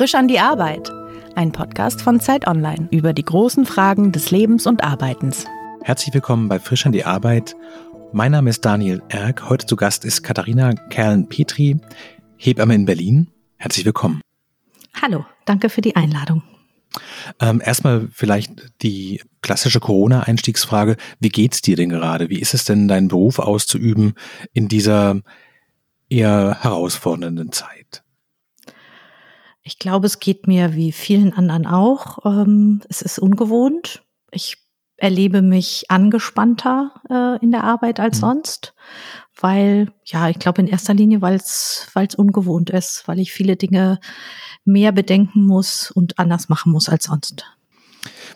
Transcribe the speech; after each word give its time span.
Frisch 0.00 0.14
an 0.14 0.28
die 0.28 0.40
Arbeit. 0.40 0.90
Ein 1.34 1.52
Podcast 1.52 2.00
von 2.00 2.20
Zeit 2.20 2.46
Online 2.46 2.88
über 2.90 3.12
die 3.12 3.22
großen 3.22 3.66
Fragen 3.66 4.12
des 4.12 4.30
Lebens 4.30 4.66
und 4.66 4.82
Arbeitens. 4.82 5.44
Herzlich 5.82 6.14
willkommen 6.14 6.48
bei 6.48 6.58
Frisch 6.58 6.86
an 6.86 6.92
die 6.92 7.04
Arbeit. 7.04 7.54
Mein 8.10 8.32
Name 8.32 8.48
ist 8.48 8.64
Daniel 8.64 9.02
Erck. 9.10 9.50
Heute 9.50 9.66
zu 9.66 9.76
Gast 9.76 10.06
ist 10.06 10.22
Katharina 10.22 10.72
Kerlen-Petri, 10.72 11.80
Hebamme 12.38 12.76
in 12.76 12.86
Berlin. 12.86 13.28
Herzlich 13.58 13.84
willkommen. 13.84 14.22
Hallo, 15.02 15.26
danke 15.44 15.68
für 15.68 15.82
die 15.82 15.96
Einladung. 15.96 16.44
Ähm, 17.38 17.60
erstmal 17.62 18.08
vielleicht 18.10 18.72
die 18.80 19.20
klassische 19.42 19.80
Corona-Einstiegsfrage. 19.80 20.96
Wie 21.18 21.28
geht's 21.28 21.60
dir 21.60 21.76
denn 21.76 21.90
gerade? 21.90 22.30
Wie 22.30 22.40
ist 22.40 22.54
es 22.54 22.64
denn, 22.64 22.88
deinen 22.88 23.08
Beruf 23.08 23.38
auszuüben 23.38 24.14
in 24.54 24.66
dieser 24.66 25.20
eher 26.08 26.56
herausfordernden 26.62 27.52
Zeit? 27.52 28.02
Ich 29.62 29.78
glaube, 29.78 30.06
es 30.06 30.20
geht 30.20 30.46
mir 30.46 30.74
wie 30.74 30.92
vielen 30.92 31.32
anderen 31.32 31.66
auch. 31.66 32.24
Ähm, 32.24 32.80
es 32.88 33.02
ist 33.02 33.18
ungewohnt. 33.18 34.02
Ich 34.30 34.56
erlebe 34.96 35.42
mich 35.42 35.90
angespannter 35.90 36.92
äh, 37.08 37.42
in 37.42 37.50
der 37.50 37.64
Arbeit 37.64 38.00
als 38.00 38.18
mhm. 38.18 38.20
sonst, 38.20 38.74
weil, 39.38 39.92
ja, 40.04 40.28
ich 40.28 40.38
glaube 40.38 40.60
in 40.60 40.68
erster 40.68 40.94
Linie, 40.94 41.22
weil 41.22 41.36
es 41.36 41.88
ungewohnt 42.16 42.70
ist, 42.70 43.04
weil 43.06 43.18
ich 43.18 43.32
viele 43.32 43.56
Dinge 43.56 43.98
mehr 44.64 44.92
bedenken 44.92 45.46
muss 45.46 45.90
und 45.90 46.18
anders 46.18 46.48
machen 46.48 46.70
muss 46.70 46.88
als 46.88 47.04
sonst. 47.04 47.44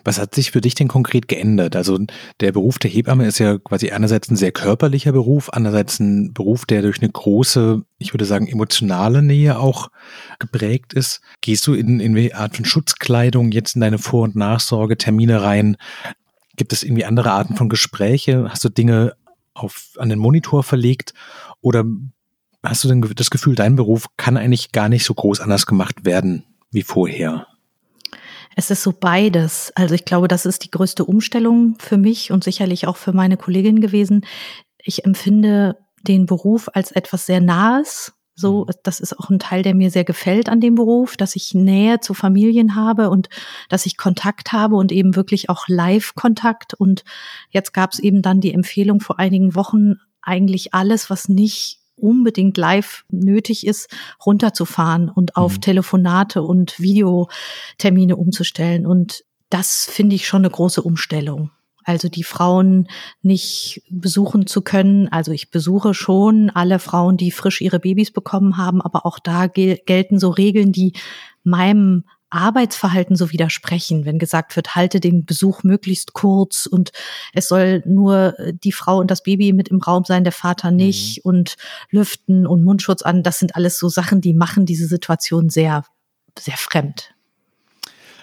Was 0.03 0.19
hat 0.19 0.35
sich 0.35 0.51
für 0.51 0.61
dich 0.61 0.75
denn 0.75 0.87
konkret 0.87 1.27
geändert? 1.27 1.75
Also 1.75 1.97
der 2.39 2.51
Beruf 2.51 2.77
der 2.77 2.91
Hebamme 2.91 3.25
ist 3.25 3.39
ja 3.39 3.57
quasi 3.57 3.89
einerseits 3.89 4.29
ein 4.29 4.35
sehr 4.35 4.51
körperlicher 4.51 5.11
Beruf, 5.11 5.49
andererseits 5.51 5.99
ein 5.99 6.33
Beruf, 6.33 6.65
der 6.65 6.81
durch 6.81 7.01
eine 7.01 7.09
große, 7.09 7.83
ich 7.97 8.13
würde 8.13 8.25
sagen, 8.25 8.47
emotionale 8.47 9.21
Nähe 9.21 9.59
auch 9.59 9.89
geprägt 10.39 10.93
ist. 10.93 11.21
Gehst 11.41 11.65
du 11.67 11.73
in, 11.73 11.99
in 11.99 12.15
eine 12.15 12.35
Art 12.35 12.55
von 12.55 12.65
Schutzkleidung 12.65 13.51
jetzt 13.51 13.75
in 13.75 13.81
deine 13.81 13.97
Vor- 13.97 14.23
und 14.23 14.35
Nachsorgetermine 14.35 15.41
rein? 15.41 15.77
Gibt 16.55 16.71
es 16.71 16.83
irgendwie 16.83 17.05
andere 17.05 17.31
Arten 17.31 17.55
von 17.55 17.69
Gespräche? 17.69 18.47
Hast 18.49 18.63
du 18.63 18.69
Dinge 18.69 19.15
auf, 19.53 19.89
an 19.97 20.09
den 20.09 20.19
Monitor 20.19 20.63
verlegt? 20.63 21.13
Oder 21.61 21.83
hast 22.63 22.83
du 22.83 22.87
denn 22.87 23.01
das 23.15 23.31
Gefühl, 23.31 23.55
dein 23.55 23.75
Beruf 23.75 24.05
kann 24.17 24.37
eigentlich 24.37 24.71
gar 24.71 24.89
nicht 24.89 25.05
so 25.05 25.13
groß 25.13 25.39
anders 25.39 25.65
gemacht 25.65 26.05
werden 26.05 26.43
wie 26.71 26.83
vorher? 26.83 27.47
Es 28.55 28.71
ist 28.71 28.83
so 28.83 28.93
beides. 28.93 29.71
Also 29.75 29.95
ich 29.95 30.05
glaube, 30.05 30.27
das 30.27 30.45
ist 30.45 30.63
die 30.63 30.71
größte 30.71 31.03
Umstellung 31.03 31.75
für 31.79 31.97
mich 31.97 32.31
und 32.31 32.43
sicherlich 32.43 32.87
auch 32.87 32.97
für 32.97 33.13
meine 33.13 33.37
Kollegin 33.37 33.81
gewesen. 33.81 34.25
Ich 34.77 35.05
empfinde 35.05 35.77
den 36.01 36.25
Beruf 36.25 36.69
als 36.73 36.91
etwas 36.91 37.25
sehr 37.25 37.41
Nahes. 37.41 38.13
So, 38.35 38.65
mhm. 38.65 38.71
das 38.83 38.99
ist 38.99 39.17
auch 39.19 39.29
ein 39.29 39.39
Teil, 39.39 39.61
der 39.61 39.75
mir 39.75 39.91
sehr 39.91 40.03
gefällt 40.03 40.49
an 40.49 40.61
dem 40.61 40.75
Beruf, 40.75 41.17
dass 41.17 41.35
ich 41.35 41.53
Nähe 41.53 41.99
zu 41.99 42.13
Familien 42.13 42.75
habe 42.75 43.09
und 43.09 43.29
dass 43.69 43.85
ich 43.85 43.97
Kontakt 43.97 44.51
habe 44.51 44.75
und 44.75 44.91
eben 44.91 45.15
wirklich 45.15 45.49
auch 45.49 45.67
Live-Kontakt. 45.67 46.73
Und 46.73 47.03
jetzt 47.49 47.73
gab 47.73 47.93
es 47.93 47.99
eben 47.99 48.21
dann 48.21 48.41
die 48.41 48.53
Empfehlung 48.53 48.99
vor 48.99 49.19
einigen 49.19 49.55
Wochen, 49.55 49.95
eigentlich 50.21 50.73
alles, 50.73 51.09
was 51.09 51.29
nicht 51.29 51.79
unbedingt 51.95 52.57
live 52.57 53.05
nötig 53.09 53.65
ist, 53.65 53.89
runterzufahren 54.25 55.09
und 55.09 55.35
auf 55.35 55.53
mhm. 55.53 55.61
Telefonate 55.61 56.41
und 56.41 56.79
Videotermine 56.79 58.15
umzustellen. 58.15 58.85
Und 58.85 59.23
das 59.49 59.87
finde 59.89 60.15
ich 60.15 60.27
schon 60.27 60.41
eine 60.41 60.49
große 60.49 60.81
Umstellung. 60.81 61.51
Also 61.85 62.09
die 62.09 62.23
Frauen 62.23 62.87
nicht 63.21 63.83
besuchen 63.91 64.47
zu 64.47 64.63
können. 64.63 65.07
Also 65.09 65.31
ich 65.31 65.51
besuche 65.51 65.93
schon 65.93 66.49
alle 66.49 66.79
Frauen, 66.79 67.15
die 67.15 67.29
frisch 67.29 67.61
ihre 67.61 67.79
Babys 67.79 68.11
bekommen 68.11 68.57
haben, 68.57 68.81
aber 68.81 69.05
auch 69.05 69.19
da 69.19 69.45
gel 69.45 69.77
gelten 69.85 70.17
so 70.17 70.29
Regeln, 70.29 70.71
die 70.71 70.93
meinem 71.43 72.05
Arbeitsverhalten 72.35 73.15
so 73.15 73.31
widersprechen, 73.31 74.05
wenn 74.05 74.19
gesagt 74.19 74.55
wird, 74.55 74.75
halte 74.75 74.99
den 74.99 75.25
Besuch 75.25 75.63
möglichst 75.63 76.13
kurz 76.13 76.65
und 76.65 76.91
es 77.33 77.47
soll 77.47 77.81
nur 77.85 78.37
äh, 78.39 78.53
die 78.53 78.71
Frau 78.71 78.99
und 78.99 79.09
das 79.09 79.23
Baby 79.23 79.53
mit 79.53 79.69
im 79.69 79.81
Raum 79.81 80.03
sein, 80.05 80.23
der 80.23 80.33
Vater 80.33 80.71
mhm. 80.71 80.77
nicht 80.77 81.25
mhm. 81.25 81.29
und 81.29 81.55
lüften 81.89 82.45
und 82.45 82.63
Mundschutz 82.63 83.01
an. 83.01 83.23
Das 83.23 83.39
sind 83.39 83.55
alles 83.55 83.79
so 83.79 83.89
Sachen, 83.89 84.21
die 84.21 84.33
machen 84.33 84.65
diese 84.65 84.87
Situation 84.87 85.49
sehr, 85.49 85.85
sehr 86.37 86.57
fremd. 86.57 87.15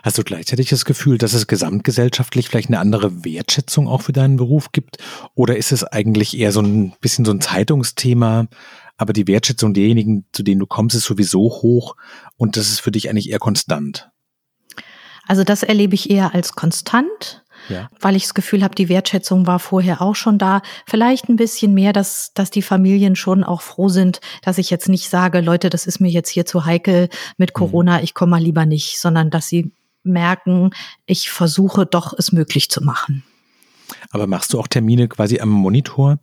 Hast 0.02 0.18
du 0.18 0.24
gleichzeitig 0.24 0.68
das 0.68 0.84
Gefühl, 0.84 1.16
dass 1.16 1.32
es 1.32 1.46
gesamtgesellschaftlich 1.46 2.48
vielleicht 2.48 2.68
eine 2.68 2.80
andere 2.80 3.24
Wertschätzung 3.24 3.86
auch 3.86 4.02
für 4.02 4.12
deinen 4.12 4.36
Beruf 4.36 4.72
gibt? 4.72 4.98
Oder 5.34 5.56
ist 5.56 5.70
es 5.70 5.84
eigentlich 5.84 6.36
eher 6.36 6.50
so 6.50 6.60
ein 6.60 6.92
bisschen 7.00 7.24
so 7.24 7.30
ein 7.30 7.40
Zeitungsthema, 7.40 8.48
aber 9.02 9.12
die 9.12 9.26
Wertschätzung 9.26 9.74
derjenigen, 9.74 10.24
zu 10.32 10.42
denen 10.42 10.60
du 10.60 10.66
kommst, 10.66 10.96
ist 10.96 11.04
sowieso 11.04 11.40
hoch 11.40 11.96
und 12.36 12.56
das 12.56 12.70
ist 12.70 12.80
für 12.80 12.90
dich 12.90 13.10
eigentlich 13.10 13.30
eher 13.30 13.38
konstant. 13.38 14.10
Also 15.26 15.44
das 15.44 15.62
erlebe 15.62 15.94
ich 15.94 16.10
eher 16.10 16.34
als 16.34 16.52
konstant. 16.52 17.40
Ja. 17.68 17.88
weil 18.00 18.16
ich 18.16 18.24
das 18.24 18.34
Gefühl 18.34 18.64
habe, 18.64 18.74
die 18.74 18.88
Wertschätzung 18.88 19.46
war 19.46 19.60
vorher 19.60 20.02
auch 20.02 20.16
schon 20.16 20.36
da. 20.36 20.62
Vielleicht 20.84 21.28
ein 21.28 21.36
bisschen 21.36 21.74
mehr, 21.74 21.92
dass, 21.92 22.32
dass 22.34 22.50
die 22.50 22.60
Familien 22.60 23.14
schon 23.14 23.44
auch 23.44 23.62
froh 23.62 23.88
sind, 23.88 24.20
dass 24.42 24.58
ich 24.58 24.68
jetzt 24.68 24.88
nicht 24.88 25.08
sage, 25.08 25.40
Leute, 25.40 25.70
das 25.70 25.86
ist 25.86 26.00
mir 26.00 26.08
jetzt 26.08 26.28
hier 26.28 26.44
zu 26.44 26.64
heikel 26.64 27.08
mit 27.36 27.50
mhm. 27.50 27.54
Corona, 27.54 28.02
ich 28.02 28.14
komme 28.14 28.30
mal 28.30 28.42
lieber 28.42 28.66
nicht, 28.66 28.98
sondern 28.98 29.30
dass 29.30 29.46
sie 29.46 29.70
merken, 30.02 30.70
ich 31.06 31.30
versuche 31.30 31.86
doch 31.86 32.12
es 32.18 32.32
möglich 32.32 32.68
zu 32.68 32.82
machen. 32.82 33.22
Aber 34.10 34.26
machst 34.26 34.52
du 34.52 34.58
auch 34.58 34.66
Termine 34.66 35.06
quasi 35.06 35.38
am 35.38 35.50
Monitor? 35.50 36.18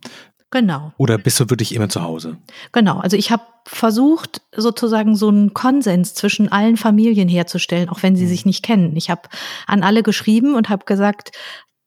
Genau. 0.50 0.92
Oder 0.96 1.16
bist 1.16 1.38
du 1.38 1.48
wirklich 1.48 1.74
immer 1.74 1.88
zu 1.88 2.02
Hause? 2.02 2.36
Genau. 2.72 2.98
Also 2.98 3.16
ich 3.16 3.30
habe 3.30 3.44
versucht, 3.66 4.42
sozusagen 4.56 5.14
so 5.14 5.28
einen 5.28 5.54
Konsens 5.54 6.14
zwischen 6.14 6.50
allen 6.50 6.76
Familien 6.76 7.28
herzustellen, 7.28 7.88
auch 7.88 8.02
wenn 8.02 8.16
sie 8.16 8.24
mhm. 8.24 8.28
sich 8.28 8.46
nicht 8.46 8.64
kennen. 8.64 8.96
Ich 8.96 9.10
habe 9.10 9.22
an 9.66 9.84
alle 9.84 10.02
geschrieben 10.02 10.54
und 10.54 10.68
habe 10.68 10.84
gesagt, 10.86 11.30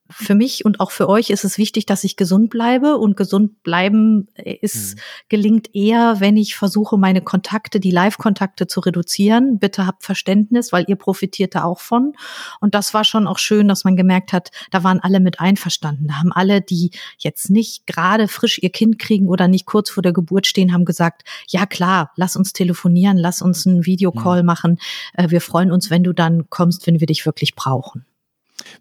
für 0.10 0.36
mich 0.36 0.66
und 0.66 0.80
auch 0.80 0.92
für 0.92 1.08
euch 1.08 1.30
ist 1.30 1.44
es 1.44 1.58
wichtig, 1.58 1.86
dass 1.86 2.04
ich 2.04 2.18
gesund 2.18 2.50
bleibe 2.50 2.98
und 2.98 3.16
gesund 3.16 3.64
bleiben 3.64 4.28
ist, 4.36 4.96
mhm. 4.96 5.00
gelingt 5.30 5.76
eher, 5.76 6.20
wenn 6.20 6.38
ich 6.38 6.56
versuche, 6.56 6.98
meine 6.98 7.22
Kontakte, 7.22 7.80
die 7.80 7.92
Live-Kontakte 7.92 8.68
zu 8.68 8.82
reduzieren. 8.82 9.60
Bitte 9.60 9.88
habt 9.88 10.04
Verständnis, 10.04 10.72
weil 10.72 10.86
ihr 10.88 10.98
profitiert 10.98 11.56
da 11.56 11.64
auch 11.64 11.80
von. 11.80 12.14
Und 12.60 12.76
das 12.76 12.94
war 12.94 13.04
schon 13.04 13.28
auch 13.28 13.38
schön, 13.38 13.68
dass 13.68 13.86
man 13.86 13.96
gemerkt 13.96 14.34
hat, 14.34 14.52
da 14.72 14.84
waren 14.84 15.00
alle 15.00 15.20
mit 15.20 15.40
einverstanden. 15.40 16.08
Da 16.08 16.16
haben 16.16 16.32
alle, 16.32 16.62
die 16.62 16.92
jetzt 17.18 17.50
nicht 17.50 17.88
gerade 17.88 18.28
frisch 18.28 18.60
ihr 18.62 18.72
Kind 18.72 19.00
kriegen 19.00 19.28
oder 19.28 19.48
nicht 19.48 19.66
kurz 19.66 19.90
vor 19.90 20.04
der 20.04 20.14
Geburt 20.14 20.48
stehen, 20.48 20.74
haben 20.74 20.86
gesagt, 20.86 21.24
ja 21.48 21.66
klar, 21.66 22.12
lass 22.16 22.36
uns 22.36 22.54
telefonieren, 22.54 23.18
lass 23.18 23.42
uns 23.42 23.66
einen 23.66 23.86
Videocall 23.86 24.42
mhm. 24.42 24.48
machen. 24.48 24.80
Äh, 25.14 25.30
wir 25.30 25.42
freuen 25.42 25.72
uns, 25.72 25.90
wenn 25.90 26.04
du 26.04 26.14
dann 26.14 26.50
kommst, 26.50 26.88
wenn 26.88 27.00
wir 27.00 27.08
dich 27.08 27.26
wirklich 27.26 27.56
brauchen. 27.56 28.06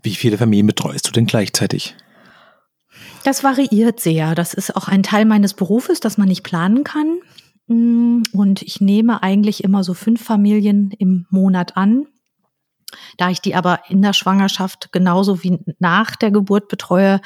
Wie 0.03 0.15
viele 0.15 0.39
Familien 0.39 0.67
betreust 0.67 1.09
du 1.09 1.13
denn 1.13 1.27
gleichzeitig? 1.27 1.95
Das 3.25 3.45
variiert 3.45 4.01
sehr. 4.01 4.35
Das 4.35 4.55
ist 4.55 4.77
auch 4.77 4.89
ein 4.89 5.03
Teil 5.03 5.25
meines 5.25 5.55
Berufes, 5.55 6.01
dass 6.01 6.19
man 6.19 6.29
nicht 6.29 6.43
planen 6.43 6.85
kann. 6.85 7.21
Mm, 7.69 8.23
und 8.33 8.63
ich 8.63 8.81
nehme 8.81 9.23
eigentlich 9.23 9.65
immer 9.65 9.85
so 9.85 9.95
fünf 9.95 10.23
Familien 10.25 10.91
im 10.99 11.27
Monat 11.31 11.77
an. 11.77 12.07
Da 13.17 13.31
ich 13.31 13.41
die 13.41 13.55
aber 13.55 13.81
in 13.89 14.03
der 14.03 14.13
Schwangerschaft 14.13 14.93
genauso 14.93 15.43
wie 15.43 15.59
nach 15.79 16.17
der 16.17 16.31
Geburt 16.31 16.69
betreue, 16.69 17.21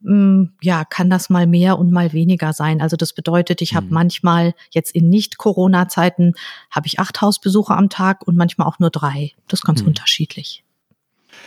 mm, 0.00 0.44
ja, 0.62 0.84
kann 0.84 1.10
das 1.10 1.30
mal 1.30 1.46
mehr 1.46 1.78
und 1.78 1.90
mal 1.90 2.12
weniger 2.12 2.52
sein. 2.52 2.80
Also 2.80 2.96
das 2.96 3.12
bedeutet, 3.12 3.60
ich 3.60 3.74
habe 3.74 3.86
mhm. 3.86 3.94
manchmal 3.94 4.54
jetzt 4.70 4.94
in 4.94 5.08
Nicht-Corona-Zeiten 5.08 6.34
habe 6.70 6.86
ich 6.86 7.00
acht 7.00 7.20
Hausbesuche 7.20 7.74
am 7.74 7.90
Tag 7.90 8.26
und 8.26 8.36
manchmal 8.36 8.68
auch 8.68 8.78
nur 8.78 8.90
drei. 8.90 9.32
Das 9.48 9.60
ist 9.60 9.66
ganz 9.66 9.82
mhm. 9.82 9.88
unterschiedlich. 9.88 10.64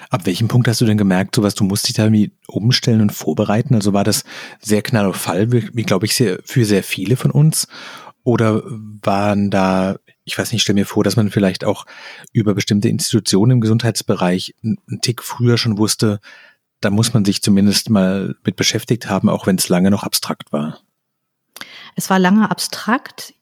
Ab 0.10 0.26
welchem 0.26 0.48
Punkt 0.48 0.68
hast 0.68 0.82
du 0.82 0.86
denn 0.86 0.98
gemerkt, 0.98 1.36
sowas, 1.36 1.56
du 1.56 1.64
musst 1.64 1.88
dich 1.88 1.96
da 1.96 2.04
irgendwie 2.04 2.32
umstellen 2.48 3.02
und 3.02 3.12
vorbereiten? 3.12 3.76
Also 3.76 3.94
war 3.94 4.04
das 4.04 4.24
sehr 4.60 4.82
knaller 4.82 5.14
Fall, 5.14 5.52
wie, 5.52 5.84
glaube 5.84 6.06
ich, 6.06 6.16
sehr, 6.16 6.40
für 6.44 6.66
sehr 6.66 6.84
viele 6.84 7.16
von 7.16 7.32
uns? 7.32 7.68
Oder 8.24 8.64
waren 8.66 9.50
da, 9.50 9.98
ich 10.24 10.38
weiß 10.38 10.52
nicht, 10.54 10.62
stell 10.62 10.76
mir 10.76 10.86
vor, 10.86 11.04
dass 11.04 11.16
man 11.16 11.30
vielleicht 11.30 11.66
auch 11.66 11.86
über 12.32 12.54
bestimmte 12.54 12.90
Institutionen 12.90 13.52
im 13.52 13.62
Gesundheitsbereich 13.62 14.56
einen 14.64 15.02
Tick 15.02 15.22
früher 15.24 15.58
schon 15.58 15.78
wusste, 15.78 16.20
da 16.80 16.90
muss 16.90 17.14
man 17.14 17.26
sich 17.26 17.42
zumindest 17.42 17.90
mal 17.90 18.36
mit 18.44 18.56
beschäftigt 18.56 19.10
haben, 19.10 19.30
auch 19.30 19.48
wenn 19.48 19.56
es 19.56 19.70
lange 19.70 19.90
noch 19.90 20.04
abstrakt 20.04 20.52
war. 20.52 20.80
Es 21.96 22.10
war 22.10 22.20
lange 22.20 22.50
abstrakt 22.50 23.34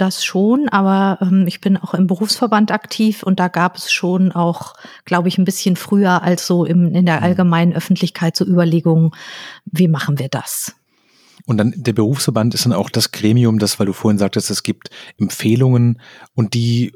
das 0.00 0.24
schon, 0.24 0.68
aber 0.68 1.18
ähm, 1.20 1.46
ich 1.46 1.60
bin 1.60 1.76
auch 1.76 1.94
im 1.94 2.06
Berufsverband 2.06 2.72
aktiv 2.72 3.22
und 3.22 3.40
da 3.40 3.48
gab 3.48 3.76
es 3.76 3.92
schon 3.92 4.32
auch, 4.32 4.74
glaube 5.04 5.28
ich, 5.28 5.38
ein 5.38 5.44
bisschen 5.44 5.76
früher 5.76 6.22
als 6.22 6.46
so 6.46 6.64
im, 6.64 6.94
in 6.94 7.06
der 7.06 7.18
mhm. 7.18 7.24
allgemeinen 7.24 7.72
Öffentlichkeit 7.72 8.36
so 8.36 8.44
Überlegungen, 8.44 9.10
wie 9.64 9.88
machen 9.88 10.18
wir 10.18 10.28
das? 10.28 10.74
Und 11.46 11.58
dann 11.58 11.74
der 11.76 11.92
Berufsverband 11.92 12.54
ist 12.54 12.66
dann 12.66 12.72
auch 12.72 12.90
das 12.90 13.12
Gremium, 13.12 13.58
das, 13.58 13.78
weil 13.78 13.86
du 13.86 13.92
vorhin 13.92 14.18
sagtest, 14.18 14.50
es 14.50 14.62
gibt 14.62 14.90
Empfehlungen 15.18 16.00
und 16.34 16.54
die 16.54 16.92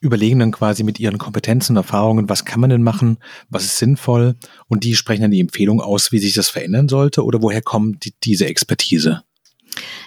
überlegen 0.00 0.38
dann 0.38 0.52
quasi 0.52 0.82
mit 0.82 1.00
ihren 1.00 1.18
Kompetenzen 1.18 1.72
und 1.72 1.78
Erfahrungen, 1.78 2.28
was 2.28 2.44
kann 2.44 2.60
man 2.60 2.70
denn 2.70 2.82
machen, 2.82 3.18
was 3.48 3.64
ist 3.64 3.78
sinnvoll 3.78 4.36
und 4.68 4.84
die 4.84 4.94
sprechen 4.94 5.22
dann 5.22 5.30
die 5.30 5.40
Empfehlung 5.40 5.80
aus, 5.80 6.12
wie 6.12 6.18
sich 6.18 6.34
das 6.34 6.48
verändern 6.48 6.88
sollte 6.88 7.24
oder 7.24 7.42
woher 7.42 7.62
kommt 7.62 8.04
die, 8.04 8.14
diese 8.22 8.46
Expertise? 8.46 9.22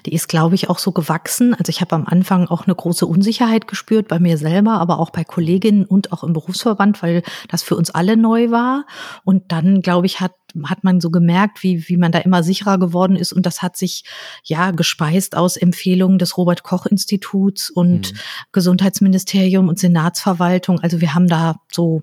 Die 0.05 0.13
ist, 0.13 0.27
glaube 0.27 0.55
ich, 0.55 0.69
auch 0.69 0.79
so 0.79 0.91
gewachsen. 0.91 1.53
Also 1.53 1.69
ich 1.69 1.81
habe 1.81 1.95
am 1.95 2.05
Anfang 2.05 2.47
auch 2.47 2.65
eine 2.65 2.75
große 2.75 3.05
Unsicherheit 3.05 3.67
gespürt 3.67 4.07
bei 4.07 4.19
mir 4.19 4.37
selber, 4.37 4.73
aber 4.73 4.99
auch 4.99 5.09
bei 5.09 5.23
Kolleginnen 5.23 5.85
und 5.85 6.11
auch 6.11 6.23
im 6.23 6.33
Berufsverband, 6.33 7.01
weil 7.01 7.23
das 7.47 7.63
für 7.63 7.75
uns 7.75 7.89
alle 7.89 8.17
neu 8.17 8.51
war. 8.51 8.85
Und 9.23 9.51
dann, 9.51 9.81
glaube 9.81 10.05
ich, 10.05 10.19
hat 10.19 10.33
hat 10.65 10.83
man 10.83 10.99
so 10.99 11.11
gemerkt, 11.11 11.61
wie, 11.61 11.87
wie 11.89 11.97
man 11.97 12.11
da 12.11 12.17
immer 12.19 12.41
sicherer 12.41 12.79
geworden 12.79 13.15
ist. 13.15 13.33
Und 13.33 13.45
das 13.45 13.61
hat 13.61 13.77
sich 13.77 14.03
ja 14.43 14.71
gespeist 14.71 15.37
aus 15.37 15.57
Empfehlungen 15.57 16.17
des 16.17 16.37
Robert 16.37 16.63
Koch 16.63 16.87
Instituts 16.87 17.69
und 17.69 18.13
mhm. 18.13 18.17
Gesundheitsministerium 18.51 19.67
und 19.69 19.77
Senatsverwaltung. 19.77 20.79
Also 20.79 21.01
wir 21.01 21.13
haben 21.13 21.27
da 21.27 21.57
so 21.71 22.01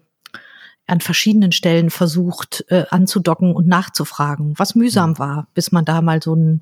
an 0.87 1.01
verschiedenen 1.01 1.53
Stellen 1.53 1.91
versucht 1.91 2.65
äh, 2.69 2.85
anzudocken 2.91 3.53
und 3.53 3.67
nachzufragen, 3.67 4.55
was 4.57 4.75
mühsam 4.75 5.11
mhm. 5.11 5.19
war, 5.19 5.49
bis 5.55 5.73
man 5.73 5.85
da 5.85 6.01
mal 6.01 6.23
so 6.23 6.35
ein, 6.35 6.61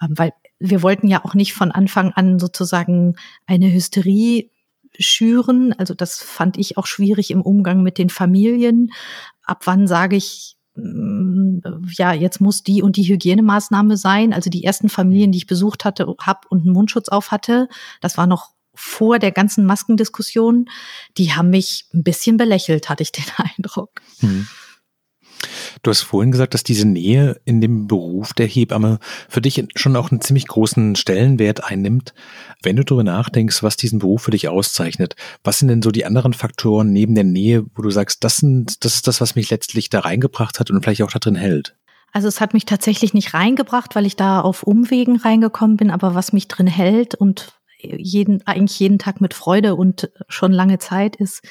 weil 0.00 0.32
wir 0.58 0.82
wollten 0.82 1.08
ja 1.08 1.24
auch 1.24 1.34
nicht 1.34 1.52
von 1.52 1.70
Anfang 1.70 2.12
an 2.12 2.38
sozusagen 2.38 3.16
eine 3.46 3.72
Hysterie 3.72 4.50
schüren. 4.98 5.72
Also 5.72 5.94
das 5.94 6.18
fand 6.18 6.56
ich 6.58 6.76
auch 6.76 6.86
schwierig 6.86 7.30
im 7.30 7.42
Umgang 7.42 7.82
mit 7.82 7.98
den 7.98 8.10
Familien. 8.10 8.92
Ab 9.42 9.62
wann 9.64 9.86
sage 9.86 10.16
ich, 10.16 10.56
mm, 10.74 11.58
ja, 11.96 12.12
jetzt 12.12 12.40
muss 12.40 12.62
die 12.62 12.82
und 12.82 12.96
die 12.96 13.04
Hygienemaßnahme 13.04 13.96
sein. 13.96 14.32
Also 14.32 14.50
die 14.50 14.64
ersten 14.64 14.88
Familien, 14.88 15.32
die 15.32 15.38
ich 15.38 15.46
besucht 15.46 15.84
hatte, 15.84 16.06
hab 16.20 16.46
und 16.50 16.62
einen 16.62 16.72
Mundschutz 16.72 17.08
auf 17.08 17.30
hatte, 17.30 17.68
das 18.00 18.16
war 18.16 18.26
noch 18.26 18.50
vor 18.74 19.18
der 19.18 19.32
ganzen 19.32 19.66
Maskendiskussion, 19.66 20.66
die 21.16 21.32
haben 21.32 21.50
mich 21.50 21.86
ein 21.92 22.04
bisschen 22.04 22.36
belächelt, 22.36 22.88
hatte 22.88 23.02
ich 23.02 23.10
den 23.10 23.24
Eindruck. 23.36 24.00
Hm. 24.20 24.46
Du 25.82 25.90
hast 25.90 26.02
vorhin 26.02 26.32
gesagt, 26.32 26.54
dass 26.54 26.62
diese 26.62 26.86
Nähe 26.86 27.40
in 27.44 27.60
dem 27.60 27.86
Beruf 27.86 28.32
der 28.32 28.46
Hebamme 28.46 28.98
für 29.28 29.40
dich 29.40 29.64
schon 29.76 29.96
auch 29.96 30.10
einen 30.10 30.20
ziemlich 30.20 30.46
großen 30.46 30.96
Stellenwert 30.96 31.64
einnimmt. 31.64 32.14
Wenn 32.62 32.76
du 32.76 32.84
darüber 32.84 33.04
nachdenkst, 33.04 33.62
was 33.62 33.76
diesen 33.76 33.98
Beruf 33.98 34.22
für 34.22 34.30
dich 34.30 34.48
auszeichnet, 34.48 35.14
was 35.44 35.58
sind 35.58 35.68
denn 35.68 35.82
so 35.82 35.90
die 35.90 36.04
anderen 36.04 36.32
Faktoren 36.32 36.92
neben 36.92 37.14
der 37.14 37.24
Nähe, 37.24 37.64
wo 37.74 37.82
du 37.82 37.90
sagst, 37.90 38.24
das, 38.24 38.38
sind, 38.38 38.84
das 38.84 38.94
ist 38.94 39.06
das, 39.06 39.20
was 39.20 39.34
mich 39.34 39.50
letztlich 39.50 39.90
da 39.90 40.00
reingebracht 40.00 40.60
hat 40.60 40.70
und 40.70 40.82
vielleicht 40.82 41.02
auch 41.02 41.10
da 41.10 41.18
drin 41.18 41.36
hält? 41.36 41.76
Also 42.12 42.28
es 42.28 42.40
hat 42.40 42.54
mich 42.54 42.64
tatsächlich 42.64 43.14
nicht 43.14 43.34
reingebracht, 43.34 43.94
weil 43.94 44.06
ich 44.06 44.16
da 44.16 44.40
auf 44.40 44.62
Umwegen 44.62 45.16
reingekommen 45.16 45.76
bin, 45.76 45.90
aber 45.90 46.14
was 46.14 46.32
mich 46.32 46.48
drin 46.48 46.66
hält 46.66 47.14
und 47.14 47.52
jeden, 47.80 48.44
eigentlich 48.46 48.80
jeden 48.80 48.98
Tag 48.98 49.20
mit 49.20 49.34
Freude 49.34 49.76
und 49.76 50.10
schon 50.28 50.52
lange 50.52 50.78
Zeit 50.78 51.16
ist, 51.16 51.42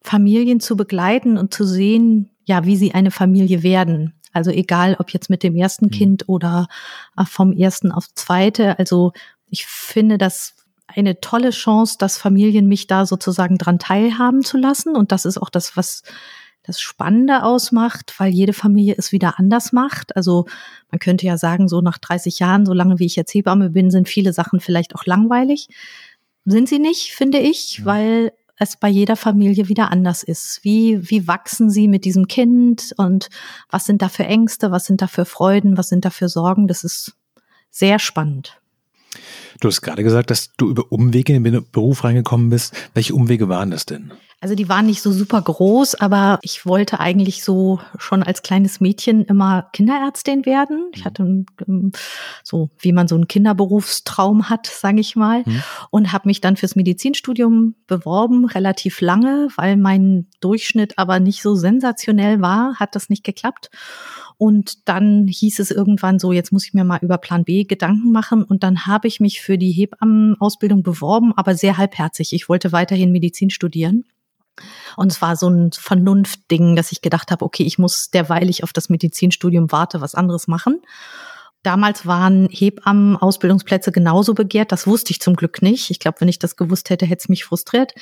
Familien 0.00 0.60
zu 0.60 0.76
begleiten 0.76 1.36
und 1.36 1.52
zu 1.52 1.64
sehen, 1.64 2.30
ja, 2.44 2.64
wie 2.64 2.76
sie 2.76 2.94
eine 2.94 3.10
Familie 3.10 3.62
werden. 3.62 4.14
Also 4.32 4.50
egal, 4.50 4.96
ob 4.98 5.10
jetzt 5.10 5.30
mit 5.30 5.42
dem 5.42 5.56
ersten 5.56 5.86
mhm. 5.86 5.90
Kind 5.90 6.28
oder 6.28 6.68
äh, 7.16 7.24
vom 7.24 7.52
ersten 7.52 7.92
aufs 7.92 8.14
zweite. 8.14 8.78
Also 8.78 9.12
ich 9.48 9.66
finde 9.66 10.18
das 10.18 10.54
eine 10.86 11.20
tolle 11.20 11.50
Chance, 11.50 11.96
dass 11.98 12.18
Familien 12.18 12.66
mich 12.66 12.86
da 12.86 13.06
sozusagen 13.06 13.58
dran 13.58 13.78
teilhaben 13.78 14.42
zu 14.42 14.56
lassen. 14.56 14.96
Und 14.96 15.12
das 15.12 15.24
ist 15.24 15.38
auch 15.38 15.50
das, 15.50 15.76
was 15.76 16.02
das 16.62 16.80
Spannende 16.80 17.42
ausmacht, 17.42 18.14
weil 18.18 18.32
jede 18.32 18.52
Familie 18.52 18.94
es 18.96 19.10
wieder 19.10 19.38
anders 19.38 19.72
macht. 19.72 20.14
Also 20.16 20.46
man 20.90 20.98
könnte 21.00 21.26
ja 21.26 21.36
sagen, 21.36 21.68
so 21.68 21.80
nach 21.80 21.98
30 21.98 22.38
Jahren, 22.38 22.66
so 22.66 22.72
lange 22.72 22.98
wie 22.98 23.06
ich 23.06 23.16
jetzt 23.16 23.34
Hebamme 23.34 23.70
bin, 23.70 23.90
sind 23.90 24.08
viele 24.08 24.32
Sachen 24.32 24.60
vielleicht 24.60 24.94
auch 24.94 25.04
langweilig. 25.04 25.68
Sind 26.44 26.68
sie 26.68 26.78
nicht, 26.78 27.12
finde 27.12 27.38
ich, 27.38 27.78
ja. 27.78 27.84
weil 27.84 28.32
es 28.56 28.76
bei 28.76 28.88
jeder 28.88 29.16
Familie 29.16 29.68
wieder 29.68 29.90
anders 29.90 30.22
ist. 30.22 30.60
Wie, 30.62 31.10
wie 31.10 31.26
wachsen 31.26 31.70
sie 31.70 31.88
mit 31.88 32.04
diesem 32.04 32.28
Kind 32.28 32.92
und 32.96 33.28
was 33.70 33.86
sind 33.86 34.02
da 34.02 34.08
für 34.08 34.24
Ängste, 34.24 34.70
was 34.70 34.84
sind 34.84 35.02
da 35.02 35.06
für 35.06 35.24
Freuden, 35.24 35.76
was 35.76 35.88
sind 35.88 36.04
da 36.04 36.10
für 36.10 36.28
Sorgen? 36.28 36.68
Das 36.68 36.84
ist 36.84 37.16
sehr 37.70 37.98
spannend. 37.98 38.61
Du 39.60 39.68
hast 39.68 39.82
gerade 39.82 40.02
gesagt, 40.02 40.30
dass 40.30 40.52
du 40.56 40.68
über 40.68 40.90
Umwege 40.90 41.34
in 41.34 41.44
den 41.44 41.64
Beruf 41.70 42.04
reingekommen 42.04 42.50
bist. 42.50 42.74
Welche 42.94 43.14
Umwege 43.14 43.48
waren 43.48 43.70
das 43.70 43.86
denn? 43.86 44.12
Also 44.42 44.56
die 44.56 44.68
waren 44.68 44.86
nicht 44.86 45.02
so 45.02 45.12
super 45.12 45.40
groß, 45.40 45.94
aber 45.94 46.40
ich 46.42 46.66
wollte 46.66 46.98
eigentlich 46.98 47.44
so 47.44 47.78
schon 47.96 48.24
als 48.24 48.42
kleines 48.42 48.80
Mädchen 48.80 49.24
immer 49.26 49.68
Kinderärztin 49.72 50.44
werden. 50.44 50.90
Ich 50.94 51.02
mhm. 51.02 51.04
hatte 51.04 51.44
so, 52.42 52.68
wie 52.80 52.90
man 52.90 53.06
so 53.06 53.14
einen 53.14 53.28
Kinderberufstraum 53.28 54.50
hat, 54.50 54.66
sage 54.66 54.98
ich 54.98 55.14
mal, 55.14 55.44
mhm. 55.46 55.62
und 55.90 56.12
habe 56.12 56.28
mich 56.28 56.40
dann 56.40 56.56
fürs 56.56 56.74
Medizinstudium 56.74 57.76
beworben, 57.86 58.44
relativ 58.44 59.00
lange, 59.00 59.46
weil 59.54 59.76
mein 59.76 60.26
Durchschnitt 60.40 60.98
aber 60.98 61.20
nicht 61.20 61.40
so 61.40 61.54
sensationell 61.54 62.40
war, 62.40 62.80
hat 62.80 62.96
das 62.96 63.10
nicht 63.10 63.22
geklappt. 63.22 63.70
Und 64.36 64.88
dann 64.88 65.26
hieß 65.28 65.58
es 65.58 65.70
irgendwann 65.70 66.18
so, 66.18 66.32
jetzt 66.32 66.52
muss 66.52 66.66
ich 66.66 66.74
mir 66.74 66.84
mal 66.84 66.98
über 67.02 67.18
Plan 67.18 67.44
B 67.44 67.64
Gedanken 67.64 68.12
machen. 68.12 68.42
Und 68.42 68.62
dann 68.62 68.86
habe 68.86 69.08
ich 69.08 69.20
mich 69.20 69.40
für 69.40 69.58
die 69.58 69.72
Hebammenausbildung 69.72 70.82
beworben, 70.82 71.32
aber 71.36 71.54
sehr 71.54 71.78
halbherzig. 71.78 72.32
Ich 72.32 72.48
wollte 72.48 72.72
weiterhin 72.72 73.12
Medizin 73.12 73.50
studieren. 73.50 74.04
Und 74.96 75.12
es 75.12 75.22
war 75.22 75.36
so 75.36 75.48
ein 75.48 75.72
Vernunftding, 75.72 76.76
dass 76.76 76.92
ich 76.92 77.00
gedacht 77.00 77.30
habe, 77.30 77.44
okay, 77.44 77.62
ich 77.62 77.78
muss 77.78 78.10
derweil 78.10 78.50
ich 78.50 78.64
auf 78.64 78.72
das 78.72 78.88
Medizinstudium 78.88 79.72
warte, 79.72 80.00
was 80.00 80.14
anderes 80.14 80.46
machen. 80.46 80.82
Damals 81.62 82.06
waren 82.06 82.48
Hebammen-Ausbildungsplätze 82.50 83.92
genauso 83.92 84.34
begehrt. 84.34 84.72
Das 84.72 84.86
wusste 84.86 85.12
ich 85.12 85.20
zum 85.20 85.36
Glück 85.36 85.62
nicht. 85.62 85.90
Ich 85.90 86.00
glaube, 86.00 86.20
wenn 86.20 86.28
ich 86.28 86.40
das 86.40 86.56
gewusst 86.56 86.90
hätte, 86.90 87.06
hätte 87.06 87.20
es 87.20 87.28
mich 87.28 87.44
frustriert. 87.44 87.94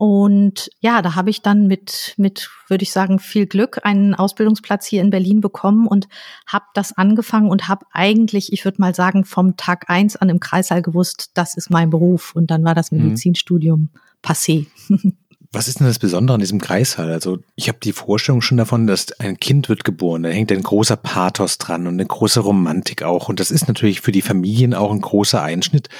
Und 0.00 0.70
ja, 0.80 1.02
da 1.02 1.14
habe 1.14 1.28
ich 1.28 1.42
dann 1.42 1.66
mit, 1.66 2.14
mit, 2.16 2.48
würde 2.68 2.84
ich 2.84 2.90
sagen, 2.90 3.18
viel 3.18 3.46
Glück 3.46 3.80
einen 3.84 4.14
Ausbildungsplatz 4.14 4.86
hier 4.86 5.02
in 5.02 5.10
Berlin 5.10 5.42
bekommen 5.42 5.86
und 5.86 6.08
habe 6.46 6.64
das 6.72 6.96
angefangen 6.96 7.50
und 7.50 7.68
habe 7.68 7.84
eigentlich, 7.92 8.50
ich 8.50 8.64
würde 8.64 8.80
mal 8.80 8.94
sagen, 8.94 9.26
vom 9.26 9.58
Tag 9.58 9.90
eins 9.90 10.16
an 10.16 10.30
im 10.30 10.40
Kreissaal 10.40 10.80
gewusst, 10.80 11.32
das 11.34 11.54
ist 11.54 11.68
mein 11.68 11.90
Beruf. 11.90 12.34
Und 12.34 12.50
dann 12.50 12.64
war 12.64 12.74
das 12.74 12.90
mhm. 12.90 13.02
Medizinstudium 13.02 13.80
mhm. 13.80 13.88
passé. 14.24 14.68
Was 15.52 15.68
ist 15.68 15.80
denn 15.80 15.86
das 15.86 15.98
Besondere 15.98 16.36
an 16.36 16.40
diesem 16.40 16.62
Kreissaal? 16.62 17.12
Also 17.12 17.40
ich 17.54 17.68
habe 17.68 17.80
die 17.82 17.92
Vorstellung 17.92 18.40
schon 18.40 18.56
davon, 18.56 18.86
dass 18.86 19.12
ein 19.20 19.36
Kind 19.36 19.68
wird 19.68 19.84
geboren, 19.84 20.22
da 20.22 20.30
hängt 20.30 20.50
ein 20.50 20.62
großer 20.62 20.96
Pathos 20.96 21.58
dran 21.58 21.86
und 21.86 21.94
eine 21.94 22.06
große 22.06 22.40
Romantik 22.40 23.02
auch. 23.02 23.28
Und 23.28 23.38
das 23.38 23.50
ist 23.50 23.68
natürlich 23.68 24.00
für 24.00 24.12
die 24.12 24.22
Familien 24.22 24.72
auch 24.72 24.92
ein 24.92 25.02
großer 25.02 25.42
Einschnitt. 25.42 25.90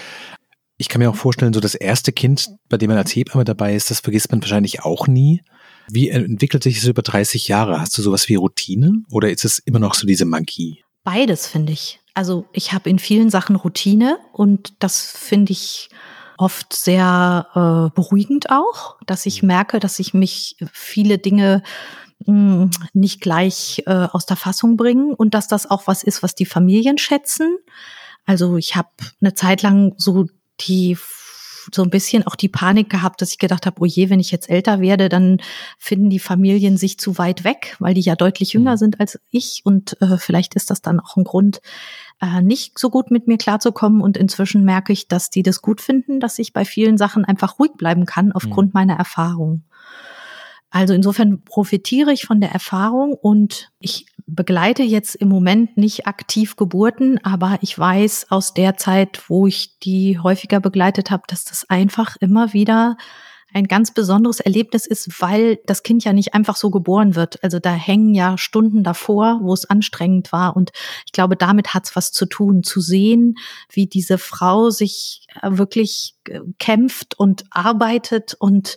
Ich 0.80 0.88
kann 0.88 1.00
mir 1.00 1.10
auch 1.10 1.16
vorstellen, 1.16 1.52
so 1.52 1.60
das 1.60 1.74
erste 1.74 2.10
Kind, 2.10 2.48
bei 2.70 2.78
dem 2.78 2.88
man 2.88 2.96
als 2.96 3.14
Hebamme 3.14 3.44
dabei 3.44 3.74
ist, 3.74 3.90
das 3.90 4.00
vergisst 4.00 4.32
man 4.32 4.40
wahrscheinlich 4.40 4.82
auch 4.82 5.08
nie. 5.08 5.42
Wie 5.90 6.08
entwickelt 6.08 6.62
sich 6.62 6.76
das 6.76 6.88
über 6.88 7.02
30 7.02 7.48
Jahre? 7.48 7.78
Hast 7.78 7.98
du 7.98 8.00
sowas 8.00 8.30
wie 8.30 8.36
Routine 8.36 9.02
oder 9.10 9.30
ist 9.30 9.44
es 9.44 9.58
immer 9.58 9.78
noch 9.78 9.92
so 9.92 10.06
diese 10.06 10.24
Magie? 10.24 10.82
Beides 11.04 11.46
finde 11.46 11.74
ich. 11.74 12.00
Also 12.14 12.46
ich 12.54 12.72
habe 12.72 12.88
in 12.88 12.98
vielen 12.98 13.28
Sachen 13.28 13.56
Routine 13.56 14.16
und 14.32 14.72
das 14.78 15.02
finde 15.02 15.52
ich 15.52 15.90
oft 16.38 16.72
sehr 16.72 17.46
äh, 17.54 17.94
beruhigend 17.94 18.48
auch, 18.48 18.96
dass 19.04 19.26
ich 19.26 19.42
mhm. 19.42 19.48
merke, 19.48 19.80
dass 19.80 19.98
ich 19.98 20.14
mich 20.14 20.56
viele 20.72 21.18
Dinge 21.18 21.62
mh, 22.24 22.62
hm, 22.62 22.70
nicht 22.94 23.20
gleich 23.20 23.82
äh, 23.84 24.06
aus 24.10 24.24
der 24.24 24.38
Fassung 24.38 24.78
bringen 24.78 25.12
und 25.12 25.34
dass 25.34 25.46
das 25.46 25.70
auch 25.70 25.86
was 25.86 26.02
ist, 26.02 26.22
was 26.22 26.34
die 26.34 26.46
Familien 26.46 26.96
schätzen. 26.96 27.58
Also 28.24 28.56
ich 28.56 28.76
habe 28.76 28.88
eine 29.20 29.34
Zeit 29.34 29.60
lang 29.60 29.92
so 29.98 30.26
die 30.60 30.96
so 31.72 31.82
ein 31.82 31.90
bisschen 31.90 32.26
auch 32.26 32.36
die 32.36 32.48
Panik 32.48 32.88
gehabt, 32.88 33.20
dass 33.20 33.32
ich 33.32 33.38
gedacht 33.38 33.66
habe, 33.66 33.80
oh 33.80 33.84
je, 33.84 34.08
wenn 34.08 34.20
ich 34.20 34.30
jetzt 34.30 34.48
älter 34.48 34.80
werde, 34.80 35.08
dann 35.08 35.38
finden 35.78 36.08
die 36.10 36.18
Familien 36.18 36.76
sich 36.76 36.98
zu 36.98 37.18
weit 37.18 37.44
weg, 37.44 37.76
weil 37.78 37.94
die 37.94 38.00
ja 38.00 38.16
deutlich 38.16 38.54
jünger 38.54 38.72
mhm. 38.72 38.78
sind 38.78 39.00
als 39.00 39.20
ich 39.30 39.62
und 39.64 40.00
äh, 40.00 40.16
vielleicht 40.16 40.54
ist 40.54 40.70
das 40.70 40.80
dann 40.80 41.00
auch 41.00 41.16
ein 41.16 41.24
Grund, 41.24 41.60
äh, 42.20 42.42
nicht 42.42 42.78
so 42.78 42.90
gut 42.90 43.10
mit 43.10 43.26
mir 43.26 43.38
klarzukommen. 43.38 44.00
Und 44.00 44.16
inzwischen 44.16 44.64
merke 44.64 44.92
ich, 44.92 45.08
dass 45.08 45.30
die 45.30 45.42
das 45.42 45.62
gut 45.62 45.80
finden, 45.80 46.20
dass 46.20 46.38
ich 46.38 46.52
bei 46.52 46.64
vielen 46.64 46.98
Sachen 46.98 47.24
einfach 47.24 47.58
ruhig 47.58 47.72
bleiben 47.76 48.06
kann 48.06 48.32
aufgrund 48.32 48.68
mhm. 48.68 48.80
meiner 48.80 48.96
Erfahrung. 48.96 49.64
Also 50.70 50.94
insofern 50.94 51.42
profitiere 51.42 52.12
ich 52.12 52.24
von 52.24 52.40
der 52.40 52.52
Erfahrung 52.52 53.14
und 53.14 53.70
ich 53.80 54.06
begleite 54.26 54.84
jetzt 54.84 55.16
im 55.16 55.28
Moment 55.28 55.76
nicht 55.76 56.06
aktiv 56.06 56.54
Geburten, 56.56 57.18
aber 57.24 57.58
ich 57.60 57.76
weiß 57.76 58.26
aus 58.30 58.54
der 58.54 58.76
Zeit, 58.76 59.28
wo 59.28 59.48
ich 59.48 59.78
die 59.80 60.20
häufiger 60.20 60.60
begleitet 60.60 61.10
habe, 61.10 61.24
dass 61.26 61.44
das 61.44 61.68
einfach 61.68 62.16
immer 62.20 62.52
wieder 62.52 62.96
ein 63.52 63.66
ganz 63.66 63.92
besonderes 63.92 64.40
Erlebnis 64.40 64.86
ist, 64.86 65.20
weil 65.20 65.58
das 65.66 65.82
Kind 65.82 66.04
ja 66.04 66.12
nicht 66.12 66.34
einfach 66.34 66.56
so 66.56 66.70
geboren 66.70 67.14
wird. 67.14 67.42
Also 67.42 67.58
da 67.58 67.72
hängen 67.72 68.14
ja 68.14 68.38
Stunden 68.38 68.84
davor, 68.84 69.40
wo 69.42 69.52
es 69.52 69.64
anstrengend 69.64 70.32
war. 70.32 70.56
Und 70.56 70.70
ich 71.06 71.12
glaube, 71.12 71.36
damit 71.36 71.74
hat 71.74 71.86
es 71.86 71.96
was 71.96 72.12
zu 72.12 72.26
tun, 72.26 72.62
zu 72.62 72.80
sehen, 72.80 73.36
wie 73.70 73.86
diese 73.86 74.18
Frau 74.18 74.70
sich 74.70 75.26
äh, 75.42 75.50
wirklich 75.52 76.14
äh, 76.28 76.40
kämpft 76.58 77.18
und 77.18 77.44
arbeitet 77.50 78.34
und 78.38 78.76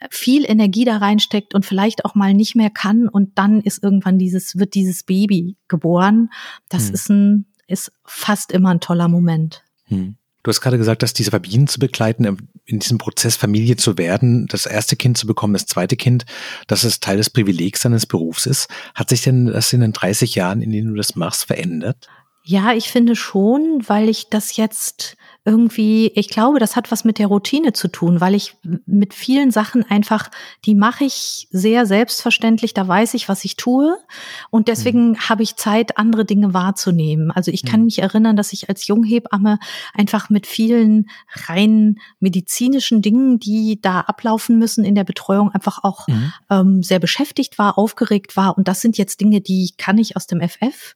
äh, 0.00 0.08
viel 0.10 0.44
Energie 0.44 0.84
da 0.84 0.98
reinsteckt 0.98 1.54
und 1.54 1.64
vielleicht 1.64 2.04
auch 2.04 2.14
mal 2.14 2.34
nicht 2.34 2.54
mehr 2.54 2.70
kann. 2.70 3.08
Und 3.08 3.38
dann 3.38 3.60
ist 3.60 3.82
irgendwann 3.82 4.18
dieses, 4.18 4.58
wird 4.58 4.74
dieses 4.74 5.04
Baby 5.04 5.56
geboren. 5.68 6.30
Das 6.68 6.88
hm. 6.88 6.94
ist 6.94 7.08
ein, 7.08 7.46
ist 7.66 7.92
fast 8.04 8.52
immer 8.52 8.70
ein 8.70 8.80
toller 8.80 9.08
Moment. 9.08 9.64
Hm. 9.86 10.16
Du 10.42 10.48
hast 10.48 10.60
gerade 10.60 10.78
gesagt, 10.78 11.02
dass 11.02 11.12
diese 11.12 11.30
Familien 11.30 11.66
zu 11.66 11.78
begleiten, 11.78 12.36
in 12.64 12.78
diesem 12.78 12.98
Prozess 12.98 13.36
Familie 13.36 13.76
zu 13.76 13.98
werden, 13.98 14.46
das 14.46 14.64
erste 14.64 14.96
Kind 14.96 15.18
zu 15.18 15.26
bekommen, 15.26 15.52
das 15.52 15.66
zweite 15.66 15.96
Kind, 15.96 16.24
dass 16.66 16.84
es 16.84 17.00
Teil 17.00 17.18
des 17.18 17.28
Privilegs 17.28 17.82
seines 17.82 18.06
Berufs 18.06 18.46
ist. 18.46 18.68
Hat 18.94 19.10
sich 19.10 19.22
denn 19.22 19.46
das 19.46 19.72
in 19.72 19.80
den 19.80 19.92
30 19.92 20.34
Jahren, 20.34 20.62
in 20.62 20.72
denen 20.72 20.88
du 20.88 20.94
das 20.94 21.14
machst, 21.14 21.44
verändert? 21.44 22.08
Ja, 22.42 22.72
ich 22.72 22.90
finde 22.90 23.16
schon, 23.16 23.82
weil 23.86 24.08
ich 24.08 24.30
das 24.30 24.56
jetzt 24.56 25.16
irgendwie, 25.44 26.08
ich 26.14 26.28
glaube, 26.28 26.58
das 26.58 26.76
hat 26.76 26.90
was 26.90 27.04
mit 27.04 27.18
der 27.18 27.28
Routine 27.28 27.72
zu 27.72 27.88
tun, 27.88 28.20
weil 28.20 28.34
ich 28.34 28.56
mit 28.84 29.14
vielen 29.14 29.50
Sachen 29.50 29.88
einfach, 29.88 30.30
die 30.66 30.74
mache 30.74 31.04
ich 31.04 31.48
sehr 31.50 31.86
selbstverständlich, 31.86 32.74
da 32.74 32.86
weiß 32.86 33.14
ich, 33.14 33.26
was 33.28 33.44
ich 33.46 33.56
tue 33.56 33.96
und 34.50 34.68
deswegen 34.68 35.12
mhm. 35.12 35.28
habe 35.30 35.42
ich 35.42 35.56
Zeit, 35.56 35.96
andere 35.96 36.26
Dinge 36.26 36.52
wahrzunehmen. 36.52 37.30
Also 37.30 37.50
ich 37.50 37.64
kann 37.64 37.80
mhm. 37.80 37.86
mich 37.86 38.00
erinnern, 38.00 38.36
dass 38.36 38.52
ich 38.52 38.68
als 38.68 38.86
Junghebamme 38.86 39.58
einfach 39.94 40.28
mit 40.28 40.46
vielen 40.46 41.08
rein 41.48 41.98
medizinischen 42.18 43.00
Dingen, 43.00 43.38
die 43.38 43.80
da 43.80 44.00
ablaufen 44.00 44.58
müssen 44.58 44.84
in 44.84 44.94
der 44.94 45.04
Betreuung, 45.04 45.50
einfach 45.52 45.82
auch 45.82 46.06
mhm. 46.06 46.32
ähm, 46.50 46.82
sehr 46.82 46.98
beschäftigt 46.98 47.56
war, 47.56 47.78
aufgeregt 47.78 48.36
war 48.36 48.58
und 48.58 48.68
das 48.68 48.82
sind 48.82 48.98
jetzt 48.98 49.22
Dinge, 49.22 49.40
die 49.40 49.72
kann 49.78 49.96
ich 49.96 50.16
aus 50.16 50.26
dem 50.26 50.46
FF 50.46 50.94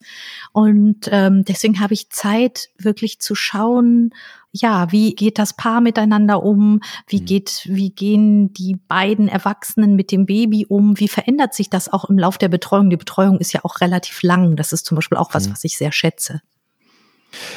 und 0.52 1.08
ähm, 1.10 1.46
deswegen 1.46 1.80
habe 1.80 1.94
ich 1.94 2.10
Zeit, 2.10 2.68
wirklich 2.78 3.20
zu 3.20 3.34
schauen, 3.34 4.10
ja, 4.54 4.92
wie 4.92 5.16
geht 5.16 5.38
das 5.40 5.52
Paar 5.52 5.80
miteinander 5.80 6.42
um? 6.42 6.80
Wie 7.08 7.20
mhm. 7.20 7.24
geht, 7.24 7.62
wie 7.68 7.90
gehen 7.90 8.52
die 8.52 8.76
beiden 8.76 9.26
Erwachsenen 9.26 9.96
mit 9.96 10.12
dem 10.12 10.26
Baby 10.26 10.64
um? 10.68 10.98
Wie 11.00 11.08
verändert 11.08 11.54
sich 11.54 11.70
das 11.70 11.92
auch 11.92 12.04
im 12.04 12.18
Lauf 12.18 12.38
der 12.38 12.48
Betreuung? 12.48 12.88
Die 12.88 12.96
Betreuung 12.96 13.38
ist 13.38 13.52
ja 13.52 13.64
auch 13.64 13.80
relativ 13.80 14.22
lang. 14.22 14.54
Das 14.54 14.72
ist 14.72 14.86
zum 14.86 14.94
Beispiel 14.94 15.18
auch 15.18 15.34
was, 15.34 15.48
mhm. 15.48 15.52
was 15.52 15.64
ich 15.64 15.76
sehr 15.76 15.90
schätze. 15.90 16.40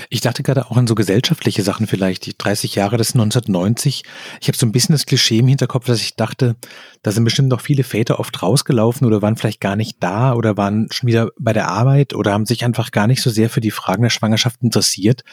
Ich 0.10 0.22
dachte 0.22 0.42
gerade 0.42 0.66
auch 0.66 0.78
an 0.78 0.88
so 0.88 0.96
gesellschaftliche 0.96 1.62
Sachen 1.62 1.86
vielleicht, 1.86 2.26
die 2.26 2.36
30 2.36 2.74
Jahre 2.74 2.98
des 2.98 3.14
1990. 3.14 4.04
Ich 4.42 4.48
habe 4.48 4.58
so 4.58 4.66
ein 4.66 4.72
bisschen 4.72 4.94
das 4.94 5.06
Klischee 5.06 5.38
im 5.38 5.48
Hinterkopf, 5.48 5.86
dass 5.86 6.02
ich 6.02 6.16
dachte, 6.16 6.56
da 7.04 7.12
sind 7.12 7.24
bestimmt 7.24 7.50
noch 7.50 7.62
viele 7.62 7.84
Väter 7.84 8.20
oft 8.20 8.42
rausgelaufen 8.42 9.06
oder 9.06 9.22
waren 9.22 9.36
vielleicht 9.36 9.62
gar 9.62 9.76
nicht 9.76 9.98
da 10.00 10.34
oder 10.34 10.58
waren 10.58 10.88
schon 10.92 11.08
wieder 11.08 11.30
bei 11.40 11.54
der 11.54 11.68
Arbeit 11.68 12.16
oder 12.16 12.34
haben 12.34 12.48
sich 12.48 12.66
einfach 12.66 12.90
gar 12.90 13.06
nicht 13.06 13.22
so 13.22 13.30
sehr 13.30 13.52
für 13.52 13.62
die 13.62 13.70
Fragen 13.70 14.02
der 14.02 14.10
Schwangerschaft 14.10 14.64
interessiert, 14.64 15.24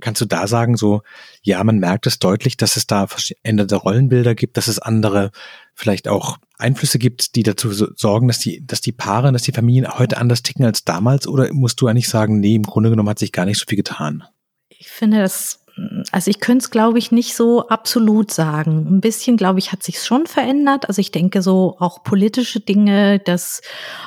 Kannst 0.00 0.20
du 0.20 0.26
da 0.26 0.46
sagen, 0.46 0.76
so, 0.76 1.02
ja, 1.42 1.62
man 1.62 1.78
merkt 1.78 2.06
es 2.06 2.18
deutlich, 2.18 2.56
dass 2.56 2.76
es 2.76 2.86
da 2.86 3.06
veränderte 3.06 3.76
Rollenbilder 3.76 4.34
gibt, 4.34 4.56
dass 4.56 4.66
es 4.66 4.78
andere 4.78 5.30
vielleicht 5.74 6.08
auch 6.08 6.38
Einflüsse 6.58 6.98
gibt, 6.98 7.36
die 7.36 7.42
dazu 7.42 7.72
sorgen, 7.72 8.28
dass 8.28 8.38
die, 8.38 8.66
dass 8.66 8.80
die 8.80 8.92
Paare, 8.92 9.32
dass 9.32 9.42
die 9.42 9.52
Familien 9.52 9.88
heute 9.98 10.18
anders 10.18 10.42
ticken 10.42 10.64
als 10.64 10.84
damals? 10.84 11.26
Oder 11.26 11.52
musst 11.52 11.80
du 11.80 11.86
eigentlich 11.86 12.08
sagen, 12.08 12.40
nee, 12.40 12.56
im 12.56 12.64
Grunde 12.64 12.90
genommen 12.90 13.08
hat 13.08 13.18
sich 13.18 13.32
gar 13.32 13.46
nicht 13.46 13.58
so 13.58 13.66
viel 13.68 13.76
getan? 13.76 14.24
Ich 14.68 14.88
finde, 14.90 15.18
das 15.18 15.63
also 16.12 16.30
ich 16.30 16.38
könnte 16.38 16.64
es, 16.64 16.70
glaube 16.70 16.98
ich, 16.98 17.10
nicht 17.10 17.34
so 17.34 17.66
absolut 17.68 18.32
sagen. 18.32 18.86
Ein 18.88 19.00
bisschen, 19.00 19.36
glaube 19.36 19.58
ich, 19.58 19.72
hat 19.72 19.82
sich 19.82 20.00
schon 20.00 20.26
verändert. 20.26 20.88
Also 20.88 21.00
ich 21.00 21.10
denke 21.10 21.42
so 21.42 21.76
auch 21.80 22.04
politische 22.04 22.60
Dinge, 22.60 23.18
dass 23.18 23.60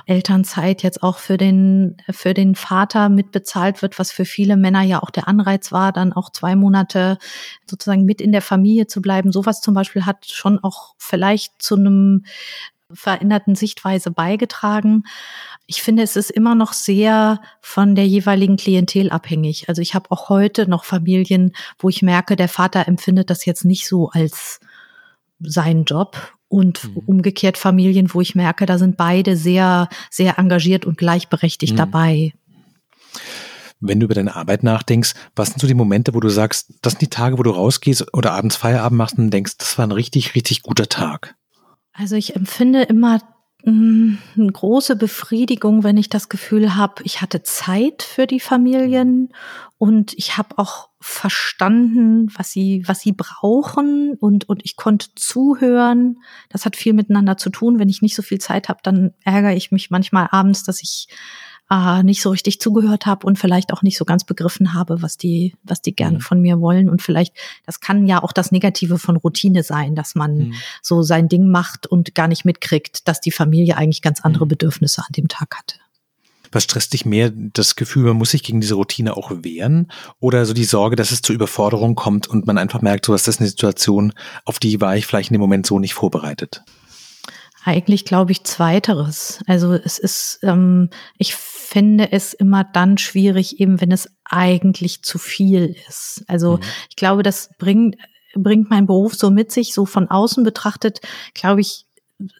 Elternzeit 0.05 0.81
jetzt 0.83 1.03
auch 1.03 1.17
für 1.17 1.36
den, 1.36 1.97
für 2.09 2.33
den 2.33 2.55
Vater 2.55 3.09
mitbezahlt 3.09 3.81
wird, 3.81 4.00
was 4.00 4.13
für 4.13 4.24
viele 4.24 4.55
Männer 4.55 4.81
ja 4.81 5.03
auch 5.03 5.09
der 5.09 5.27
Anreiz 5.27 5.74
war, 5.74 5.91
dann 5.91 6.13
auch 6.13 6.29
zwei 6.31 6.55
Monate 6.55 7.17
sozusagen 7.69 8.05
mit 8.05 8.21
in 8.21 8.31
der 8.31 8.41
Familie 8.41 8.88
zu 8.88 9.01
bleiben. 9.01 9.33
Sowas 9.33 9.59
zum 9.59 9.74
Beispiel 9.74 10.05
hat 10.05 10.25
schon 10.27 10.59
auch 10.59 10.95
vielleicht 10.97 11.62
zu 11.62 11.75
einem 11.75 12.24
veränderten 12.94 13.56
Sichtweise 13.56 14.12
beigetragen. 14.12 15.03
Ich 15.65 15.82
finde, 15.82 16.03
es 16.03 16.15
ist 16.15 16.32
immer 16.32 16.56
noch 16.56 16.74
sehr 16.74 17.41
von 17.62 17.96
der 17.96 18.08
jeweiligen 18.08 18.56
Klientel 18.56 19.10
abhängig. 19.10 19.67
Also 19.67 19.82
ich 19.82 19.94
habe 19.94 20.12
auch 20.12 20.29
heute 20.29 20.70
noch 20.70 20.86
Familien, 20.86 21.53
wo 21.79 21.89
ich 21.89 22.01
merke, 22.01 22.36
der 22.36 22.48
Vater 22.48 22.88
empfindet 22.88 23.29
das 23.29 23.46
jetzt 23.46 23.65
nicht 23.65 23.88
so 23.88 24.10
als 24.10 24.60
seinen 25.39 25.84
Job 25.84 26.34
und 26.48 26.86
mhm. 26.86 27.01
umgekehrt 27.06 27.58
Familien, 27.58 28.13
wo 28.13 28.22
ich 28.22 28.36
merke, 28.36 28.65
da 28.65 28.77
sind 28.77 28.96
beide 28.96 29.36
sehr, 29.36 29.89
sehr 30.10 30.39
engagiert 30.39 30.86
und 30.86 30.98
gleichberechtigt 30.98 31.74
mhm. 31.74 31.77
dabei. 31.77 32.34
Wenn 33.79 34.00
du 34.00 34.06
über 34.06 34.15
deine 34.15 34.36
Arbeit 34.36 34.63
nachdenkst, 34.63 35.13
was 35.36 35.50
sind 35.50 35.60
so 35.60 35.67
die 35.67 35.75
Momente, 35.75 36.15
wo 36.15 36.20
du 36.20 36.29
sagst, 36.29 36.74
das 36.82 36.94
sind 36.94 37.01
die 37.01 37.10
Tage, 37.10 37.38
wo 37.38 37.44
du 37.44 37.51
rausgehst 37.51 38.13
oder 38.13 38.32
abends 38.32 38.56
Feierabend 38.56 38.98
machst 38.98 39.17
und 39.20 39.29
denkst, 39.29 39.58
das 39.58 39.77
war 39.77 39.86
ein 39.86 39.91
richtig, 39.91 40.34
richtig 40.34 40.63
guter 40.63 40.89
Tag? 40.89 41.36
Also 42.00 42.16
ich 42.16 42.36
empfinde 42.36 42.84
immer 42.84 43.20
mm, 43.66 44.18
eine 44.38 44.51
große 44.51 44.96
Befriedigung, 44.96 45.84
wenn 45.84 45.98
ich 45.98 46.10
das 46.10 46.30
Gefühl 46.30 46.75
habe, 46.75 47.01
ich 47.04 47.22
hatte 47.22 47.42
Zeit 47.42 48.04
für 48.04 48.27
die 48.27 48.39
Familien 48.39 49.34
und 49.80 50.13
ich 50.13 50.38
habe 50.38 50.58
auch 50.58 50.89
verstanden, 51.00 52.27
was 52.36 52.51
sie, 52.51 52.84
was 52.86 53.00
sie 53.00 53.13
brauchen 53.13 54.13
und, 54.20 54.48
und 54.48 54.63
ich 54.63 54.75
konnte 54.75 55.08
zuhören. 55.16 56.20
Das 56.50 56.66
hat 56.66 56.75
viel 56.75 56.94
miteinander 56.94 57.38
zu 57.38 57.50
tun. 57.50 57.80
Wenn 57.80 57.89
ich 57.89 58.04
nicht 58.04 58.16
so 58.16 58.22
viel 58.22 58.39
Zeit 58.39 58.70
habe, 58.70 58.80
dann 58.84 59.13
ärgere 59.24 59.56
ich 59.56 59.72
mich 59.72 59.89
manchmal 59.89 60.27
abends, 60.30 60.63
dass 60.63 60.84
ich 60.84 61.08
äh, 61.69 62.03
nicht 62.03 62.21
so 62.21 62.29
richtig 62.29 62.59
zugehört 62.59 63.05
habe 63.05 63.25
und 63.25 63.38
vielleicht 63.38 63.74
auch 63.74 63.81
nicht 63.81 63.97
so 63.97 64.05
ganz 64.05 64.24
begriffen 64.24 64.74
habe, 64.74 65.01
was 65.01 65.17
die, 65.17 65.55
was 65.63 65.81
die 65.81 65.95
gerne 65.95 66.17
mhm. 66.17 66.21
von 66.21 66.41
mir 66.41 66.59
wollen. 66.59 66.89
Und 66.89 67.01
vielleicht, 67.01 67.33
das 67.65 67.79
kann 67.79 68.07
ja 68.07 68.24
auch 68.24 68.31
das 68.31 68.51
Negative 68.51 68.97
von 68.97 69.17
Routine 69.17 69.63
sein, 69.63 69.95
dass 69.95 70.15
man 70.15 70.38
mhm. 70.38 70.53
so 70.81 71.01
sein 71.01 71.27
Ding 71.27 71.50
macht 71.50 71.88
und 71.88 72.15
gar 72.15 72.27
nicht 72.27 72.45
mitkriegt, 72.45 73.07
dass 73.07 73.21
die 73.21 73.31
Familie 73.31 73.77
eigentlich 73.77 74.01
ganz 74.01 74.21
andere 74.21 74.45
mhm. 74.45 74.50
Bedürfnisse 74.50 75.01
an 75.01 75.12
dem 75.15 75.27
Tag 75.27 75.55
hatte. 75.57 75.75
Was 76.51 76.63
stresst 76.63 76.93
dich 76.93 77.05
mehr? 77.05 77.31
Das 77.36 77.75
Gefühl, 77.75 78.05
man 78.05 78.15
muss 78.15 78.31
sich 78.31 78.43
gegen 78.43 78.62
diese 78.62 78.75
Routine 78.75 79.17
auch 79.17 79.31
wehren? 79.31 79.91
Oder 80.19 80.45
so 80.45 80.53
die 80.53 80.63
Sorge, 80.63 80.95
dass 80.95 81.12
es 81.12 81.21
zur 81.21 81.36
Überforderung 81.36 81.95
kommt 81.95 82.27
und 82.27 82.47
man 82.47 82.57
einfach 82.57 82.81
merkt, 82.81 83.05
so 83.05 83.13
was 83.13 83.27
ist 83.27 83.39
eine 83.39 83.50
Situation, 83.50 84.13
auf 84.45 84.59
die 84.59 84.79
war 84.79 84.95
ich 84.95 85.05
vielleicht 85.05 85.29
in 85.29 85.36
dem 85.36 85.41
Moment 85.41 85.65
so 85.65 85.79
nicht 85.79 85.93
vorbereitet? 85.93 86.63
Eigentlich 87.65 88.05
glaube 88.05 88.31
ich 88.31 88.45
zweiteres. 88.45 89.41
Also 89.45 89.74
es 89.74 90.00
ist, 90.00 90.39
ähm, 90.43 90.89
ich 91.17 91.36
finde 91.67 92.12
es 92.12 92.33
immer 92.33 92.63
dann 92.63 92.97
schwierig, 92.97 93.59
eben 93.59 93.81
wenn 93.81 93.91
es 93.91 94.09
eigentlich 94.24 95.03
zu 95.03 95.17
viel 95.17 95.75
ist. 95.88 96.24
Also 96.27 96.57
mhm. 96.57 96.63
ich 96.89 96.95
glaube, 96.95 97.24
das 97.24 97.50
bringt, 97.57 97.97
bringt 98.33 98.69
mein 98.69 98.88
Beruf 98.88 99.15
so 99.15 99.29
mit 99.29 99.51
sich, 99.51 99.74
so 99.74 99.86
von 99.86 100.09
außen 100.09 100.43
betrachtet, 100.43 101.01
glaube 101.33 101.62
ich, 101.62 101.86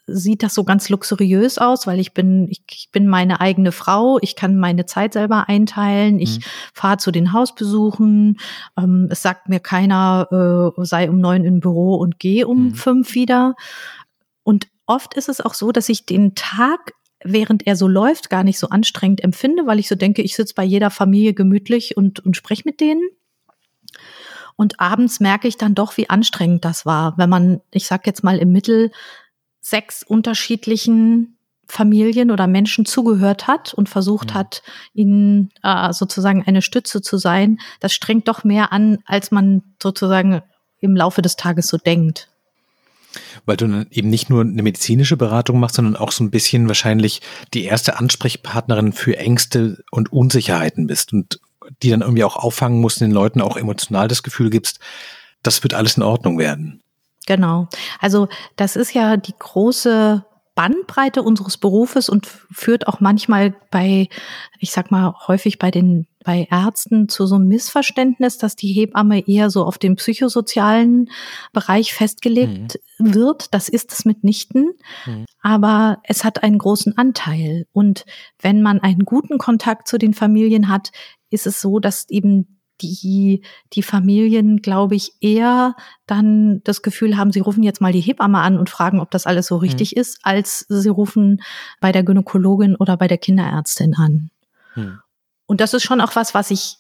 sieht 0.08 0.42
das 0.42 0.56
so 0.56 0.64
ganz 0.64 0.90
luxuriös 0.90 1.60
aus, 1.60 1.86
weil 1.86 2.00
ich 2.00 2.14
bin, 2.14 2.48
ich, 2.50 2.64
ich 2.72 2.90
bin 2.92 3.08
meine 3.08 3.42
eigene 3.42 3.72
Frau, 3.72 4.18
ich 4.22 4.36
kann 4.36 4.58
meine 4.58 4.86
Zeit 4.86 5.14
selber 5.14 5.50
einteilen, 5.50 6.20
ich 6.20 6.40
mhm. 6.40 6.44
fahre 6.74 6.98
zu 6.98 7.12
den 7.12 7.34
Hausbesuchen, 7.34 8.40
ähm, 8.78 9.08
es 9.12 9.22
sagt 9.22 9.50
mir 9.50 9.60
keiner, 9.60 10.74
äh, 10.78 10.86
sei 10.86 11.10
um 11.10 11.20
neun 11.20 11.44
im 11.44 11.60
Büro 11.60 11.96
und 11.96 12.18
geh 12.18 12.44
um 12.44 12.70
mhm. 12.70 12.76
fünf 12.76 13.14
wieder. 13.14 13.56
Und 14.44 14.68
oft 14.88 15.14
ist 15.14 15.30
es 15.30 15.42
auch 15.42 15.54
so, 15.54 15.72
dass 15.72 15.90
ich 15.90 16.06
den 16.06 16.34
Tag 16.34 16.94
während 17.32 17.66
er 17.68 17.76
so 17.76 17.88
läuft, 17.88 18.30
gar 18.30 18.44
nicht 18.44 18.60
so 18.60 18.70
anstrengend 18.70 19.24
empfinde, 19.24 19.66
weil 19.66 19.80
ich 19.80 19.88
so 19.88 19.96
denke, 19.96 20.22
ich 20.22 20.36
sitze 20.36 20.54
bei 20.56 20.64
jeder 20.64 20.90
Familie 20.90 21.34
gemütlich 21.34 21.98
und, 21.98 22.20
und 22.20 22.36
spreche 22.36 22.64
mit 22.66 22.80
denen. 22.80 23.02
Und 24.56 24.80
abends 24.80 25.20
merke 25.20 25.48
ich 25.48 25.58
dann 25.58 25.76
doch, 25.76 25.98
wie 25.98 26.10
anstrengend 26.10 26.66
das 26.66 26.86
war, 26.86 27.18
wenn 27.18 27.30
man, 27.30 27.62
ich 27.72 27.88
sag 27.88 28.08
jetzt 28.08 28.24
mal 28.24 28.38
im 28.40 28.52
Mittel, 28.52 28.92
sechs 29.62 30.04
unterschiedlichen 30.04 31.38
Familien 31.68 32.32
oder 32.32 32.48
Menschen 32.48 32.86
zugehört 32.86 33.48
hat 33.48 33.74
und 33.74 33.90
versucht 33.90 34.32
mhm. 34.32 34.34
hat, 34.36 34.64
ihnen 34.94 35.50
äh, 35.64 35.92
sozusagen 35.92 36.44
eine 36.48 36.62
Stütze 36.62 37.02
zu 37.02 37.18
sein. 37.18 37.60
Das 37.82 37.94
strengt 37.94 38.28
doch 38.28 38.44
mehr 38.44 38.72
an, 38.72 39.00
als 39.06 39.32
man 39.32 39.64
sozusagen 39.82 40.42
im 40.80 40.96
Laufe 40.96 41.22
des 41.22 41.36
Tages 41.36 41.68
so 41.68 41.78
denkt. 41.78 42.30
Weil 43.46 43.58
du 43.58 43.68
dann 43.68 43.88
eben 43.92 44.10
nicht 44.10 44.30
nur 44.30 44.42
eine 44.42 44.64
medizinische 44.64 45.18
Beratung 45.18 45.60
machst, 45.60 45.76
sondern 45.76 45.96
auch 45.96 46.12
so 46.12 46.24
ein 46.24 46.32
bisschen 46.32 46.68
wahrscheinlich 46.68 47.22
die 47.54 47.66
erste 47.66 48.00
Ansprechpartnerin 48.00 48.94
für 48.94 49.18
Ängste 49.18 49.84
und 49.92 50.12
Unsicherheiten 50.12 50.88
bist 50.88 51.14
und 51.14 51.40
die 51.82 51.90
dann 51.90 52.02
irgendwie 52.02 52.24
auch 52.24 52.36
auffangen 52.36 52.80
musst, 52.80 53.02
den 53.02 53.12
Leuten 53.12 53.42
auch 53.42 53.58
emotional 53.58 54.08
das 54.08 54.24
Gefühl 54.24 54.50
gibst, 54.50 54.80
das 55.44 55.64
wird 55.64 55.74
alles 55.74 55.98
in 55.98 56.04
Ordnung 56.04 56.38
werden. 56.38 56.82
Genau. 57.26 57.68
Also 58.00 58.30
das 58.56 58.76
ist 58.76 58.94
ja 58.94 59.18
die 59.18 59.36
große 59.38 60.24
Bandbreite 60.58 61.22
unseres 61.22 61.58
Berufes 61.58 62.10
und 62.10 62.26
führt 62.26 62.88
auch 62.88 63.00
manchmal 63.00 63.54
bei, 63.70 64.10
ich 64.60 64.72
sag 64.72 64.90
mal, 64.90 65.14
häufig 65.28 65.60
bei 65.60 65.70
den 65.70 66.08
bei 66.26 66.48
Ärzten 66.52 67.08
zu 67.08 67.26
so 67.26 67.36
einem 67.36 67.48
Missverständnis, 67.48 68.38
dass 68.38 68.58
die 68.58 68.74
Hebamme 68.74 69.26
eher 69.30 69.50
so 69.50 69.64
auf 69.64 69.78
den 69.78 69.96
psychosozialen 69.96 71.10
Bereich 71.54 71.94
festgelegt 71.94 72.80
mhm. 72.98 73.14
wird. 73.14 73.54
Das 73.54 73.70
ist 73.70 73.94
es 73.94 74.04
mitnichten. 74.04 74.74
Mhm. 75.06 75.26
Aber 75.42 76.00
es 76.04 76.26
hat 76.26 76.44
einen 76.44 76.58
großen 76.58 76.98
Anteil. 76.98 77.66
Und 77.72 78.04
wenn 78.42 78.62
man 78.62 78.82
einen 78.82 79.06
guten 79.06 79.38
Kontakt 79.38 79.88
zu 79.88 79.98
den 79.98 80.14
Familien 80.14 80.68
hat, 80.68 80.92
ist 81.30 81.48
es 81.48 81.62
so, 81.62 81.80
dass 81.80 82.10
eben 82.10 82.57
die, 82.82 83.44
die 83.74 83.84
Familien, 83.84 84.62
glaube 84.62 84.96
ich, 84.96 85.14
eher 85.22 85.76
dann 86.06 86.62
das 86.64 86.82
Gefühl 86.82 87.18
haben, 87.18 87.32
sie 87.32 87.40
rufen 87.40 87.64
jetzt 87.64 87.82
mal 87.82 87.92
die 87.92 88.02
Hebamme 88.02 88.40
an 88.40 88.58
und 88.58 88.70
fragen, 88.70 89.00
ob 89.00 89.12
das 89.12 89.26
alles 89.26 89.48
so 89.48 89.56
mhm. 89.56 89.62
richtig 89.62 89.96
mhm. 89.96 90.02
ist, 90.02 90.20
als 90.24 90.66
sie 90.70 90.90
rufen 90.90 91.42
bei 91.80 91.92
der 91.92 92.04
Gynäkologin 92.04 92.76
oder 92.76 92.98
bei 92.98 93.08
der 93.08 93.18
Kinderärztin 93.18 93.96
an. 93.96 94.30
Mhm. 94.76 95.00
Und 95.46 95.62
das 95.62 95.74
ist 95.74 95.84
schon 95.84 96.02
auch 96.02 96.16
was, 96.16 96.34
was 96.34 96.52
ich 96.52 96.78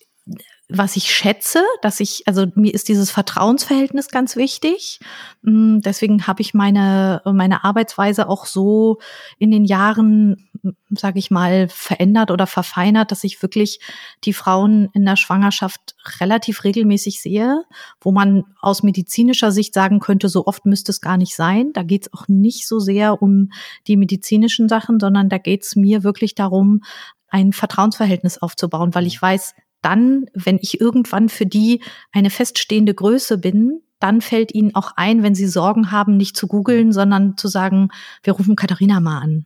was 0.69 0.97
ich 0.97 1.09
schätze, 1.09 1.63
dass 1.81 2.01
ich, 2.01 2.23
also 2.27 2.45
mir 2.55 2.73
ist 2.73 2.89
dieses 2.89 3.09
Vertrauensverhältnis 3.09 4.09
ganz 4.09 4.35
wichtig. 4.35 4.99
Mm, 5.41 5.79
deswegen 5.79 6.27
habe 6.27 6.41
ich 6.41 6.53
meine, 6.53 7.21
meine 7.23 7.63
Arbeitsweise 7.63 8.27
auch 8.27 8.45
so 8.45 8.97
in 9.39 9.49
den 9.49 9.63
Jahren, 9.63 10.49
sage 10.89 11.19
ich 11.19 11.31
mal, 11.31 11.69
verändert 11.69 12.31
oder 12.31 12.47
verfeinert, 12.47 13.11
dass 13.11 13.23
ich 13.23 13.41
wirklich 13.41 13.79
die 14.25 14.33
Frauen 14.33 14.89
in 14.91 15.05
der 15.05 15.15
Schwangerschaft 15.15 15.95
relativ 16.19 16.65
regelmäßig 16.65 17.21
sehe, 17.21 17.63
wo 18.01 18.11
man 18.11 18.43
aus 18.59 18.83
medizinischer 18.83 19.53
Sicht 19.53 19.73
sagen 19.73 20.01
könnte, 20.01 20.27
so 20.27 20.47
oft 20.47 20.65
müsste 20.65 20.91
es 20.91 20.99
gar 20.99 21.15
nicht 21.15 21.35
sein. 21.35 21.71
Da 21.71 21.83
geht 21.83 22.07
es 22.07 22.13
auch 22.13 22.27
nicht 22.27 22.67
so 22.67 22.79
sehr 22.79 23.21
um 23.21 23.51
die 23.87 23.95
medizinischen 23.95 24.67
Sachen, 24.67 24.99
sondern 24.99 25.29
da 25.29 25.37
geht 25.37 25.63
es 25.63 25.77
mir 25.77 26.03
wirklich 26.03 26.35
darum, 26.35 26.81
ein 27.29 27.53
Vertrauensverhältnis 27.53 28.37
aufzubauen, 28.37 28.95
weil 28.95 29.05
ich 29.05 29.21
weiß, 29.21 29.53
dann, 29.81 30.25
wenn 30.33 30.57
ich 30.61 30.81
irgendwann 30.81 31.29
für 31.29 31.45
die 31.45 31.81
eine 32.11 32.29
feststehende 32.29 32.93
Größe 32.93 33.37
bin, 33.37 33.81
dann 33.99 34.21
fällt 34.21 34.53
ihnen 34.53 34.75
auch 34.75 34.91
ein, 34.95 35.23
wenn 35.23 35.35
sie 35.35 35.47
Sorgen 35.47 35.91
haben, 35.91 36.17
nicht 36.17 36.37
zu 36.37 36.47
googeln, 36.47 36.91
sondern 36.91 37.37
zu 37.37 37.47
sagen, 37.47 37.89
wir 38.23 38.33
rufen 38.33 38.55
Katharina 38.55 38.99
mal 38.99 39.19
an. 39.19 39.45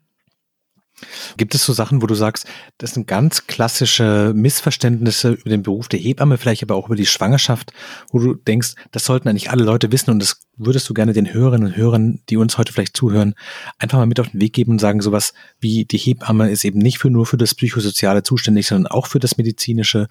Gibt 1.37 1.55
es 1.55 1.65
so 1.65 1.73
Sachen, 1.73 2.01
wo 2.01 2.07
du 2.07 2.15
sagst, 2.15 2.45
das 2.77 2.93
sind 2.93 3.07
ganz 3.07 3.47
klassische 3.47 4.33
Missverständnisse 4.35 5.31
über 5.31 5.49
den 5.49 5.63
Beruf 5.63 5.87
der 5.87 5.99
Hebamme, 5.99 6.37
vielleicht 6.37 6.63
aber 6.63 6.75
auch 6.75 6.87
über 6.87 6.95
die 6.95 7.05
Schwangerschaft, 7.05 7.73
wo 8.11 8.19
du 8.19 8.33
denkst, 8.35 8.75
das 8.91 9.05
sollten 9.05 9.27
eigentlich 9.27 9.51
alle 9.51 9.63
Leute 9.63 9.91
wissen 9.91 10.11
und 10.11 10.19
das 10.19 10.41
würdest 10.57 10.87
du 10.89 10.93
gerne 10.93 11.13
den 11.13 11.33
Hörerinnen 11.33 11.67
und 11.67 11.77
Hörern, 11.77 12.21
die 12.29 12.37
uns 12.37 12.57
heute 12.57 12.73
vielleicht 12.73 12.95
zuhören, 12.95 13.35
einfach 13.79 13.97
mal 13.97 14.05
mit 14.05 14.19
auf 14.19 14.29
den 14.29 14.41
Weg 14.41 14.53
geben 14.53 14.73
und 14.73 14.79
sagen, 14.79 15.01
sowas 15.01 15.33
wie 15.59 15.85
die 15.85 15.97
Hebamme 15.97 16.49
ist 16.49 16.65
eben 16.65 16.79
nicht 16.79 16.99
für 16.99 17.09
nur 17.09 17.25
für 17.25 17.37
das 17.37 17.55
Psychosoziale 17.55 18.23
zuständig, 18.23 18.67
sondern 18.67 18.91
auch 18.91 19.07
für 19.07 19.19
das 19.19 19.37
Medizinische. 19.37 20.07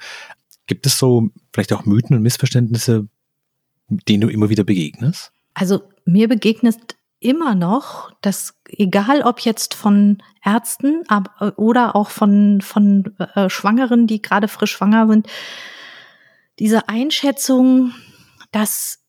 Gibt 0.67 0.87
es 0.87 0.99
so 0.99 1.31
vielleicht 1.53 1.73
auch 1.73 1.85
Mythen 1.85 2.17
und 2.17 2.23
Missverständnisse, 2.23 3.09
denen 3.89 4.21
du 4.23 4.29
immer 4.29 4.51
wieder 4.51 4.65
begegnest? 4.65 5.33
Also 5.55 5.83
mir 6.05 6.29
begegnet 6.29 6.97
immer 7.21 7.55
noch, 7.55 8.11
dass 8.23 8.59
egal 8.67 9.23
ob 9.23 9.41
jetzt 9.41 9.75
von 9.75 10.23
Ärzten 10.43 11.03
ab, 11.09 11.55
oder 11.57 11.95
auch 11.95 12.11
von, 12.11 12.61
von 12.63 13.15
äh, 13.35 13.49
Schwangeren, 13.51 14.07
die 14.07 14.23
gerade 14.23 14.49
frisch 14.49 14.73
schwanger 14.73 15.07
sind, 15.07 15.29
diese 16.59 16.89
Einschätzung, 16.89 17.93
dass 18.53 19.01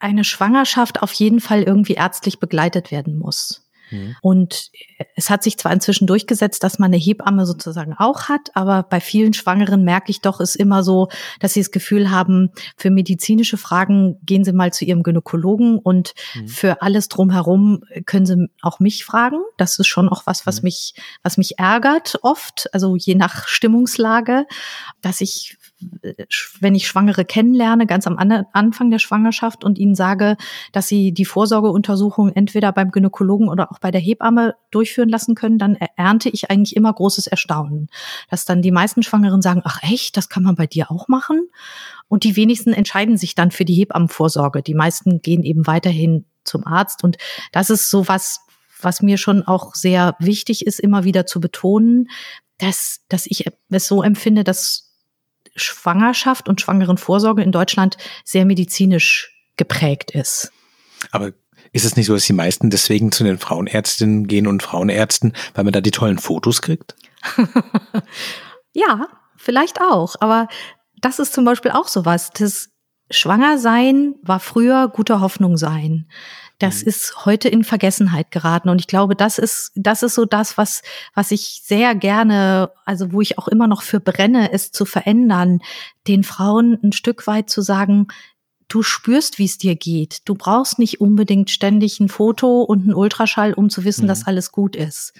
eine 0.00 0.24
Schwangerschaft 0.24 1.02
auf 1.02 1.12
jeden 1.12 1.40
Fall 1.40 1.62
irgendwie 1.62 1.94
ärztlich 1.94 2.40
begleitet 2.40 2.90
werden 2.90 3.18
muss. 3.18 3.69
Mhm. 3.90 4.16
Und 4.22 4.70
es 5.16 5.30
hat 5.30 5.42
sich 5.42 5.58
zwar 5.58 5.72
inzwischen 5.72 6.06
durchgesetzt, 6.06 6.62
dass 6.62 6.78
man 6.78 6.92
eine 6.92 6.96
Hebamme 6.96 7.46
sozusagen 7.46 7.94
auch 7.94 8.28
hat, 8.28 8.50
aber 8.54 8.82
bei 8.82 9.00
vielen 9.00 9.32
Schwangeren 9.32 9.84
merke 9.84 10.10
ich 10.10 10.20
doch, 10.20 10.40
ist 10.40 10.56
immer 10.56 10.82
so, 10.82 11.08
dass 11.40 11.54
sie 11.54 11.60
das 11.60 11.70
Gefühl 11.70 12.10
haben, 12.10 12.50
für 12.76 12.90
medizinische 12.90 13.56
Fragen 13.56 14.18
gehen 14.24 14.44
sie 14.44 14.52
mal 14.52 14.72
zu 14.72 14.84
ihrem 14.84 15.02
Gynäkologen 15.02 15.78
und 15.78 16.14
mhm. 16.34 16.48
für 16.48 16.82
alles 16.82 17.08
drumherum 17.08 17.82
können 18.06 18.26
sie 18.26 18.48
auch 18.62 18.80
mich 18.80 19.04
fragen. 19.04 19.38
Das 19.56 19.78
ist 19.78 19.86
schon 19.86 20.08
auch 20.08 20.22
was, 20.26 20.46
was 20.46 20.62
mhm. 20.62 20.66
mich, 20.66 20.94
was 21.22 21.36
mich 21.36 21.58
ärgert 21.58 22.18
oft, 22.22 22.68
also 22.72 22.96
je 22.96 23.14
nach 23.14 23.46
Stimmungslage, 23.48 24.46
dass 25.00 25.20
ich 25.20 25.56
wenn 26.60 26.74
ich 26.74 26.86
Schwangere 26.86 27.24
kennenlerne, 27.24 27.86
ganz 27.86 28.06
am 28.06 28.18
Anfang 28.52 28.90
der 28.90 28.98
Schwangerschaft 28.98 29.64
und 29.64 29.78
ihnen 29.78 29.94
sage, 29.94 30.36
dass 30.72 30.88
sie 30.88 31.12
die 31.12 31.24
Vorsorgeuntersuchung 31.24 32.32
entweder 32.32 32.72
beim 32.72 32.90
Gynäkologen 32.90 33.48
oder 33.48 33.70
auch 33.72 33.78
bei 33.78 33.90
der 33.90 34.00
Hebamme 34.00 34.54
durchführen 34.70 35.08
lassen 35.08 35.34
können, 35.34 35.58
dann 35.58 35.76
ernte 35.96 36.28
ich 36.28 36.50
eigentlich 36.50 36.76
immer 36.76 36.92
großes 36.92 37.26
Erstaunen. 37.26 37.88
Dass 38.28 38.44
dann 38.44 38.62
die 38.62 38.72
meisten 38.72 39.02
Schwangeren 39.02 39.42
sagen, 39.42 39.62
ach 39.64 39.82
echt, 39.82 40.16
das 40.16 40.28
kann 40.28 40.42
man 40.42 40.54
bei 40.54 40.66
dir 40.66 40.90
auch 40.90 41.08
machen? 41.08 41.48
Und 42.08 42.24
die 42.24 42.36
wenigsten 42.36 42.72
entscheiden 42.72 43.16
sich 43.16 43.34
dann 43.34 43.50
für 43.50 43.64
die 43.64 43.74
Hebammenvorsorge. 43.74 44.62
Die 44.62 44.74
meisten 44.74 45.22
gehen 45.22 45.42
eben 45.42 45.66
weiterhin 45.66 46.26
zum 46.44 46.66
Arzt. 46.66 47.04
Und 47.04 47.16
das 47.52 47.70
ist 47.70 47.90
so 47.90 48.08
was, 48.08 48.40
was 48.80 49.02
mir 49.02 49.16
schon 49.16 49.42
auch 49.42 49.74
sehr 49.74 50.16
wichtig 50.18 50.66
ist, 50.66 50.80
immer 50.80 51.04
wieder 51.04 51.26
zu 51.26 51.40
betonen, 51.40 52.08
dass, 52.58 53.00
dass 53.08 53.26
ich 53.26 53.46
es 53.70 53.86
so 53.86 54.02
empfinde, 54.02 54.44
dass 54.44 54.89
Schwangerschaft 55.56 56.48
und 56.48 56.60
Schwangerenvorsorge 56.60 57.42
in 57.42 57.52
Deutschland 57.52 57.96
sehr 58.24 58.44
medizinisch 58.44 59.32
geprägt 59.56 60.10
ist. 60.12 60.52
Aber 61.10 61.32
ist 61.72 61.84
es 61.84 61.96
nicht 61.96 62.06
so, 62.06 62.14
dass 62.14 62.26
die 62.26 62.32
meisten 62.32 62.70
deswegen 62.70 63.12
zu 63.12 63.24
den 63.24 63.38
Frauenärztinnen 63.38 64.26
gehen 64.26 64.46
und 64.46 64.62
Frauenärzten, 64.62 65.34
weil 65.54 65.64
man 65.64 65.72
da 65.72 65.80
die 65.80 65.90
tollen 65.90 66.18
Fotos 66.18 66.62
kriegt? 66.62 66.96
ja, 68.72 69.08
vielleicht 69.36 69.80
auch. 69.80 70.16
Aber 70.20 70.48
das 71.00 71.18
ist 71.18 71.32
zum 71.32 71.44
Beispiel 71.44 71.70
auch 71.70 71.88
sowas. 71.88 72.30
Das 72.36 72.70
Schwangersein 73.10 74.14
war 74.22 74.40
früher 74.40 74.88
gute 74.88 75.20
Hoffnung 75.20 75.56
sein 75.56 76.08
das 76.60 76.82
mhm. 76.82 76.88
ist 76.88 77.24
heute 77.24 77.48
in 77.48 77.64
Vergessenheit 77.64 78.30
geraten. 78.30 78.68
Und 78.68 78.80
ich 78.80 78.86
glaube, 78.86 79.16
das 79.16 79.38
ist, 79.38 79.72
das 79.74 80.02
ist 80.04 80.14
so 80.14 80.24
das, 80.24 80.56
was, 80.56 80.82
was 81.14 81.32
ich 81.32 81.62
sehr 81.64 81.94
gerne, 81.94 82.70
also 82.84 83.12
wo 83.12 83.20
ich 83.20 83.38
auch 83.38 83.48
immer 83.48 83.66
noch 83.66 83.82
für 83.82 83.98
brenne, 83.98 84.52
es 84.52 84.70
zu 84.70 84.84
verändern, 84.84 85.60
den 86.06 86.22
Frauen 86.22 86.78
ein 86.82 86.92
Stück 86.92 87.26
weit 87.26 87.50
zu 87.50 87.62
sagen, 87.62 88.06
du 88.68 88.82
spürst, 88.82 89.38
wie 89.38 89.46
es 89.46 89.58
dir 89.58 89.74
geht. 89.74 90.20
Du 90.26 90.34
brauchst 90.34 90.78
nicht 90.78 91.00
unbedingt 91.00 91.50
ständig 91.50 91.98
ein 91.98 92.08
Foto 92.08 92.62
und 92.62 92.82
einen 92.82 92.94
Ultraschall, 92.94 93.54
um 93.54 93.70
zu 93.70 93.84
wissen, 93.84 94.04
mhm. 94.04 94.08
dass 94.08 94.26
alles 94.26 94.52
gut 94.52 94.76
ist. 94.76 95.12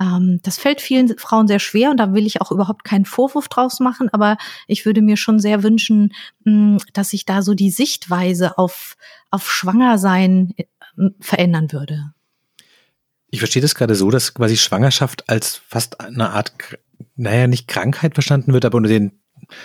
Ähm, 0.00 0.40
das 0.42 0.58
fällt 0.58 0.80
vielen 0.80 1.16
Frauen 1.18 1.46
sehr 1.46 1.58
schwer 1.58 1.90
und 1.90 1.98
da 1.98 2.14
will 2.14 2.26
ich 2.26 2.40
auch 2.40 2.50
überhaupt 2.50 2.84
keinen 2.84 3.04
Vorwurf 3.04 3.48
draus 3.48 3.80
machen, 3.80 4.08
aber 4.12 4.38
ich 4.66 4.86
würde 4.86 5.02
mir 5.02 5.16
schon 5.16 5.38
sehr 5.38 5.62
wünschen, 5.62 6.12
mh, 6.44 6.78
dass 6.94 7.10
sich 7.10 7.26
da 7.26 7.42
so 7.42 7.54
die 7.54 7.70
Sichtweise 7.70 8.56
auf, 8.58 8.96
auf 9.30 9.50
Schwangersein 9.50 10.54
äh, 10.56 10.64
verändern 11.20 11.72
würde. 11.72 12.12
Ich 13.30 13.38
verstehe 13.38 13.62
das 13.62 13.74
gerade 13.74 13.94
so, 13.94 14.10
dass 14.10 14.34
quasi 14.34 14.56
Schwangerschaft 14.56 15.28
als 15.28 15.60
fast 15.68 16.00
eine 16.00 16.30
Art, 16.30 16.52
naja, 17.14 17.46
nicht 17.46 17.68
Krankheit 17.68 18.14
verstanden 18.14 18.52
wird, 18.52 18.64
aber 18.64 18.78
unter 18.78 18.88
den 18.88 19.12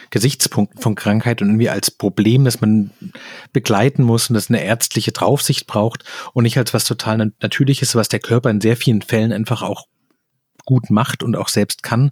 Gesichtspunkten 0.10 0.82
von 0.82 0.96
Krankheit 0.96 1.42
und 1.42 1.50
irgendwie 1.50 1.70
als 1.70 1.92
Problem, 1.92 2.46
das 2.46 2.62
man 2.62 2.92
begleiten 3.54 4.04
muss 4.04 4.30
und 4.30 4.36
das 4.36 4.50
eine 4.50 4.64
ärztliche 4.64 5.12
Draufsicht 5.12 5.68
braucht 5.68 6.04
und 6.34 6.44
nicht 6.44 6.58
als 6.58 6.74
was 6.74 6.86
total 6.86 7.32
Natürliches, 7.42 7.96
was 7.96 8.08
der 8.08 8.20
Körper 8.20 8.50
in 8.50 8.62
sehr 8.62 8.78
vielen 8.78 9.02
Fällen 9.02 9.32
einfach 9.32 9.62
auch 9.62 9.88
gut 10.66 10.90
macht 10.90 11.24
und 11.24 11.36
auch 11.36 11.50
selbst 11.50 11.84
kann 11.84 12.12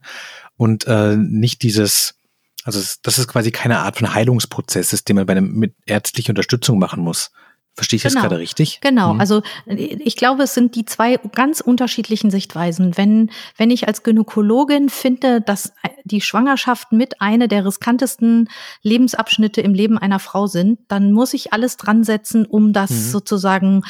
und 0.58 0.88
äh, 0.88 1.16
nicht 1.18 1.64
dieses, 1.64 2.16
also 2.64 2.80
das 3.02 3.20
ist 3.20 3.28
quasi 3.28 3.52
keine 3.52 3.80
Art 3.80 3.98
von 3.98 4.14
Heilungsprozess 4.14 4.94
ist, 4.94 5.10
den 5.10 5.16
man 5.16 5.26
bei 5.26 5.34
einem 5.34 5.54
mit 5.54 5.76
ärztlicher 5.86 6.32
Unterstützung 6.32 6.80
machen 6.80 7.04
muss. 7.04 7.32
Verstehe 7.76 7.98
ich 7.98 8.04
genau. 8.04 8.14
das 8.14 8.22
gerade 8.22 8.38
richtig? 8.38 8.82
Genau. 8.82 9.16
Mhm. 9.16 9.20
Also 9.20 9.42
ich 9.66 10.16
glaube, 10.16 10.44
es 10.44 10.54
sind 10.54 10.76
die 10.76 10.86
zwei 10.86 11.18
ganz 11.18 11.60
unterschiedlichen 11.60 12.30
Sichtweisen. 12.30 12.96
Wenn, 12.98 13.32
wenn 13.58 13.72
ich 13.72 13.88
als 13.88 14.04
Gynäkologin 14.04 14.90
finde, 14.90 15.42
dass 15.42 15.74
die 16.04 16.22
Schwangerschaft 16.22 16.92
mit 16.92 17.20
eine 17.20 17.48
der 17.48 17.66
riskantesten 17.66 18.48
Lebensabschnitte 18.84 19.62
im 19.62 19.74
Leben 19.74 19.98
einer 19.98 20.20
Frau 20.20 20.46
sind, 20.46 20.82
dann 20.88 21.12
muss 21.12 21.34
ich 21.34 21.52
alles 21.52 21.78
dran 21.78 22.04
setzen, 22.04 22.46
um 22.46 22.74
das 22.74 22.92
mhm. 22.92 22.96
sozusagen 22.96 23.82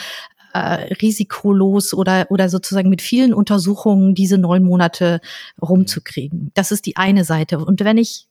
äh, 0.53 0.93
risikolos 1.01 1.93
oder, 1.93 2.27
oder 2.29 2.49
sozusagen 2.49 2.89
mit 2.89 3.01
vielen 3.01 3.33
Untersuchungen 3.33 4.15
diese 4.15 4.37
neun 4.37 4.63
Monate 4.63 5.19
rumzukriegen. 5.61 6.51
Das 6.53 6.71
ist 6.71 6.85
die 6.85 6.95
eine 6.97 7.23
Seite. 7.25 7.59
Und 7.59 7.83
wenn 7.83 7.97
ich 7.97 8.27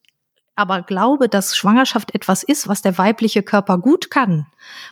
aber 0.55 0.83
glaube, 0.83 1.29
dass 1.29 1.57
Schwangerschaft 1.57 2.15
etwas 2.15 2.43
ist, 2.43 2.69
was 2.69 2.83
der 2.83 2.99
weibliche 2.99 3.43
Körper 3.43 3.79
gut 3.79 4.11
kann, 4.11 4.47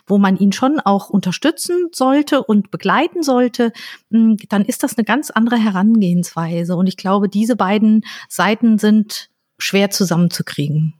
wo 0.07 0.17
man 0.17 0.37
ihn 0.37 0.51
schon 0.51 0.79
auch 0.79 1.09
unterstützen 1.09 1.89
sollte 1.91 2.43
und 2.43 2.71
begleiten 2.71 3.21
sollte, 3.21 3.71
hm, 4.09 4.37
dann 4.49 4.65
ist 4.65 4.83
das 4.83 4.97
eine 4.97 5.05
ganz 5.05 5.29
andere 5.29 5.57
Herangehensweise. 5.57 6.75
Und 6.75 6.87
ich 6.87 6.97
glaube, 6.97 7.29
diese 7.29 7.55
beiden 7.55 8.03
Seiten 8.27 8.79
sind 8.79 9.29
schwer 9.59 9.91
zusammenzukriegen. 9.91 10.95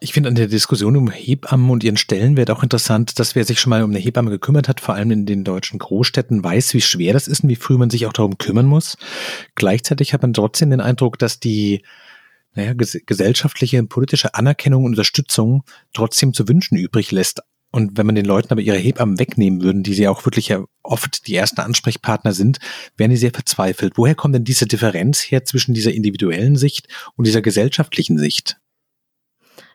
Ich 0.00 0.12
finde 0.12 0.28
an 0.28 0.36
der 0.36 0.46
Diskussion 0.46 0.96
um 0.96 1.10
Hebammen 1.10 1.70
und 1.70 1.82
ihren 1.82 1.96
Stellenwert 1.96 2.50
auch 2.50 2.62
interessant, 2.62 3.18
dass 3.18 3.34
wer 3.34 3.44
sich 3.44 3.60
schon 3.60 3.70
mal 3.70 3.82
um 3.82 3.90
eine 3.90 3.98
Hebamme 3.98 4.30
gekümmert 4.30 4.68
hat, 4.68 4.80
vor 4.80 4.94
allem 4.94 5.10
in 5.10 5.26
den 5.26 5.42
deutschen 5.42 5.78
Großstädten, 5.78 6.42
weiß, 6.44 6.72
wie 6.74 6.80
schwer 6.80 7.12
das 7.12 7.26
ist 7.26 7.42
und 7.42 7.48
wie 7.48 7.56
früh 7.56 7.76
man 7.78 7.90
sich 7.90 8.06
auch 8.06 8.12
darum 8.12 8.38
kümmern 8.38 8.66
muss. 8.66 8.96
Gleichzeitig 9.56 10.12
hat 10.12 10.22
man 10.22 10.32
trotzdem 10.32 10.70
den 10.70 10.80
Eindruck, 10.80 11.18
dass 11.18 11.40
die 11.40 11.82
naja, 12.54 12.74
ges 12.74 12.98
gesellschaftliche 13.06 13.78
und 13.78 13.88
politische 13.88 14.34
Anerkennung 14.34 14.84
und 14.84 14.92
Unterstützung 14.92 15.64
trotzdem 15.92 16.32
zu 16.32 16.46
wünschen 16.48 16.76
übrig 16.76 17.10
lässt. 17.10 17.40
Und 17.70 17.98
wenn 17.98 18.06
man 18.06 18.14
den 18.14 18.24
Leuten 18.24 18.50
aber 18.50 18.62
ihre 18.62 18.78
Hebammen 18.78 19.18
wegnehmen 19.18 19.62
würden, 19.62 19.82
die 19.82 19.94
sie 19.94 20.08
auch 20.08 20.24
wirklich 20.24 20.48
ja 20.48 20.64
oft 20.82 21.26
die 21.26 21.34
ersten 21.34 21.60
Ansprechpartner 21.60 22.32
sind, 22.32 22.58
wären 22.96 23.10
die 23.10 23.16
sehr 23.16 23.32
verzweifelt. 23.32 23.94
Woher 23.96 24.14
kommt 24.14 24.34
denn 24.34 24.44
diese 24.44 24.66
Differenz 24.66 25.20
her 25.20 25.44
zwischen 25.44 25.74
dieser 25.74 25.92
individuellen 25.92 26.56
Sicht 26.56 26.88
und 27.16 27.26
dieser 27.26 27.42
gesellschaftlichen 27.42 28.16
Sicht? 28.16 28.58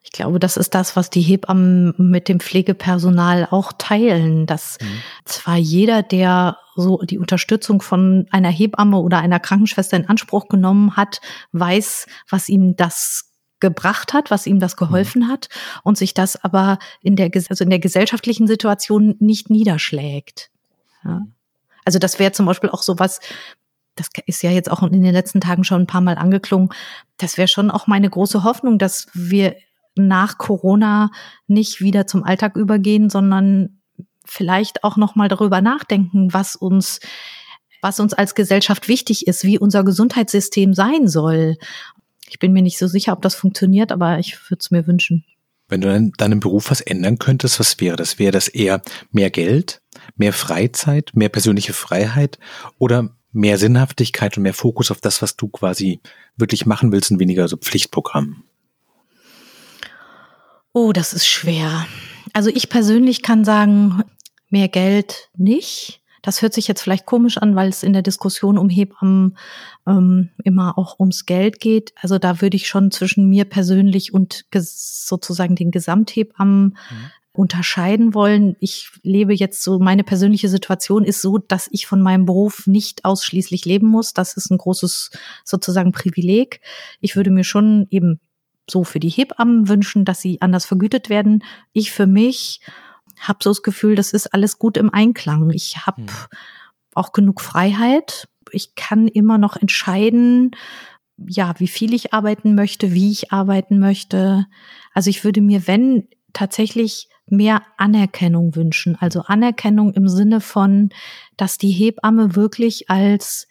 Ich 0.06 0.12
glaube, 0.12 0.38
das 0.38 0.58
ist 0.58 0.76
das, 0.76 0.98
was 0.98 1.10
die 1.10 1.22
Hebammen 1.22 1.94
mit 1.98 2.28
dem 2.28 2.42
Pflegepersonal 2.42 3.48
auch 3.50 3.72
teilen, 3.78 4.46
dass 4.46 4.78
mhm. 4.82 5.02
zwar 5.24 5.56
jeder, 5.56 6.04
der 6.04 6.58
so 6.76 7.00
die 7.00 7.18
Unterstützung 7.18 7.82
von 7.82 8.28
einer 8.30 8.50
Hebamme 8.50 8.98
oder 8.98 9.20
einer 9.20 9.40
Krankenschwester 9.40 9.96
in 9.96 10.10
Anspruch 10.10 10.50
genommen 10.50 10.98
hat, 10.98 11.22
weiß, 11.54 12.08
was 12.30 12.50
ihm 12.50 12.76
das 12.76 13.32
gebracht 13.62 14.12
hat, 14.12 14.30
was 14.30 14.46
ihm 14.46 14.60
das 14.60 14.76
geholfen 14.76 15.30
hat 15.30 15.48
und 15.84 15.98
sich 15.98 16.14
das 16.14 16.44
aber 16.44 16.80
in 17.02 17.16
der, 17.16 17.32
also 17.50 17.64
in 17.64 17.70
der 17.70 17.80
gesellschaftlichen 17.80 18.46
Situation 18.46 19.16
nicht 19.20 19.50
niederschlägt. 19.50 20.52
Ja. 21.06 21.22
Also 21.86 21.98
das 21.98 22.20
wäre 22.20 22.34
zum 22.34 22.46
Beispiel 22.46 22.70
auch 22.72 22.84
sowas, 22.84 23.22
das 23.96 24.10
ist 24.26 24.44
ja 24.44 24.52
jetzt 24.52 24.70
auch 24.70 24.84
in 24.84 25.02
den 25.02 25.14
letzten 25.14 25.40
Tagen 25.40 25.64
schon 25.64 25.84
ein 25.84 25.88
paar 25.88 26.02
Mal 26.02 26.18
angeklungen, 26.18 26.70
das 27.18 27.38
wäre 27.38 27.48
schon 27.48 27.72
auch 27.72 27.88
meine 27.88 28.10
große 28.10 28.44
Hoffnung, 28.44 28.78
dass 28.78 29.08
wir 29.14 29.56
nach 29.96 30.38
Corona 30.38 31.12
nicht 31.48 31.82
wieder 31.82 32.08
zum 32.08 32.24
Alltag 32.24 32.56
übergehen, 32.56 33.10
sondern 33.10 33.82
vielleicht 34.26 34.84
auch 34.84 34.98
noch 34.98 35.16
mal 35.16 35.28
darüber 35.28 35.62
nachdenken, 35.62 36.34
was 36.34 36.56
uns 36.56 37.00
was 37.84 38.00
uns 38.00 38.14
als 38.14 38.34
Gesellschaft 38.34 38.88
wichtig 38.88 39.28
ist, 39.28 39.44
wie 39.44 39.60
unser 39.60 39.84
Gesundheitssystem 39.84 40.74
sein 40.74 41.10
soll. 41.10 41.58
Ich 42.30 42.40
bin 42.40 42.54
mir 42.54 42.62
nicht 42.62 42.78
so 42.78 42.88
sicher, 42.88 43.12
ob 43.12 43.22
das 43.22 43.36
funktioniert, 43.36 43.92
aber 43.92 44.20
ich 44.20 44.40
würde 44.50 44.62
es 44.62 44.72
mir 44.72 44.88
wünschen. 44.88 45.26
Wenn 45.68 45.82
du 45.82 45.94
in 45.94 46.14
deinem 46.14 46.40
Beruf 46.40 46.72
was 46.72 46.80
ändern 46.80 47.20
könntest, 47.20 47.60
was 47.60 47.80
wäre 47.82 47.98
das? 47.98 48.20
Wäre 48.20 48.32
das 48.32 48.48
eher 48.48 48.82
mehr 49.12 49.30
Geld, 49.30 49.82
mehr 50.16 50.32
Freizeit, 50.32 51.12
mehr 51.14 51.30
persönliche 51.30 51.74
Freiheit 51.74 52.40
oder 52.80 53.16
mehr 53.34 53.58
Sinnhaftigkeit 53.58 54.38
und 54.38 54.44
mehr 54.44 54.54
Fokus 54.54 54.90
auf 54.90 55.02
das, 55.02 55.22
was 55.22 55.36
du 55.36 55.50
quasi 55.50 56.00
wirklich 56.38 56.66
machen 56.66 56.92
willst 56.92 57.12
und 57.12 57.20
weniger 57.20 57.48
so 57.50 57.58
Pflichtprogramm? 57.58 58.44
Oh, 60.74 60.92
das 60.92 61.14
ist 61.14 61.28
schwer. 61.28 61.86
Also 62.34 62.50
ich 62.50 62.68
persönlich 62.68 63.22
kann 63.22 63.46
sagen, 63.46 64.04
mehr 64.50 64.68
Geld 64.68 65.30
nicht. 65.38 66.02
Das 66.24 66.42
hört 66.42 66.54
sich 66.54 66.68
jetzt 66.68 66.82
vielleicht 66.82 67.06
komisch 67.06 67.38
an, 67.38 67.56
weil 67.56 67.70
es 67.70 67.84
in 67.84 67.94
der 67.94 68.02
Diskussion 68.02 68.58
um 68.58 68.70
Hebammen 68.70 69.38
ähm, 69.86 70.30
immer 70.44 70.78
auch 70.78 71.00
ums 71.00 71.26
Geld 71.26 71.60
geht. 71.60 71.94
Also 72.02 72.18
da 72.18 72.42
würde 72.42 72.56
ich 72.56 72.68
schon 72.68 72.90
zwischen 72.92 73.30
mir 73.30 73.46
persönlich 73.46 74.14
und 74.14 74.46
sozusagen 74.52 75.56
den 75.56 75.70
Gesamthebammen 75.70 76.64
mhm. 76.64 77.12
unterscheiden 77.34 78.14
wollen. 78.16 78.56
Ich 78.60 78.90
lebe 79.04 79.34
jetzt 79.34 79.62
so, 79.62 79.80
meine 79.80 80.06
persönliche 80.06 80.50
Situation 80.50 81.04
ist 81.04 81.22
so, 81.22 81.38
dass 81.38 81.68
ich 81.72 81.86
von 81.86 82.02
meinem 82.02 82.26
Beruf 82.26 82.68
nicht 82.68 83.06
ausschließlich 83.06 83.66
leben 83.66 83.88
muss. 83.88 84.14
Das 84.14 84.38
ist 84.38 84.50
ein 84.50 84.58
großes 84.58 85.12
sozusagen 85.44 85.92
Privileg. 85.92 86.62
Ich 87.02 87.16
würde 87.16 87.32
mir 87.32 87.44
schon 87.44 87.86
eben 87.92 88.22
so 88.70 88.84
für 88.84 89.00
die 89.00 89.10
Hebammen 89.10 89.68
wünschen, 89.68 90.06
dass 90.06 90.22
sie 90.22 90.42
anders 90.42 90.66
vergütet 90.66 91.10
werden. 91.10 91.44
Ich 91.74 91.92
für 91.92 92.08
mich 92.08 92.62
habe 93.20 93.40
so 93.42 93.50
das 93.50 93.64
Gefühl, 93.64 93.96
das 93.96 94.14
ist 94.14 94.34
alles 94.34 94.60
gut 94.60 94.78
im 94.78 94.94
Einklang. 94.94 95.50
Ich 95.52 95.86
habe 95.86 96.02
hm. 96.02 96.10
auch 96.94 97.12
genug 97.12 97.42
Freiheit. 97.42 98.28
Ich 98.52 98.76
kann 98.76 99.08
immer 99.08 99.38
noch 99.38 99.56
entscheiden, 99.56 100.52
ja, 101.18 101.54
wie 101.58 101.68
viel 101.68 101.94
ich 101.94 102.14
arbeiten 102.14 102.56
möchte, 102.56 102.94
wie 102.94 103.12
ich 103.12 103.32
arbeiten 103.32 103.80
möchte. 103.80 104.48
Also 104.94 105.10
ich 105.10 105.24
würde 105.24 105.42
mir, 105.42 105.68
wenn 105.68 106.08
tatsächlich 106.34 107.08
mehr 107.28 107.64
Anerkennung 107.78 108.56
wünschen. 108.56 108.98
Also 109.00 109.22
Anerkennung 109.22 109.94
im 109.94 110.08
Sinne 110.08 110.42
von, 110.42 110.90
dass 111.38 111.58
die 111.58 111.72
Hebamme 111.72 112.36
wirklich 112.36 112.90
als 112.90 113.48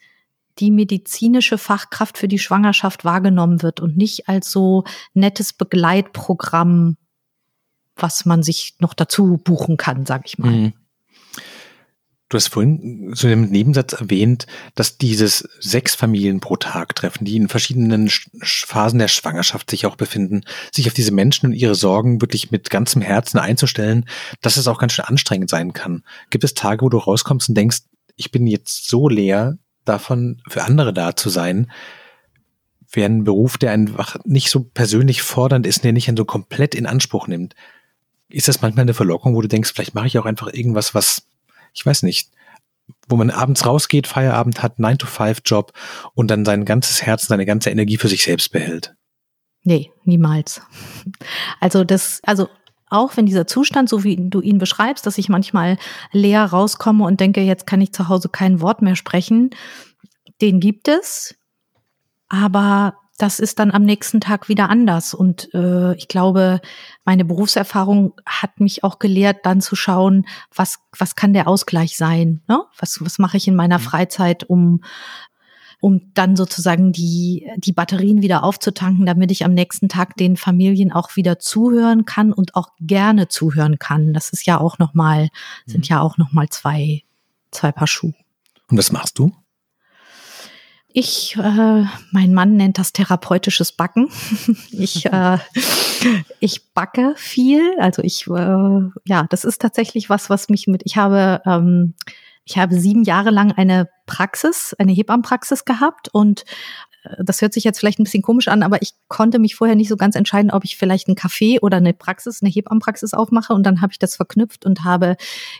die 0.59 0.71
medizinische 0.71 1.57
Fachkraft 1.57 2.17
für 2.17 2.27
die 2.27 2.39
Schwangerschaft 2.39 3.05
wahrgenommen 3.05 3.61
wird 3.61 3.79
und 3.79 3.97
nicht 3.97 4.29
als 4.29 4.51
so 4.51 4.83
nettes 5.13 5.53
Begleitprogramm, 5.53 6.97
was 7.95 8.25
man 8.25 8.43
sich 8.43 8.75
noch 8.79 8.93
dazu 8.93 9.37
buchen 9.37 9.77
kann, 9.77 10.05
sag 10.05 10.23
ich 10.25 10.37
mal. 10.37 10.51
Mhm. 10.51 10.73
Du 12.33 12.37
hast 12.37 12.47
vorhin 12.47 13.11
so 13.13 13.27
im 13.27 13.51
Nebensatz 13.51 13.93
erwähnt, 13.93 14.47
dass 14.73 14.97
dieses 14.97 15.47
sechs 15.59 15.93
Familien 15.93 16.39
pro 16.39 16.55
Tag 16.55 16.95
treffen, 16.95 17.25
die 17.25 17.35
in 17.35 17.47
verschiedenen 17.47 18.09
Phasen 18.41 18.97
der 18.97 19.07
Schwangerschaft 19.07 19.69
sich 19.69 19.85
auch 19.85 19.95
befinden, 19.95 20.41
sich 20.71 20.87
auf 20.87 20.95
diese 20.95 21.11
Menschen 21.11 21.45
und 21.45 21.53
ihre 21.53 21.75
Sorgen 21.75 22.21
wirklich 22.21 22.49
mit 22.49 22.71
ganzem 22.71 23.03
Herzen 23.03 23.37
einzustellen, 23.37 24.05
dass 24.41 24.57
es 24.57 24.67
auch 24.67 24.79
ganz 24.79 24.93
schön 24.93 25.05
anstrengend 25.05 25.51
sein 25.51 25.73
kann. 25.73 26.03
Gibt 26.31 26.43
es 26.43 26.55
Tage, 26.55 26.83
wo 26.83 26.89
du 26.89 26.97
rauskommst 26.97 27.49
und 27.49 27.55
denkst, 27.55 27.81
ich 28.15 28.31
bin 28.31 28.47
jetzt 28.47 28.89
so 28.89 29.09
leer, 29.09 29.59
davon 29.85 30.41
für 30.47 30.63
andere 30.63 30.93
da 30.93 31.15
zu 31.15 31.29
sein, 31.29 31.71
wäre 32.91 33.09
ein 33.09 33.23
Beruf, 33.23 33.57
der 33.57 33.71
einfach 33.71 34.17
nicht 34.23 34.49
so 34.49 34.63
persönlich 34.63 35.21
fordernd 35.21 35.65
ist, 35.65 35.83
der 35.83 35.93
nicht 35.93 36.11
so 36.15 36.25
komplett 36.25 36.75
in 36.75 36.85
Anspruch 36.85 37.27
nimmt. 37.27 37.55
Ist 38.29 38.47
das 38.47 38.61
manchmal 38.61 38.83
eine 38.83 38.93
Verlockung, 38.93 39.35
wo 39.35 39.41
du 39.41 39.47
denkst, 39.47 39.71
vielleicht 39.73 39.95
mache 39.95 40.07
ich 40.07 40.17
auch 40.17 40.25
einfach 40.25 40.51
irgendwas, 40.53 40.93
was, 40.93 41.27
ich 41.73 41.85
weiß 41.85 42.03
nicht, 42.03 42.29
wo 43.07 43.15
man 43.15 43.29
abends 43.29 43.65
rausgeht, 43.65 44.07
Feierabend 44.07 44.61
hat, 44.61 44.77
9-to-5-Job 44.79 45.73
und 46.13 46.29
dann 46.29 46.45
sein 46.45 46.65
ganzes 46.65 47.01
Herz, 47.01 47.27
seine 47.27 47.45
ganze 47.45 47.69
Energie 47.69 47.97
für 47.97 48.07
sich 48.07 48.23
selbst 48.23 48.51
behält? 48.51 48.95
Nee, 49.63 49.91
niemals. 50.03 50.61
Also 51.59 51.83
das, 51.83 52.19
also 52.23 52.49
auch 52.93 53.17
wenn 53.17 53.25
dieser 53.25 53.47
Zustand, 53.47 53.89
so 53.89 54.03
wie 54.03 54.17
du 54.29 54.41
ihn 54.41 54.57
beschreibst, 54.57 55.05
dass 55.05 55.17
ich 55.17 55.29
manchmal 55.29 55.77
leer 56.11 56.45
rauskomme 56.45 57.03
und 57.05 57.19
denke, 57.19 57.41
jetzt 57.41 57.67
kann 57.67 57.81
ich 57.81 57.93
zu 57.93 58.07
Hause 58.07 58.29
kein 58.29 58.61
Wort 58.61 58.81
mehr 58.81 58.95
sprechen, 58.95 59.49
den 60.41 60.59
gibt 60.59 60.87
es. 60.87 61.35
Aber 62.29 62.95
das 63.17 63.39
ist 63.39 63.59
dann 63.59 63.71
am 63.71 63.83
nächsten 63.83 64.21
Tag 64.21 64.49
wieder 64.49 64.69
anders. 64.69 65.13
Und 65.13 65.53
äh, 65.53 65.95
ich 65.95 66.07
glaube, 66.07 66.61
meine 67.05 67.25
Berufserfahrung 67.25 68.13
hat 68.25 68.59
mich 68.59 68.83
auch 68.83 68.97
gelehrt, 68.97 69.45
dann 69.45 69.61
zu 69.61 69.75
schauen, 69.75 70.25
was, 70.53 70.79
was 70.97 71.15
kann 71.15 71.33
der 71.33 71.47
Ausgleich 71.47 71.95
sein? 71.95 72.41
Ne? 72.47 72.63
Was, 72.77 72.99
was 73.01 73.19
mache 73.19 73.37
ich 73.37 73.47
in 73.47 73.55
meiner 73.55 73.77
mhm. 73.77 73.83
Freizeit, 73.83 74.43
um 74.43 74.81
um 75.83 76.13
dann 76.13 76.37
sozusagen 76.37 76.93
die, 76.93 77.45
die 77.57 77.73
Batterien 77.73 78.21
wieder 78.21 78.45
aufzutanken, 78.45 79.05
damit 79.05 79.31
ich 79.31 79.43
am 79.43 79.53
nächsten 79.53 79.89
Tag 79.89 80.15
den 80.15 80.37
Familien 80.37 80.93
auch 80.93 81.17
wieder 81.17 81.39
zuhören 81.39 82.05
kann 82.05 82.31
und 82.31 82.55
auch 82.55 82.69
gerne 82.79 83.27
zuhören 83.27 83.79
kann. 83.79 84.13
Das 84.13 84.29
ist 84.29 84.45
ja 84.45 84.61
auch 84.61 84.79
nochmal, 84.79 85.27
sind 85.65 85.89
mhm. 85.89 85.95
ja 85.95 85.99
auch 85.99 86.17
nochmal 86.17 86.47
zwei, 86.47 87.03
zwei 87.51 87.73
Paar 87.73 87.87
Schuhe. 87.87 88.13
Und 88.69 88.77
was 88.77 88.93
machst 88.93 89.19
du? 89.19 89.33
Ich, 90.93 91.35
äh, 91.35 91.83
mein 92.11 92.33
Mann 92.33 92.55
nennt 92.55 92.77
das 92.77 92.93
therapeutisches 92.93 93.73
Backen. 93.73 94.07
ich, 94.71 95.07
äh, 95.07 95.37
ich 96.39 96.71
backe 96.73 97.13
viel. 97.17 97.75
Also 97.77 98.01
ich, 98.03 98.25
äh, 98.27 98.79
ja, 99.03 99.25
das 99.29 99.43
ist 99.43 99.59
tatsächlich 99.61 100.09
was, 100.09 100.29
was 100.29 100.47
mich 100.47 100.65
mit, 100.67 100.83
ich 100.85 100.95
habe 100.95 101.41
ähm, 101.45 101.93
ich 102.45 102.57
habe 102.57 102.79
sieben 102.79 103.03
Jahre 103.03 103.29
lang 103.29 103.51
eine 103.53 103.87
Praxis, 104.05 104.75
eine 104.77 104.91
Hebammenpraxis 104.91 105.65
gehabt 105.65 106.09
und 106.11 106.43
äh, 107.03 107.23
das 107.23 107.41
hört 107.41 107.53
sich 107.53 107.63
jetzt 107.63 107.79
vielleicht 107.79 107.99
ein 107.99 108.03
bisschen 108.03 108.23
komisch 108.23 108.47
an, 108.47 108.63
aber 108.63 108.81
ich 108.81 108.93
konnte 109.07 109.39
mich 109.39 109.55
vorher 109.55 109.75
nicht 109.75 109.89
so 109.89 109.95
ganz 109.95 110.15
entscheiden, 110.15 110.51
ob 110.51 110.65
ich 110.65 110.77
vielleicht 110.77 111.07
ein 111.07 111.15
Café 111.15 111.59
oder 111.61 111.77
eine 111.77 111.93
Praxis, 111.93 112.41
eine 112.41 112.51
Hebammenpraxis 112.51 113.13
aufmache. 113.13 113.53
Und 113.53 113.63
dann 113.63 113.81
habe 113.81 113.93
ich 113.93 113.99
das 113.99 114.15
verknüpft 114.15 114.65
und 114.65 114.83
habe 114.83 115.15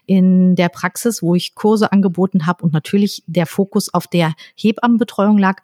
in 0.06 0.56
der 0.56 0.70
Praxis, 0.70 1.22
wo 1.22 1.36
ich 1.36 1.56
Kurse 1.56 1.92
angeboten 1.92 2.46
habe 2.46 2.64
und 2.64 2.74
natürlich 2.74 3.24
der 3.28 3.46
Fokus 3.46 3.94
auf 3.94 4.08
der 4.08 4.34
Hebammenbetreuung 4.56 5.38
lag, 5.38 5.62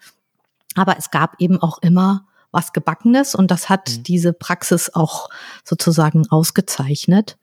aber 0.75 0.97
es 0.97 1.11
gab 1.11 1.35
eben 1.39 1.61
auch 1.61 1.79
immer 1.81 2.25
was 2.51 2.73
Gebackenes 2.73 3.35
und 3.35 3.51
das 3.51 3.69
hat 3.69 3.89
mhm. 3.89 4.03
diese 4.03 4.33
Praxis 4.33 4.93
auch 4.93 5.29
sozusagen 5.63 6.27
ausgezeichnet 6.29 7.37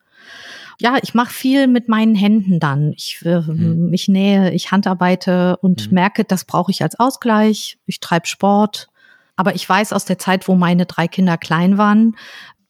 ja, 0.78 0.98
ich 1.02 1.14
mache 1.14 1.32
viel 1.32 1.66
mit 1.66 1.88
meinen 1.88 2.14
Händen 2.14 2.60
dann. 2.60 2.92
Ich, 2.92 3.20
äh, 3.24 3.40
mhm. 3.40 3.92
ich 3.92 4.08
nähe, 4.08 4.52
ich 4.52 4.70
handarbeite 4.70 5.56
und 5.58 5.88
mhm. 5.88 5.94
merke, 5.94 6.24
das 6.24 6.44
brauche 6.44 6.70
ich 6.70 6.82
als 6.82 6.98
Ausgleich. 6.98 7.78
Ich 7.86 8.00
treibe 8.00 8.26
Sport. 8.26 8.88
Aber 9.36 9.54
ich 9.54 9.68
weiß 9.68 9.92
aus 9.92 10.04
der 10.04 10.18
Zeit, 10.18 10.48
wo 10.48 10.54
meine 10.54 10.86
drei 10.86 11.08
Kinder 11.08 11.36
klein 11.36 11.78
waren, 11.78 12.16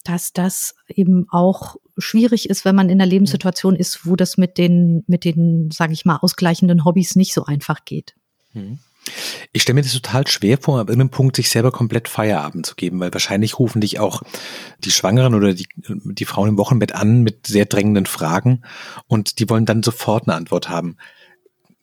dass 0.05 0.33
das 0.33 0.75
eben 0.89 1.27
auch 1.31 1.77
schwierig 1.99 2.49
ist, 2.49 2.65
wenn 2.65 2.75
man 2.75 2.89
in 2.89 3.01
einer 3.01 3.09
Lebenssituation 3.09 3.75
ist, 3.75 4.07
wo 4.07 4.17
das 4.17 4.37
mit 4.37 4.59
den, 4.59 5.05
mit 5.07 5.25
den, 5.25 5.71
sage 5.71 5.93
ich 5.93 6.05
mal, 6.05 6.19
ausgleichenden 6.19 6.85
Hobbys 6.85 7.17
nicht 7.17 7.33
so 7.33 7.45
einfach 7.45 7.85
geht. 7.85 8.15
Mhm. 8.53 8.79
Ich 9.53 9.63
stelle 9.63 9.75
mir 9.75 9.83
das 9.83 9.93
total 9.93 10.27
schwer 10.27 10.59
vor, 10.61 10.81
ab 10.81 10.89
irgendeinem 10.89 11.11
Punkt 11.11 11.37
sich 11.37 11.51
selber 11.51 11.71
komplett 11.71 12.09
Feierabend 12.09 12.67
zu 12.67 12.75
geben, 12.75 13.01
weil 13.01 13.13
wahrscheinlich 13.13 13.59
rufen 13.59 13.81
dich 13.81 14.01
auch 14.01 14.23
die 14.85 14.91
Schwangeren 14.91 15.35
oder 15.35 15.55
die, 15.55 15.69
die 15.77 16.25
Frauen 16.25 16.51
im 16.51 16.59
Wochenbett 16.59 16.95
an 16.95 17.23
mit 17.23 17.47
sehr 17.47 17.67
drängenden 17.67 18.07
Fragen 18.07 18.63
und 19.07 19.39
die 19.39 19.49
wollen 19.49 19.67
dann 19.67 19.83
sofort 19.83 20.27
eine 20.27 20.37
Antwort 20.37 20.69
haben. 20.69 20.97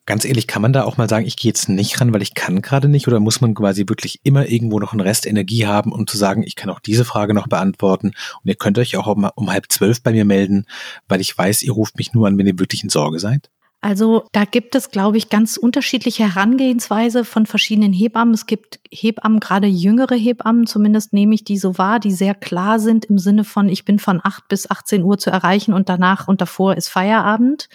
Ganz 0.06 0.26
ehrlich, 0.26 0.46
kann 0.46 0.60
man 0.60 0.74
da 0.74 0.84
auch 0.84 0.98
mal 0.98 1.08
sagen, 1.08 1.24
ich 1.24 1.36
gehe 1.36 1.48
jetzt 1.48 1.70
nicht 1.70 1.98
ran, 1.98 2.12
weil 2.12 2.20
ich 2.20 2.34
kann 2.34 2.60
gerade 2.60 2.88
nicht, 2.88 3.08
oder 3.08 3.20
muss 3.20 3.40
man 3.40 3.54
quasi 3.54 3.84
wirklich 3.88 4.20
immer 4.22 4.46
irgendwo 4.46 4.78
noch 4.78 4.92
einen 4.92 5.00
Rest 5.00 5.24
Energie 5.24 5.66
haben, 5.66 5.92
um 5.92 6.06
zu 6.06 6.18
sagen, 6.18 6.42
ich 6.42 6.56
kann 6.56 6.68
auch 6.68 6.80
diese 6.80 7.06
Frage 7.06 7.32
noch 7.32 7.48
beantworten 7.48 8.08
und 8.08 8.48
ihr 8.48 8.54
könnt 8.54 8.78
euch 8.78 8.98
auch 8.98 9.06
um, 9.06 9.24
um 9.34 9.50
halb 9.50 9.72
zwölf 9.72 10.02
bei 10.02 10.12
mir 10.12 10.26
melden, 10.26 10.66
weil 11.08 11.22
ich 11.22 11.36
weiß, 11.36 11.62
ihr 11.62 11.72
ruft 11.72 11.96
mich 11.96 12.12
nur 12.12 12.28
an, 12.28 12.36
wenn 12.36 12.46
ihr 12.46 12.58
wirklich 12.58 12.82
in 12.84 12.90
Sorge 12.90 13.18
seid? 13.18 13.50
Also 13.84 14.24
da 14.32 14.46
gibt 14.46 14.74
es, 14.76 14.90
glaube 14.90 15.18
ich, 15.18 15.28
ganz 15.28 15.58
unterschiedliche 15.58 16.34
Herangehensweise 16.34 17.22
von 17.22 17.44
verschiedenen 17.44 17.92
Hebammen. 17.92 18.32
Es 18.32 18.46
gibt 18.46 18.80
Hebammen, 18.90 19.40
gerade 19.40 19.66
jüngere 19.66 20.14
Hebammen, 20.14 20.66
zumindest 20.66 21.12
nehme 21.12 21.34
ich 21.34 21.44
die 21.44 21.58
so 21.58 21.76
wahr, 21.76 22.00
die 22.00 22.12
sehr 22.12 22.34
klar 22.34 22.80
sind 22.80 23.04
im 23.04 23.18
Sinne 23.18 23.44
von, 23.44 23.68
ich 23.68 23.84
bin 23.84 23.98
von 23.98 24.22
8 24.24 24.48
bis 24.48 24.70
18 24.70 25.02
Uhr 25.02 25.18
zu 25.18 25.28
erreichen 25.28 25.74
und 25.74 25.90
danach 25.90 26.28
und 26.28 26.40
davor 26.40 26.78
ist 26.78 26.88
Feierabend. 26.88 27.68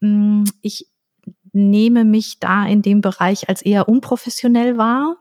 Mm, 0.00 0.42
ich 0.62 0.88
nehme 1.52 2.04
mich 2.04 2.40
da 2.40 2.66
in 2.66 2.82
dem 2.82 3.00
Bereich 3.00 3.48
als 3.48 3.62
eher 3.62 3.88
unprofessionell 3.88 4.78
wahr. 4.78 5.14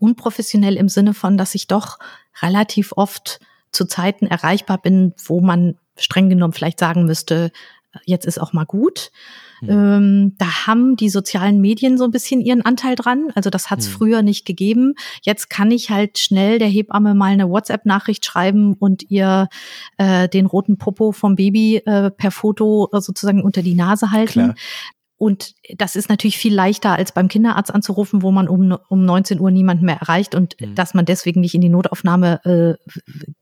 unprofessionell 0.00 0.76
im 0.78 0.88
Sinne 0.88 1.12
von, 1.12 1.36
dass 1.36 1.54
ich 1.54 1.66
doch 1.66 1.98
relativ 2.40 2.94
oft 2.96 3.40
zu 3.72 3.84
Zeiten 3.84 4.26
erreichbar 4.26 4.78
bin, 4.78 5.12
wo 5.22 5.42
man 5.42 5.76
streng 5.98 6.30
genommen 6.30 6.54
vielleicht 6.54 6.80
sagen 6.80 7.04
müsste, 7.04 7.52
jetzt 8.04 8.26
ist 8.26 8.40
auch 8.40 8.52
mal 8.52 8.64
gut. 8.64 9.10
Mhm. 9.60 9.68
Ähm, 9.70 10.34
da 10.38 10.66
haben 10.66 10.96
die 10.96 11.08
sozialen 11.08 11.60
Medien 11.60 11.98
so 11.98 12.04
ein 12.04 12.10
bisschen 12.10 12.40
ihren 12.40 12.62
Anteil 12.62 12.94
dran. 12.94 13.30
Also 13.34 13.50
das 13.50 13.70
hat 13.70 13.80
es 13.80 13.88
mhm. 13.88 13.92
früher 13.92 14.22
nicht 14.22 14.44
gegeben. 14.44 14.94
Jetzt 15.22 15.50
kann 15.50 15.70
ich 15.70 15.90
halt 15.90 16.18
schnell 16.18 16.58
der 16.58 16.68
Hebamme 16.68 17.14
mal 17.14 17.32
eine 17.32 17.48
WhatsApp-Nachricht 17.48 18.24
schreiben 18.24 18.74
und 18.74 19.10
ihr 19.10 19.48
äh, 19.98 20.28
den 20.28 20.46
roten 20.46 20.78
Popo 20.78 21.12
vom 21.12 21.36
Baby 21.36 21.76
äh, 21.76 22.10
per 22.10 22.30
Foto 22.30 22.88
sozusagen 22.92 23.42
unter 23.42 23.62
die 23.62 23.74
Nase 23.74 24.10
halten. 24.10 24.32
Klar. 24.32 24.54
Und 25.22 25.54
das 25.76 25.94
ist 25.94 26.08
natürlich 26.08 26.36
viel 26.36 26.52
leichter, 26.52 26.96
als 26.96 27.12
beim 27.12 27.28
Kinderarzt 27.28 27.72
anzurufen, 27.72 28.22
wo 28.22 28.32
man 28.32 28.48
um, 28.48 28.76
um 28.88 29.04
19 29.04 29.38
Uhr 29.38 29.52
niemanden 29.52 29.84
mehr 29.84 29.98
erreicht 30.00 30.34
und 30.34 30.60
mhm. 30.60 30.74
dass 30.74 30.94
man 30.94 31.04
deswegen 31.04 31.40
nicht 31.40 31.54
in 31.54 31.60
die 31.60 31.68
Notaufnahme 31.68 32.44
äh, 32.44 32.90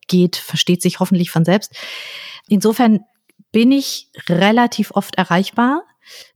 geht, 0.06 0.36
versteht 0.36 0.82
sich 0.82 1.00
hoffentlich 1.00 1.30
von 1.30 1.46
selbst. 1.46 1.74
Insofern 2.48 3.00
bin 3.52 3.72
ich 3.72 4.10
relativ 4.28 4.92
oft 4.92 5.16
erreichbar. 5.16 5.84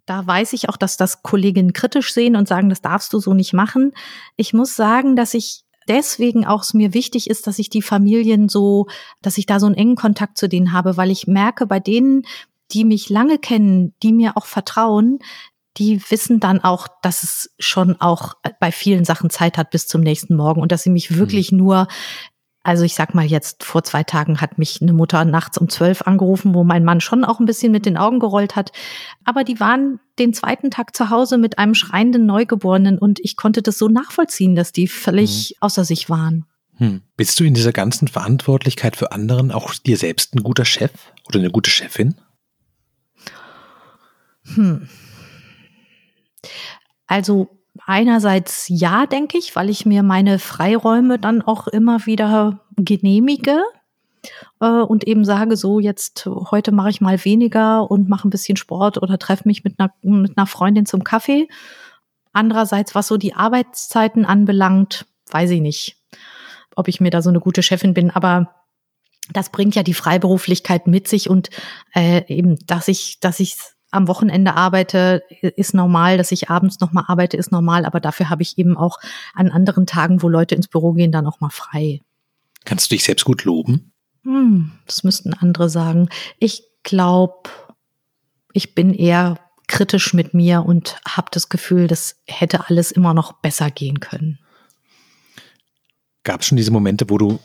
Da 0.06 0.26
weiß 0.26 0.52
ich 0.52 0.68
auch, 0.68 0.76
dass 0.76 0.96
das 0.96 1.22
Kolleginnen 1.22 1.72
kritisch 1.72 2.12
sehen 2.12 2.36
und 2.36 2.48
sagen, 2.48 2.68
das 2.68 2.82
darfst 2.82 3.12
du 3.12 3.18
so 3.18 3.34
nicht 3.34 3.52
machen. 3.52 3.92
Ich 4.36 4.52
muss 4.52 4.76
sagen, 4.76 5.16
dass 5.16 5.34
ich 5.34 5.64
deswegen 5.88 6.46
auch 6.46 6.62
es 6.62 6.74
mir 6.74 6.94
wichtig 6.94 7.28
ist, 7.28 7.46
dass 7.46 7.58
ich 7.58 7.70
die 7.70 7.82
Familien 7.82 8.48
so, 8.48 8.86
dass 9.22 9.38
ich 9.38 9.46
da 9.46 9.60
so 9.60 9.66
einen 9.66 9.74
engen 9.74 9.96
Kontakt 9.96 10.38
zu 10.38 10.48
denen 10.48 10.72
habe, 10.72 10.96
weil 10.96 11.10
ich 11.10 11.26
merke, 11.26 11.66
bei 11.66 11.80
denen, 11.80 12.24
die 12.72 12.84
mich 12.84 13.10
lange 13.10 13.38
kennen, 13.38 13.94
die 14.02 14.12
mir 14.12 14.36
auch 14.36 14.46
vertrauen, 14.46 15.18
die 15.76 16.00
wissen 16.08 16.38
dann 16.38 16.62
auch, 16.62 16.86
dass 17.02 17.22
es 17.22 17.50
schon 17.58 18.00
auch 18.00 18.34
bei 18.60 18.70
vielen 18.70 19.04
Sachen 19.04 19.28
Zeit 19.28 19.58
hat 19.58 19.70
bis 19.70 19.86
zum 19.86 20.02
nächsten 20.02 20.36
Morgen 20.36 20.60
und 20.60 20.70
dass 20.70 20.84
sie 20.84 20.90
mich 20.90 21.16
wirklich 21.16 21.50
mhm. 21.50 21.58
nur 21.58 21.88
also 22.64 22.82
ich 22.82 22.94
sag 22.94 23.14
mal 23.14 23.26
jetzt, 23.26 23.62
vor 23.62 23.84
zwei 23.84 24.02
Tagen 24.02 24.40
hat 24.40 24.56
mich 24.56 24.80
eine 24.80 24.94
Mutter 24.94 25.26
nachts 25.26 25.58
um 25.58 25.68
zwölf 25.68 26.02
angerufen, 26.02 26.54
wo 26.54 26.64
mein 26.64 26.82
Mann 26.82 27.02
schon 27.02 27.22
auch 27.22 27.38
ein 27.38 27.44
bisschen 27.44 27.70
mit 27.70 27.84
den 27.84 27.98
Augen 27.98 28.20
gerollt 28.20 28.56
hat. 28.56 28.72
Aber 29.22 29.44
die 29.44 29.60
waren 29.60 30.00
den 30.18 30.32
zweiten 30.32 30.70
Tag 30.70 30.96
zu 30.96 31.10
Hause 31.10 31.36
mit 31.36 31.58
einem 31.58 31.74
schreienden 31.74 32.24
Neugeborenen 32.24 32.98
und 32.98 33.20
ich 33.20 33.36
konnte 33.36 33.60
das 33.60 33.76
so 33.76 33.88
nachvollziehen, 33.88 34.56
dass 34.56 34.72
die 34.72 34.88
völlig 34.88 35.50
mhm. 35.50 35.56
außer 35.60 35.84
sich 35.84 36.08
waren. 36.08 36.46
Hm. 36.76 37.02
Bist 37.16 37.38
du 37.38 37.44
in 37.44 37.52
dieser 37.52 37.72
ganzen 37.72 38.08
Verantwortlichkeit 38.08 38.96
für 38.96 39.12
anderen 39.12 39.52
auch 39.52 39.74
dir 39.74 39.98
selbst 39.98 40.34
ein 40.34 40.42
guter 40.42 40.64
Chef 40.64 40.90
oder 41.28 41.38
eine 41.38 41.50
gute 41.50 41.70
Chefin? 41.70 42.14
Hm. 44.54 44.88
Also 47.06 47.63
einerseits 47.86 48.66
ja, 48.68 49.06
denke 49.06 49.38
ich, 49.38 49.54
weil 49.56 49.70
ich 49.70 49.86
mir 49.86 50.02
meine 50.02 50.38
Freiräume 50.38 51.18
dann 51.18 51.42
auch 51.42 51.66
immer 51.68 52.06
wieder 52.06 52.60
genehmige 52.76 53.62
äh, 54.60 54.66
und 54.66 55.06
eben 55.06 55.24
sage, 55.24 55.56
so 55.56 55.80
jetzt 55.80 56.26
heute 56.26 56.72
mache 56.72 56.90
ich 56.90 57.00
mal 57.00 57.24
weniger 57.24 57.90
und 57.90 58.08
mache 58.08 58.26
ein 58.28 58.30
bisschen 58.30 58.56
Sport 58.56 59.02
oder 59.02 59.18
treffe 59.18 59.46
mich 59.46 59.64
mit 59.64 59.78
einer, 59.78 59.92
mit 60.02 60.36
einer 60.36 60.46
Freundin 60.46 60.86
zum 60.86 61.04
Kaffee. 61.04 61.48
Andererseits, 62.32 62.94
was 62.94 63.06
so 63.06 63.16
die 63.16 63.34
Arbeitszeiten 63.34 64.24
anbelangt, 64.24 65.06
weiß 65.30 65.50
ich 65.50 65.60
nicht, 65.60 65.96
ob 66.74 66.88
ich 66.88 67.00
mir 67.00 67.10
da 67.10 67.22
so 67.22 67.30
eine 67.30 67.40
gute 67.40 67.62
Chefin 67.62 67.94
bin, 67.94 68.10
aber 68.10 68.54
das 69.32 69.50
bringt 69.50 69.74
ja 69.74 69.82
die 69.82 69.94
Freiberuflichkeit 69.94 70.86
mit 70.86 71.08
sich 71.08 71.30
und 71.30 71.48
äh, 71.94 72.22
eben, 72.32 72.58
dass 72.66 72.88
ich, 72.88 73.20
dass 73.20 73.40
ich 73.40 73.56
am 73.94 74.08
Wochenende 74.08 74.54
arbeite, 74.54 75.22
ist 75.40 75.74
normal, 75.74 76.18
dass 76.18 76.32
ich 76.32 76.50
abends 76.50 76.80
nochmal 76.80 77.04
arbeite, 77.06 77.36
ist 77.36 77.52
normal, 77.52 77.84
aber 77.84 78.00
dafür 78.00 78.30
habe 78.30 78.42
ich 78.42 78.58
eben 78.58 78.76
auch 78.76 78.98
an 79.34 79.50
anderen 79.50 79.86
Tagen, 79.86 80.22
wo 80.22 80.28
Leute 80.28 80.54
ins 80.54 80.68
Büro 80.68 80.92
gehen, 80.92 81.12
dann 81.12 81.26
auch 81.26 81.40
mal 81.40 81.50
frei. 81.50 82.00
Kannst 82.64 82.90
du 82.90 82.94
dich 82.94 83.04
selbst 83.04 83.24
gut 83.24 83.44
loben? 83.44 83.92
Hm, 84.24 84.72
das 84.86 85.04
müssten 85.04 85.34
andere 85.34 85.68
sagen. 85.68 86.08
Ich 86.38 86.64
glaube, 86.82 87.50
ich 88.52 88.74
bin 88.74 88.94
eher 88.94 89.38
kritisch 89.66 90.14
mit 90.14 90.34
mir 90.34 90.64
und 90.64 91.00
habe 91.06 91.28
das 91.30 91.48
Gefühl, 91.48 91.86
das 91.86 92.16
hätte 92.26 92.68
alles 92.68 92.90
immer 92.92 93.14
noch 93.14 93.32
besser 93.32 93.70
gehen 93.70 94.00
können. 94.00 94.38
Gab 96.22 96.40
es 96.40 96.46
schon 96.46 96.56
diese 96.56 96.70
Momente, 96.70 97.08
wo 97.08 97.18
du 97.18 97.38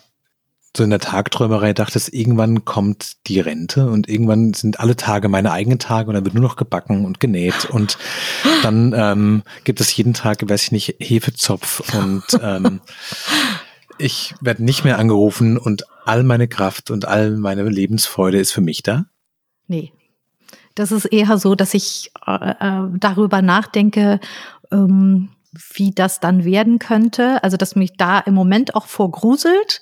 so 0.76 0.84
in 0.84 0.90
der 0.92 1.00
Tagträumerei 1.00 1.74
dachtest, 1.74 2.14
irgendwann 2.14 2.64
kommt 2.64 3.28
die 3.28 3.40
Rente 3.40 3.90
und 3.90 4.08
irgendwann 4.08 4.54
sind 4.54 4.80
alle 4.80 4.96
Tage 4.96 5.30
meine 5.30 5.52
eigenen 5.52 5.80
Tage 5.80 6.10
und 6.10 6.14
dann 6.16 6.26
wird 6.26 6.36
nur 6.36 6.44
noch 6.44 6.56
gebacken 6.56 7.06
und 7.06 7.20
genäht 7.20 7.66
und 7.66 7.98
dann 8.62 8.94
ähm, 8.96 9.44
gibt 9.64 9.82
es 9.82 9.96
jeden 9.96 10.14
Tag, 10.14 10.48
weiß 10.48 10.64
ich 10.64 10.72
nicht, 10.72 10.96
Hefezopf 11.00 11.94
und 11.96 12.24
ähm, 12.42 12.82
ich 13.98 14.34
werde 14.42 14.64
nicht 14.64 14.84
mehr 14.84 15.00
angerufen 15.00 15.58
und 15.58 15.86
all 16.06 16.24
meine 16.24 16.48
Kraft 16.48 16.92
und 16.92 17.08
all 17.08 17.32
meine 17.38 17.64
Lebensfreude 17.64 18.40
ist 18.40 18.52
für 18.52 18.62
mich 18.62 18.84
da? 18.84 19.06
Nee. 19.68 19.92
Das 20.76 20.92
ist 20.92 21.06
eher 21.06 21.38
so, 21.38 21.56
dass 21.56 21.74
ich 21.74 22.12
äh, 22.26 22.52
äh 22.52 22.84
darüber 22.98 23.42
nachdenke, 23.42 24.20
ähm, 24.72 25.30
wie 25.74 25.92
das 25.92 26.20
dann 26.20 26.46
werden 26.46 26.80
könnte. 26.80 27.44
Also, 27.44 27.58
dass 27.58 27.76
mich 27.76 27.98
da 27.98 28.20
im 28.20 28.34
Moment 28.34 28.76
auch 28.76 28.86
vorgruselt 28.86 29.82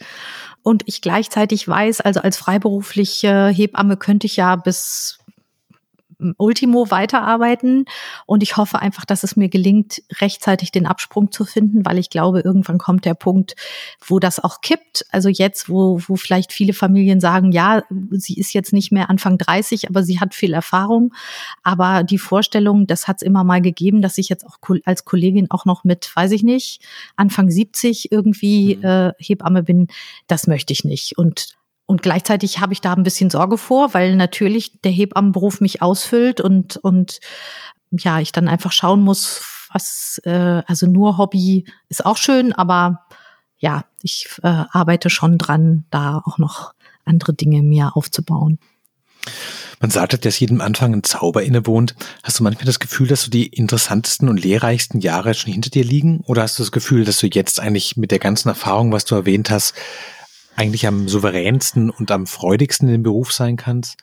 und 0.68 0.84
ich 0.86 1.02
gleichzeitig 1.02 1.66
weiß, 1.66 2.02
also 2.02 2.20
als 2.20 2.36
freiberufliche 2.36 3.48
Hebamme 3.48 3.96
könnte 3.96 4.28
ich 4.28 4.36
ja 4.36 4.58
bis 4.58 5.17
Ultimo 6.38 6.90
weiterarbeiten. 6.90 7.86
Und 8.26 8.44
ich 8.44 8.58
hoffe 8.58 8.80
einfach, 8.80 9.06
dass 9.06 9.24
es 9.24 9.36
mir 9.36 9.50
gelingt, 9.50 10.02
rechtzeitig 10.20 10.72
den 10.72 10.88
Absprung 10.88 11.32
zu 11.32 11.46
finden, 11.46 11.86
weil 11.86 11.98
ich 11.98 12.10
glaube, 12.10 12.42
irgendwann 12.42 12.78
kommt 12.78 13.06
der 13.06 13.14
Punkt, 13.14 13.56
wo 14.06 14.20
das 14.20 14.44
auch 14.44 14.62
kippt. 14.62 15.06
Also 15.12 15.30
jetzt, 15.30 15.70
wo, 15.70 16.02
wo 16.08 16.16
vielleicht 16.16 16.54
viele 16.54 16.74
Familien 16.74 17.20
sagen, 17.20 17.52
ja, 17.52 17.84
sie 18.12 18.36
ist 18.36 18.54
jetzt 18.54 18.74
nicht 18.74 18.92
mehr 18.92 19.10
Anfang 19.10 19.38
30, 19.38 19.90
aber 19.90 20.04
sie 20.04 20.20
hat 20.20 20.34
viel 20.34 20.54
Erfahrung. 20.54 21.14
Aber 21.64 22.04
die 22.04 22.18
Vorstellung, 22.18 22.88
das 22.88 23.08
hat 23.08 23.18
es 23.18 23.22
immer 23.22 23.44
mal 23.44 23.62
gegeben, 23.62 24.02
dass 24.02 24.18
ich 24.18 24.30
jetzt 24.30 24.46
auch 24.46 24.58
als 24.86 25.06
Kollegin 25.06 25.52
auch 25.52 25.66
noch 25.66 25.84
mit, 25.84 26.16
weiß 26.16 26.32
ich 26.32 26.44
nicht, 26.44 26.82
Anfang 27.16 27.50
70 27.50 28.12
irgendwie 28.12 28.78
mhm. 28.78 28.84
äh, 28.84 29.12
Hebamme 29.20 29.64
bin, 29.64 29.88
das 30.28 30.48
möchte 30.48 30.74
ich 30.74 30.84
nicht. 30.84 31.18
Und 31.18 31.57
und 31.88 32.04
gleichzeitig 32.04 32.60
habe 32.60 32.74
ich 32.74 32.82
da 32.82 32.94
ein 32.94 33.04
bisschen 33.04 33.30
Sorge 33.30 33.58
vor, 33.58 33.94
weil 33.94 34.16
natürlich 34.16 34.82
der 34.82 34.92
Hebammenberuf 34.92 35.62
mich 35.62 35.82
ausfüllt 35.82 36.42
und, 36.42 36.76
und 36.78 37.20
ja, 37.92 38.20
ich 38.20 38.34
dann 38.34 38.50
einfach 38.50 38.74
schauen 38.74 39.02
muss, 39.02 39.42
was, 39.72 40.22
äh, 40.26 40.62
also 40.68 40.86
nur 40.86 41.18
Hobby 41.18 41.66
ist 41.88 42.06
auch 42.06 42.18
schön, 42.18 42.52
aber 42.52 43.06
ja, 43.58 43.86
ich 44.04 44.28
äh, 44.44 44.66
arbeite 44.70 45.10
schon 45.10 45.38
dran, 45.38 45.86
da 45.90 46.22
auch 46.26 46.38
noch 46.38 46.74
andere 47.06 47.34
Dinge 47.34 47.64
mir 47.64 47.96
aufzubauen. 47.96 48.60
Man 49.80 49.92
sagt, 49.92 50.26
dass 50.26 50.40
jedem 50.40 50.60
Anfang 50.60 50.94
ein 50.94 51.04
Zauber 51.04 51.44
innewohnt. 51.44 51.96
Hast 52.24 52.40
du 52.40 52.44
manchmal 52.44 52.66
das 52.66 52.80
Gefühl, 52.80 53.08
dass 53.08 53.24
so 53.24 53.30
die 53.30 53.48
interessantesten 53.48 54.28
und 54.28 54.44
lehrreichsten 54.44 55.00
Jahre 55.00 55.34
schon 55.36 55.54
hinter 55.54 55.70
dir 55.70 55.84
liegen? 55.84 56.22
Oder 56.26 56.42
hast 56.42 56.58
du 56.58 56.64
das 56.64 56.72
Gefühl, 56.72 57.06
dass 57.06 57.20
du 57.20 57.28
jetzt 57.28 57.60
eigentlich 57.60 57.96
mit 57.96 58.12
der 58.12 58.20
ganzen 58.20 58.50
Erfahrung, 58.50 58.92
was 58.92 59.06
du 59.06 59.16
erwähnt 59.16 59.50
hast, 59.52 59.76
eigentlich 60.58 60.86
am 60.88 61.08
souveränsten 61.08 61.90
und 61.90 62.12
am 62.12 62.28
freudigsten 62.28 62.90
in 62.90 62.96
dem 62.96 63.04
Beruf 63.04 63.32
sein 63.32 63.56
kannst? 63.56 63.98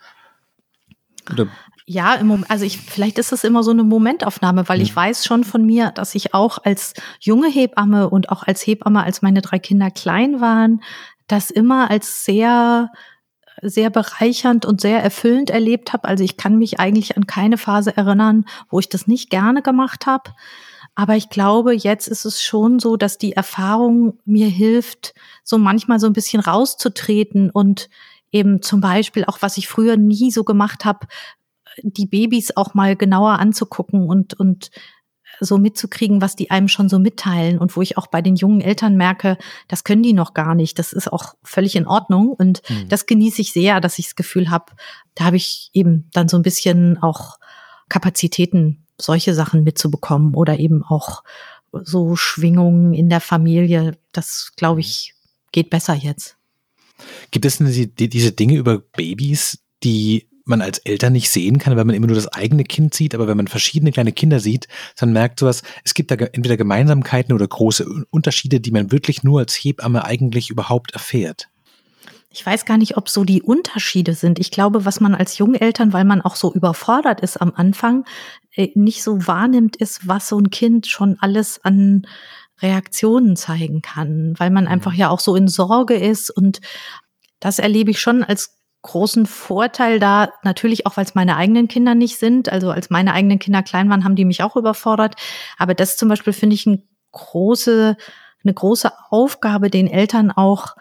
Oder 1.31 1.49
ja, 1.87 2.15
im 2.15 2.29
Moment, 2.29 2.51
also 2.51 2.65
ich, 2.65 2.79
vielleicht 2.79 3.19
ist 3.19 3.33
es 3.33 3.45
immer 3.45 3.63
so 3.63 3.71
eine 3.71 3.85
Momentaufnahme, 3.85 4.69
weil 4.69 4.81
ich 4.81 4.91
hm. 4.91 4.97
weiß 4.97 5.27
schon 5.27 5.45
von 5.45 5.67
mir, 5.67 5.91
dass 5.91 6.15
ich 6.15 6.33
auch 6.33 6.59
als 6.65 6.95
junge 7.21 7.49
Hebamme 7.49 8.09
und 8.09 8.31
auch 8.31 8.43
als 8.45 8.67
Hebamme, 8.67 9.03
als 9.03 9.21
meine 9.21 9.43
drei 9.43 9.59
Kinder 9.59 9.91
klein 9.91 10.41
waren, 10.41 10.83
das 11.27 11.51
immer 11.51 11.91
als 11.91 12.25
sehr, 12.25 12.91
sehr 13.61 13.91
bereichernd 13.91 14.65
und 14.65 14.81
sehr 14.81 15.03
erfüllend 15.03 15.51
erlebt 15.51 15.93
habe. 15.93 16.09
Also 16.09 16.25
ich 16.25 16.39
kann 16.39 16.57
mich 16.57 16.81
eigentlich 16.81 17.19
an 17.19 17.27
keine 17.27 17.59
Phase 17.59 17.95
erinnern, 17.95 18.47
wo 18.71 18.79
ich 18.79 18.89
das 18.89 19.07
nicht 19.07 19.29
gerne 19.29 19.61
gemacht 19.61 20.07
habe. 20.07 20.31
Aber 20.95 21.17
ich 21.17 21.29
glaube, 21.29 21.75
jetzt 21.75 22.07
ist 22.07 22.25
es 22.25 22.43
schon 22.43 22.79
so, 22.79 22.97
dass 22.97 23.19
die 23.19 23.33
Erfahrung 23.33 24.19
mir 24.25 24.49
hilft, 24.49 25.15
so 25.43 25.59
manchmal 25.59 25.99
so 25.99 26.07
ein 26.07 26.13
bisschen 26.13 26.41
rauszutreten 26.41 27.51
und 27.51 27.89
eben 28.31 28.63
zum 28.63 28.81
Beispiel 28.81 29.25
auch, 29.25 29.39
was 29.41 29.57
ich 29.57 29.69
früher 29.69 29.97
nie 29.97 30.31
so 30.31 30.45
gemacht 30.45 30.85
habe, 30.85 31.07
die 31.83 32.07
Babys 32.07 32.57
auch 32.57 32.75
mal 32.75 32.95
genauer 32.95 33.39
anzugucken 33.41 34.09
und, 34.09 34.35
und 34.35 34.71
so 35.41 35.59
mitzukriegen, 35.59 36.21
was 36.21 36.37
die 36.37 36.51
einem 36.51 36.69
schon 36.69 36.89
so 36.89 37.01
mitteilen 37.01 37.59
und 37.59 37.77
wo 37.77 37.83
ich 37.83 37.99
auch 37.99 38.07
bei 38.07 38.23
den 38.23 38.37
jungen 38.37 38.61
Eltern 38.61 38.97
merke, 38.97 39.37
das 39.67 39.83
können 39.83 40.03
die 40.03 40.13
noch 40.13 40.35
gar 40.35 40.55
nicht. 40.55 40.79
Das 40.79 40.93
ist 40.93 41.13
auch 41.13 41.35
völlig 41.43 41.75
in 41.75 41.89
Ordnung 41.89 42.29
und 42.29 42.63
mhm. 42.69 42.89
das 42.89 43.07
genieße 43.07 43.43
ich 43.43 43.53
sehr, 43.53 43.81
dass 43.81 43.99
ich 43.99 44.07
das 44.07 44.17
Gefühl 44.17 44.51
habe, 44.51 44.73
da 45.15 45.25
habe 45.25 45.37
ich 45.37 45.71
eben 45.73 46.09
dann 46.13 46.29
so 46.29 46.37
ein 46.37 46.43
bisschen 46.43 47.03
auch 47.03 47.39
Kapazitäten 47.89 48.84
solche 49.01 49.35
Sachen 49.35 49.65
mitzubekommen 49.65 50.35
oder 50.35 50.59
eben 50.59 50.83
auch 50.83 51.23
so 51.73 52.17
Schwingungen 52.17 52.95
in 52.95 53.09
der 53.09 53.21
Familie. 53.21 53.97
Das, 54.13 54.53
glaube 54.57 54.81
ich, 54.81 55.15
geht 55.53 55.71
besser 55.71 55.95
jetzt. 55.95 56.37
Gibt 57.31 57.45
es 57.45 57.59
denn 57.59 57.71
die, 57.71 57.93
die, 57.93 58.09
diese 58.09 58.33
Dinge 58.33 58.57
über 58.57 58.79
Babys, 58.79 59.59
die 59.83 60.29
man 60.45 60.61
als 60.61 60.79
Eltern 60.79 61.15
nicht 61.15 61.31
sehen 61.31 61.59
kann, 61.59 61.77
weil 61.77 61.85
man 61.85 61.97
immer 61.97 62.07
nur 62.07 62.17
das 62.17 62.29
eigene 62.29 62.65
Kind 62.65 62.95
sieht, 62.95 63.15
aber 63.15 63.27
wenn 63.27 63.37
man 63.37 63.49
verschiedene 63.49 63.93
kleine 63.93 64.13
Kinder 64.13 64.41
sieht, 64.41 64.69
dann 64.97 65.13
merkt 65.13 65.41
sowas, 65.41 65.63
es 65.85 65.95
gibt 65.95 66.11
da 66.11 66.17
entweder 66.17 66.57
Gemeinsamkeiten 66.57 67.35
oder 67.35 67.49
große 67.49 67.87
Unterschiede, 68.11 68.61
die 68.61 68.71
man 68.71 68.93
wirklich 68.93 69.23
nur 69.23 69.41
als 69.41 69.55
Hebamme 69.55 70.05
eigentlich 70.05 70.51
überhaupt 70.51 70.93
erfährt. 70.93 71.49
Ich 72.35 72.45
weiß 72.45 72.65
gar 72.65 72.79
nicht, 72.79 72.97
ob 72.97 73.09
so 73.09 73.23
die 73.23 73.43
Unterschiede 73.43 74.15
sind. 74.15 74.41
Ich 74.41 74.51
glaube, 74.51 74.85
was 74.85 74.99
man 74.99 75.15
als 75.15 75.39
Jungeltern, 75.39 75.93
weil 75.93 76.05
man 76.05 76.21
auch 76.21 76.35
so 76.35 76.53
überfordert 76.53 77.21
ist 77.21 77.41
am 77.41 77.53
Anfang, 77.55 78.05
äh, 78.55 78.71
nicht 78.75 79.05
so 79.05 79.29
wahrnimmt, 79.29 79.77
ist, 79.77 80.09
was 80.09 80.29
so 80.29 80.39
ein 80.41 80.51
Kind 80.51 80.89
schon 80.89 81.17
alles 81.21 81.65
an 81.65 82.09
Reaktionen 82.61 83.37
zeigen 83.37 83.83
kann, 83.83 84.35
weil 84.37 84.51
man 84.51 84.67
einfach 84.67 84.93
mhm. 84.93 84.99
ja 84.99 85.11
auch 85.11 85.21
so 85.21 85.37
in 85.37 85.47
Sorge 85.47 85.95
ist 85.95 86.29
und 86.29 86.61
das 87.39 87.61
erlebe 87.61 87.93
ich 87.93 88.01
schon 88.01 88.25
als 88.25 88.59
großen 88.83 89.27
Vorteil 89.27 90.01
da, 90.01 90.31
natürlich 90.43 90.87
auch, 90.87 90.97
weil 90.97 91.05
es 91.05 91.15
meine 91.15 91.37
eigenen 91.37 91.69
Kinder 91.69 91.95
nicht 91.95 92.19
sind. 92.19 92.51
Also 92.51 92.71
als 92.71 92.91
meine 92.91 93.13
eigenen 93.13 93.39
Kinder 93.39 93.63
klein 93.63 93.89
waren, 93.91 94.03
haben 94.03 94.17
die 94.17 94.25
mich 94.25 94.43
auch 94.43 94.57
überfordert. 94.57 95.15
Aber 95.57 95.75
das 95.75 95.97
zum 95.97 96.09
Beispiel 96.09 96.33
finde 96.33 96.55
ich 96.55 96.67
eine 96.67 96.83
große, 97.13 97.97
eine 98.43 98.55
große 98.55 98.91
Aufgabe, 99.11 99.71
den 99.71 99.87
Eltern 99.87 100.31
auch 100.33 100.75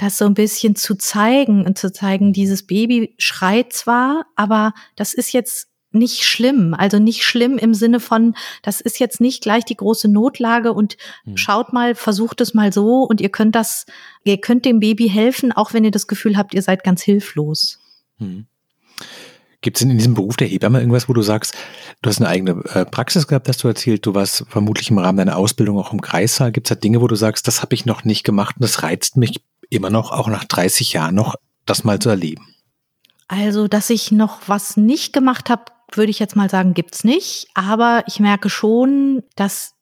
das 0.00 0.16
so 0.16 0.24
ein 0.24 0.34
bisschen 0.34 0.76
zu 0.76 0.94
zeigen 0.94 1.66
und 1.66 1.76
zu 1.76 1.92
zeigen, 1.92 2.32
dieses 2.32 2.66
Baby 2.66 3.14
schreit 3.18 3.72
zwar, 3.72 4.24
aber 4.34 4.72
das 4.96 5.12
ist 5.12 5.32
jetzt 5.32 5.68
nicht 5.92 6.22
schlimm. 6.22 6.74
Also 6.74 6.98
nicht 6.98 7.22
schlimm 7.22 7.58
im 7.58 7.74
Sinne 7.74 8.00
von, 8.00 8.34
das 8.62 8.80
ist 8.80 8.98
jetzt 8.98 9.20
nicht 9.20 9.42
gleich 9.42 9.64
die 9.64 9.76
große 9.76 10.08
Notlage 10.08 10.72
und 10.72 10.96
hm. 11.24 11.36
schaut 11.36 11.72
mal, 11.72 11.94
versucht 11.94 12.40
es 12.40 12.54
mal 12.54 12.72
so 12.72 13.02
und 13.02 13.20
ihr 13.20 13.28
könnt 13.28 13.54
das, 13.54 13.84
ihr 14.24 14.38
könnt 14.38 14.64
dem 14.64 14.80
Baby 14.80 15.08
helfen, 15.08 15.52
auch 15.52 15.74
wenn 15.74 15.84
ihr 15.84 15.90
das 15.90 16.06
Gefühl 16.06 16.36
habt, 16.36 16.54
ihr 16.54 16.62
seid 16.62 16.82
ganz 16.82 17.02
hilflos. 17.02 17.80
Hm. 18.18 18.46
Gibt 19.62 19.76
es 19.76 19.82
in 19.82 19.90
diesem 19.98 20.14
Beruf 20.14 20.38
der 20.38 20.48
Hebamme 20.48 20.78
irgendwas, 20.78 21.10
wo 21.10 21.12
du 21.12 21.20
sagst, 21.20 21.54
du 22.00 22.08
hast 22.08 22.20
eine 22.20 22.28
eigene 22.30 22.64
äh, 22.72 22.86
Praxis 22.86 23.26
gehabt, 23.26 23.46
hast 23.48 23.62
du 23.62 23.68
erzählt, 23.68 24.06
du 24.06 24.14
warst 24.14 24.46
vermutlich 24.48 24.90
im 24.90 24.96
Rahmen 24.96 25.18
deiner 25.18 25.36
Ausbildung 25.36 25.76
auch 25.76 25.92
im 25.92 26.00
Kreissaal. 26.00 26.52
Gibt 26.52 26.70
es 26.70 26.74
da 26.74 26.80
Dinge, 26.80 27.02
wo 27.02 27.08
du 27.08 27.16
sagst, 27.16 27.46
das 27.46 27.60
habe 27.60 27.74
ich 27.74 27.84
noch 27.84 28.04
nicht 28.04 28.24
gemacht 28.24 28.56
und 28.56 28.62
das 28.62 28.82
reizt 28.82 29.18
mich 29.18 29.42
immer 29.70 29.90
noch, 29.90 30.12
auch 30.12 30.28
nach 30.28 30.44
30 30.44 30.92
Jahren 30.92 31.14
noch, 31.14 31.36
das 31.64 31.84
mal 31.84 31.98
zu 31.98 32.10
erleben? 32.10 32.54
Also, 33.28 33.68
dass 33.68 33.90
ich 33.90 34.10
noch 34.12 34.40
was 34.46 34.76
nicht 34.76 35.12
gemacht 35.12 35.50
habe, 35.50 35.66
würde 35.92 36.10
ich 36.10 36.18
jetzt 36.18 36.36
mal 36.36 36.50
sagen, 36.50 36.74
gibt's 36.74 37.04
nicht. 37.04 37.48
Aber 37.54 38.02
ich 38.06 38.20
merke 38.20 38.50
schon, 38.50 39.22
dass 39.36 39.74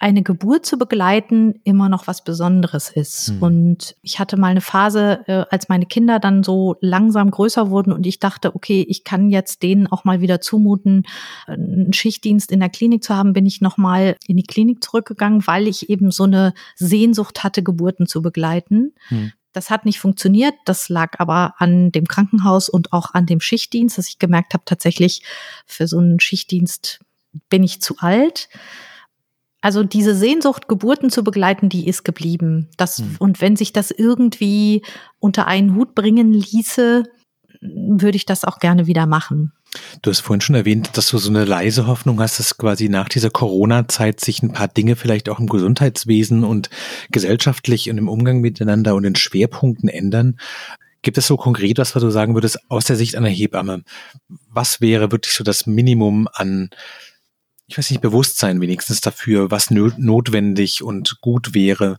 eine 0.00 0.22
Geburt 0.22 0.64
zu 0.64 0.78
begleiten 0.78 1.60
immer 1.64 1.88
noch 1.88 2.06
was 2.06 2.22
Besonderes 2.22 2.88
ist. 2.88 3.32
Mhm. 3.32 3.42
Und 3.42 3.96
ich 4.02 4.20
hatte 4.20 4.36
mal 4.36 4.48
eine 4.48 4.60
Phase, 4.60 5.24
äh, 5.26 5.44
als 5.50 5.68
meine 5.68 5.86
Kinder 5.86 6.20
dann 6.20 6.44
so 6.44 6.76
langsam 6.80 7.30
größer 7.30 7.70
wurden 7.70 7.92
und 7.92 8.06
ich 8.06 8.20
dachte, 8.20 8.54
okay, 8.54 8.84
ich 8.88 9.02
kann 9.02 9.28
jetzt 9.28 9.62
denen 9.62 9.88
auch 9.88 10.04
mal 10.04 10.20
wieder 10.20 10.40
zumuten, 10.40 11.02
einen 11.46 11.92
Schichtdienst 11.92 12.52
in 12.52 12.60
der 12.60 12.68
Klinik 12.68 13.02
zu 13.02 13.16
haben, 13.16 13.32
bin 13.32 13.46
ich 13.46 13.60
nochmal 13.60 14.16
in 14.26 14.36
die 14.36 14.44
Klinik 14.44 14.84
zurückgegangen, 14.84 15.46
weil 15.46 15.66
ich 15.66 15.90
eben 15.90 16.12
so 16.12 16.24
eine 16.24 16.54
Sehnsucht 16.76 17.42
hatte, 17.42 17.64
Geburten 17.64 18.06
zu 18.06 18.22
begleiten. 18.22 18.94
Mhm. 19.10 19.32
Das 19.52 19.70
hat 19.70 19.84
nicht 19.84 19.98
funktioniert. 19.98 20.54
Das 20.66 20.88
lag 20.88 21.18
aber 21.18 21.54
an 21.58 21.90
dem 21.90 22.06
Krankenhaus 22.06 22.68
und 22.68 22.92
auch 22.92 23.14
an 23.14 23.26
dem 23.26 23.40
Schichtdienst, 23.40 23.98
dass 23.98 24.08
ich 24.08 24.20
gemerkt 24.20 24.54
habe, 24.54 24.64
tatsächlich 24.64 25.22
für 25.66 25.88
so 25.88 25.98
einen 25.98 26.20
Schichtdienst 26.20 27.00
bin 27.48 27.64
ich 27.64 27.80
zu 27.80 27.96
alt. 27.98 28.48
Also 29.60 29.82
diese 29.82 30.14
Sehnsucht, 30.14 30.68
Geburten 30.68 31.10
zu 31.10 31.24
begleiten, 31.24 31.68
die 31.68 31.88
ist 31.88 32.04
geblieben. 32.04 32.68
Das, 32.76 33.00
mhm. 33.00 33.16
Und 33.18 33.40
wenn 33.40 33.56
sich 33.56 33.72
das 33.72 33.90
irgendwie 33.90 34.82
unter 35.18 35.46
einen 35.46 35.74
Hut 35.74 35.94
bringen 35.94 36.32
ließe, 36.32 37.04
würde 37.60 38.16
ich 38.16 38.26
das 38.26 38.44
auch 38.44 38.60
gerne 38.60 38.86
wieder 38.86 39.06
machen. 39.06 39.52
Du 40.00 40.10
hast 40.10 40.20
vorhin 40.20 40.40
schon 40.40 40.54
erwähnt, 40.54 40.96
dass 40.96 41.08
du 41.10 41.18
so 41.18 41.28
eine 41.28 41.44
leise 41.44 41.86
Hoffnung 41.86 42.20
hast, 42.20 42.38
dass 42.38 42.56
quasi 42.56 42.88
nach 42.88 43.08
dieser 43.08 43.30
Corona-Zeit 43.30 44.20
sich 44.20 44.42
ein 44.42 44.52
paar 44.52 44.68
Dinge 44.68 44.96
vielleicht 44.96 45.28
auch 45.28 45.40
im 45.40 45.48
Gesundheitswesen 45.48 46.44
und 46.44 46.70
gesellschaftlich 47.10 47.90
und 47.90 47.98
im 47.98 48.08
Umgang 48.08 48.40
miteinander 48.40 48.94
und 48.94 49.04
in 49.04 49.14
Schwerpunkten 49.14 49.88
ändern. 49.88 50.38
Gibt 51.02 51.18
es 51.18 51.26
so 51.26 51.36
konkret 51.36 51.78
was, 51.78 51.94
was 51.94 52.02
du 52.02 52.10
sagen 52.10 52.34
würdest 52.34 52.58
aus 52.68 52.86
der 52.86 52.96
Sicht 52.96 53.14
einer 53.14 53.28
Hebamme? 53.28 53.82
Was 54.50 54.80
wäre 54.80 55.12
wirklich 55.12 55.34
so 55.34 55.44
das 55.44 55.66
Minimum 55.66 56.28
an, 56.32 56.70
ich 57.68 57.76
weiß 57.76 57.90
nicht, 57.90 58.00
Bewusstsein 58.00 58.60
wenigstens 58.60 59.00
dafür, 59.02 59.50
was 59.50 59.70
notwendig 59.70 60.82
und 60.82 61.20
gut 61.20 61.54
wäre 61.54 61.98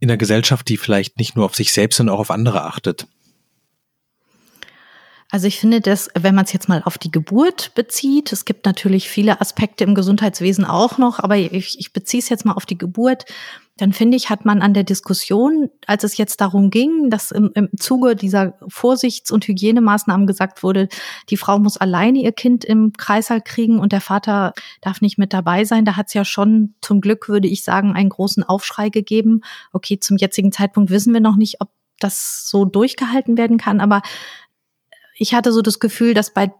in 0.00 0.10
einer 0.10 0.18
Gesellschaft, 0.18 0.68
die 0.68 0.76
vielleicht 0.76 1.18
nicht 1.18 1.36
nur 1.36 1.44
auf 1.44 1.54
sich 1.54 1.72
selbst, 1.72 1.96
sondern 1.96 2.16
auch 2.16 2.20
auf 2.20 2.30
andere 2.32 2.64
achtet? 2.64 3.06
Also 5.30 5.46
ich 5.46 5.60
finde 5.60 5.82
das, 5.82 6.08
wenn 6.18 6.34
man 6.34 6.46
es 6.46 6.54
jetzt 6.54 6.70
mal 6.70 6.82
auf 6.84 6.96
die 6.96 7.10
Geburt 7.10 7.74
bezieht, 7.74 8.32
es 8.32 8.46
gibt 8.46 8.64
natürlich 8.64 9.10
viele 9.10 9.42
Aspekte 9.42 9.84
im 9.84 9.94
Gesundheitswesen 9.94 10.64
auch 10.64 10.96
noch, 10.96 11.18
aber 11.18 11.36
ich, 11.36 11.78
ich 11.78 11.92
beziehe 11.92 12.22
es 12.22 12.30
jetzt 12.30 12.46
mal 12.46 12.54
auf 12.54 12.64
die 12.64 12.78
Geburt, 12.78 13.26
dann 13.76 13.92
finde 13.92 14.16
ich, 14.16 14.30
hat 14.30 14.46
man 14.46 14.62
an 14.62 14.72
der 14.72 14.84
Diskussion, 14.84 15.68
als 15.86 16.02
es 16.02 16.16
jetzt 16.16 16.40
darum 16.40 16.70
ging, 16.70 17.10
dass 17.10 17.30
im, 17.30 17.50
im 17.54 17.68
Zuge 17.78 18.16
dieser 18.16 18.54
Vorsichts- 18.68 19.30
und 19.30 19.46
Hygienemaßnahmen 19.46 20.26
gesagt 20.26 20.62
wurde, 20.62 20.88
die 21.28 21.36
Frau 21.36 21.58
muss 21.58 21.76
alleine 21.76 22.20
ihr 22.20 22.32
Kind 22.32 22.64
im 22.64 22.94
Kreißsaal 22.94 23.42
kriegen 23.42 23.78
und 23.78 23.92
der 23.92 24.00
Vater 24.00 24.54
darf 24.80 25.02
nicht 25.02 25.18
mit 25.18 25.34
dabei 25.34 25.64
sein, 25.64 25.84
da 25.84 25.96
hat 25.96 26.08
es 26.08 26.14
ja 26.14 26.24
schon 26.24 26.74
zum 26.80 27.02
Glück, 27.02 27.28
würde 27.28 27.48
ich 27.48 27.62
sagen, 27.64 27.94
einen 27.94 28.08
großen 28.08 28.42
Aufschrei 28.44 28.88
gegeben. 28.88 29.42
Okay, 29.72 30.00
zum 30.00 30.16
jetzigen 30.16 30.52
Zeitpunkt 30.52 30.90
wissen 30.90 31.12
wir 31.12 31.20
noch 31.20 31.36
nicht, 31.36 31.60
ob 31.60 31.68
das 32.00 32.48
so 32.48 32.64
durchgehalten 32.64 33.36
werden 33.36 33.58
kann, 33.58 33.80
aber 33.80 34.02
ich 35.18 35.34
hatte 35.34 35.52
so 35.52 35.62
das 35.62 35.80
Gefühl, 35.80 36.14
dass 36.14 36.32
bei 36.32 36.52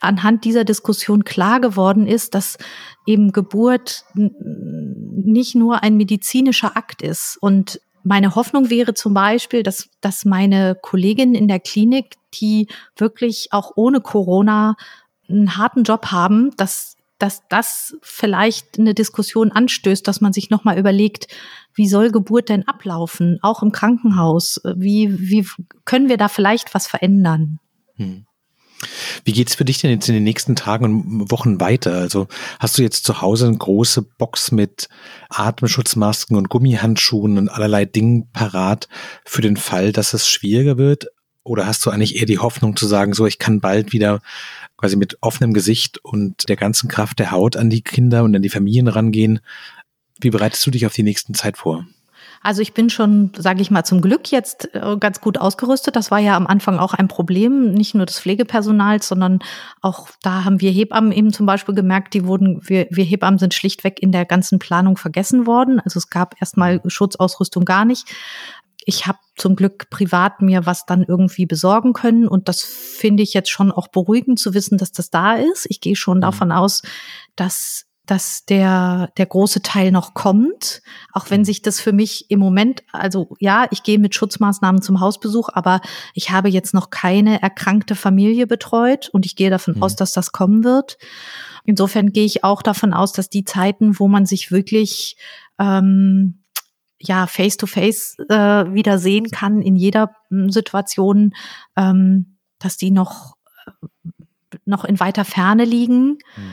anhand 0.00 0.44
dieser 0.44 0.64
Diskussion 0.64 1.24
klar 1.24 1.60
geworden 1.60 2.06
ist, 2.06 2.34
dass 2.34 2.58
eben 3.06 3.32
Geburt 3.32 4.04
nicht 4.14 5.54
nur 5.54 5.82
ein 5.82 5.96
medizinischer 5.96 6.76
Akt 6.76 7.02
ist. 7.02 7.36
Und 7.40 7.80
meine 8.04 8.34
Hoffnung 8.34 8.70
wäre 8.70 8.94
zum 8.94 9.14
Beispiel, 9.14 9.62
dass, 9.62 9.88
dass 10.00 10.24
meine 10.24 10.76
Kolleginnen 10.80 11.34
in 11.34 11.48
der 11.48 11.60
Klinik, 11.60 12.16
die 12.34 12.68
wirklich 12.96 13.48
auch 13.50 13.72
ohne 13.76 14.00
Corona 14.00 14.76
einen 15.28 15.56
harten 15.56 15.82
Job 15.82 16.06
haben, 16.06 16.52
dass, 16.56 16.96
dass 17.18 17.42
das 17.48 17.96
vielleicht 18.02 18.78
eine 18.78 18.94
Diskussion 18.94 19.52
anstößt, 19.52 20.06
dass 20.06 20.20
man 20.20 20.32
sich 20.32 20.48
nochmal 20.48 20.78
überlegt, 20.78 21.26
wie 21.74 21.88
soll 21.88 22.10
Geburt 22.10 22.48
denn 22.48 22.66
ablaufen, 22.68 23.38
auch 23.42 23.62
im 23.62 23.72
Krankenhaus? 23.72 24.60
Wie, 24.76 25.28
wie 25.28 25.46
können 25.84 26.08
wir 26.08 26.16
da 26.16 26.28
vielleicht 26.28 26.74
was 26.74 26.86
verändern? 26.86 27.58
Hm. 27.98 28.24
Wie 29.24 29.32
geht's 29.32 29.56
für 29.56 29.64
dich 29.64 29.80
denn 29.80 29.90
jetzt 29.90 30.08
in 30.08 30.14
den 30.14 30.24
nächsten 30.24 30.54
Tagen 30.54 30.84
und 30.84 31.30
Wochen 31.30 31.60
weiter? 31.60 31.98
Also 31.98 32.28
hast 32.60 32.78
du 32.78 32.82
jetzt 32.82 33.04
zu 33.04 33.20
Hause 33.20 33.46
eine 33.46 33.58
große 33.58 34.02
Box 34.02 34.52
mit 34.52 34.88
Atemschutzmasken 35.30 36.36
und 36.36 36.48
Gummihandschuhen 36.48 37.38
und 37.38 37.48
allerlei 37.48 37.84
Dingen 37.84 38.30
parat 38.32 38.88
für 39.24 39.42
den 39.42 39.56
Fall, 39.56 39.92
dass 39.92 40.14
es 40.14 40.28
schwieriger 40.28 40.78
wird? 40.78 41.08
Oder 41.42 41.66
hast 41.66 41.84
du 41.84 41.90
eigentlich 41.90 42.16
eher 42.16 42.26
die 42.26 42.38
Hoffnung 42.38 42.76
zu 42.76 42.86
sagen, 42.86 43.14
so 43.14 43.26
ich 43.26 43.38
kann 43.38 43.60
bald 43.60 43.92
wieder 43.92 44.20
quasi 44.76 44.96
mit 44.96 45.18
offenem 45.22 45.54
Gesicht 45.54 45.98
und 46.04 46.48
der 46.48 46.56
ganzen 46.56 46.88
Kraft 46.88 47.18
der 47.18 47.32
Haut 47.32 47.56
an 47.56 47.70
die 47.70 47.82
Kinder 47.82 48.22
und 48.22 48.36
an 48.36 48.42
die 48.42 48.50
Familien 48.50 48.86
rangehen? 48.86 49.40
Wie 50.20 50.30
bereitest 50.30 50.64
du 50.66 50.70
dich 50.70 50.86
auf 50.86 50.92
die 50.92 51.02
nächsten 51.02 51.34
Zeit 51.34 51.56
vor? 51.56 51.86
Also 52.42 52.62
ich 52.62 52.72
bin 52.72 52.90
schon, 52.90 53.32
sage 53.36 53.60
ich 53.60 53.70
mal, 53.70 53.84
zum 53.84 54.00
Glück 54.00 54.30
jetzt 54.30 54.74
äh, 54.74 54.96
ganz 54.98 55.20
gut 55.20 55.38
ausgerüstet. 55.38 55.96
Das 55.96 56.10
war 56.10 56.18
ja 56.18 56.36
am 56.36 56.46
Anfang 56.46 56.78
auch 56.78 56.94
ein 56.94 57.08
Problem, 57.08 57.72
nicht 57.72 57.94
nur 57.94 58.06
des 58.06 58.20
Pflegepersonals, 58.20 59.08
sondern 59.08 59.40
auch 59.80 60.08
da 60.22 60.44
haben 60.44 60.60
wir 60.60 60.70
Hebammen 60.70 61.12
eben 61.12 61.32
zum 61.32 61.46
Beispiel 61.46 61.74
gemerkt, 61.74 62.14
die 62.14 62.26
wurden, 62.26 62.60
wir, 62.62 62.86
wir 62.90 63.04
Hebammen 63.04 63.38
sind 63.38 63.54
schlichtweg 63.54 64.00
in 64.00 64.12
der 64.12 64.24
ganzen 64.24 64.58
Planung 64.58 64.96
vergessen 64.96 65.46
worden. 65.46 65.80
Also 65.80 65.98
es 65.98 66.10
gab 66.10 66.40
erstmal 66.40 66.80
Schutzausrüstung 66.86 67.64
gar 67.64 67.84
nicht. 67.84 68.06
Ich 68.84 69.06
habe 69.06 69.18
zum 69.36 69.54
Glück 69.54 69.90
privat 69.90 70.40
mir 70.40 70.64
was 70.64 70.86
dann 70.86 71.04
irgendwie 71.04 71.44
besorgen 71.44 71.92
können 71.92 72.26
und 72.26 72.48
das 72.48 72.62
finde 72.62 73.22
ich 73.22 73.34
jetzt 73.34 73.50
schon 73.50 73.70
auch 73.70 73.88
beruhigend 73.88 74.38
zu 74.38 74.54
wissen, 74.54 74.78
dass 74.78 74.92
das 74.92 75.10
da 75.10 75.34
ist. 75.34 75.66
Ich 75.68 75.80
gehe 75.80 75.96
schon 75.96 76.18
mhm. 76.18 76.22
davon 76.22 76.52
aus, 76.52 76.82
dass 77.36 77.87
dass 78.08 78.46
der, 78.46 79.12
der 79.18 79.26
große 79.26 79.60
Teil 79.60 79.92
noch 79.92 80.14
kommt, 80.14 80.80
auch 81.12 81.28
wenn 81.28 81.44
sich 81.44 81.60
das 81.60 81.78
für 81.78 81.92
mich 81.92 82.30
im 82.30 82.40
Moment, 82.40 82.82
also 82.90 83.36
ja, 83.38 83.66
ich 83.70 83.82
gehe 83.82 83.98
mit 83.98 84.14
Schutzmaßnahmen 84.14 84.80
zum 84.80 85.00
Hausbesuch, 85.00 85.50
aber 85.52 85.82
ich 86.14 86.30
habe 86.30 86.48
jetzt 86.48 86.72
noch 86.72 86.88
keine 86.88 87.42
erkrankte 87.42 87.94
Familie 87.94 88.46
betreut 88.46 89.10
und 89.10 89.26
ich 89.26 89.36
gehe 89.36 89.50
davon 89.50 89.74
mhm. 89.74 89.82
aus, 89.82 89.94
dass 89.94 90.12
das 90.12 90.32
kommen 90.32 90.64
wird. 90.64 90.96
Insofern 91.64 92.10
gehe 92.10 92.24
ich 92.24 92.44
auch 92.44 92.62
davon 92.62 92.94
aus, 92.94 93.12
dass 93.12 93.28
die 93.28 93.44
Zeiten, 93.44 93.98
wo 93.98 94.08
man 94.08 94.24
sich 94.24 94.50
wirklich 94.50 95.18
ähm, 95.58 96.44
ja 96.98 97.26
face 97.26 97.58
to 97.58 97.66
face 97.66 98.16
äh, 98.30 98.72
wieder 98.72 98.98
sehen 98.98 99.30
kann 99.30 99.60
in 99.60 99.76
jeder 99.76 100.12
hm, 100.30 100.50
Situation, 100.50 101.34
ähm, 101.76 102.38
dass 102.58 102.78
die 102.78 102.90
noch 102.90 103.36
noch 104.64 104.86
in 104.86 104.98
weiter 104.98 105.26
Ferne 105.26 105.66
liegen. 105.66 106.16
Mhm 106.36 106.52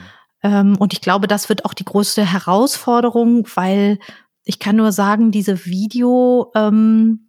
und 0.79 0.93
ich 0.93 1.01
glaube, 1.01 1.27
das 1.27 1.49
wird 1.49 1.65
auch 1.65 1.73
die 1.73 1.85
größte 1.85 2.25
Herausforderung, 2.31 3.47
weil 3.55 3.99
ich 4.43 4.59
kann 4.59 4.75
nur 4.75 4.91
sagen, 4.91 5.31
diese 5.31 5.65
Videobesuche 5.65 7.19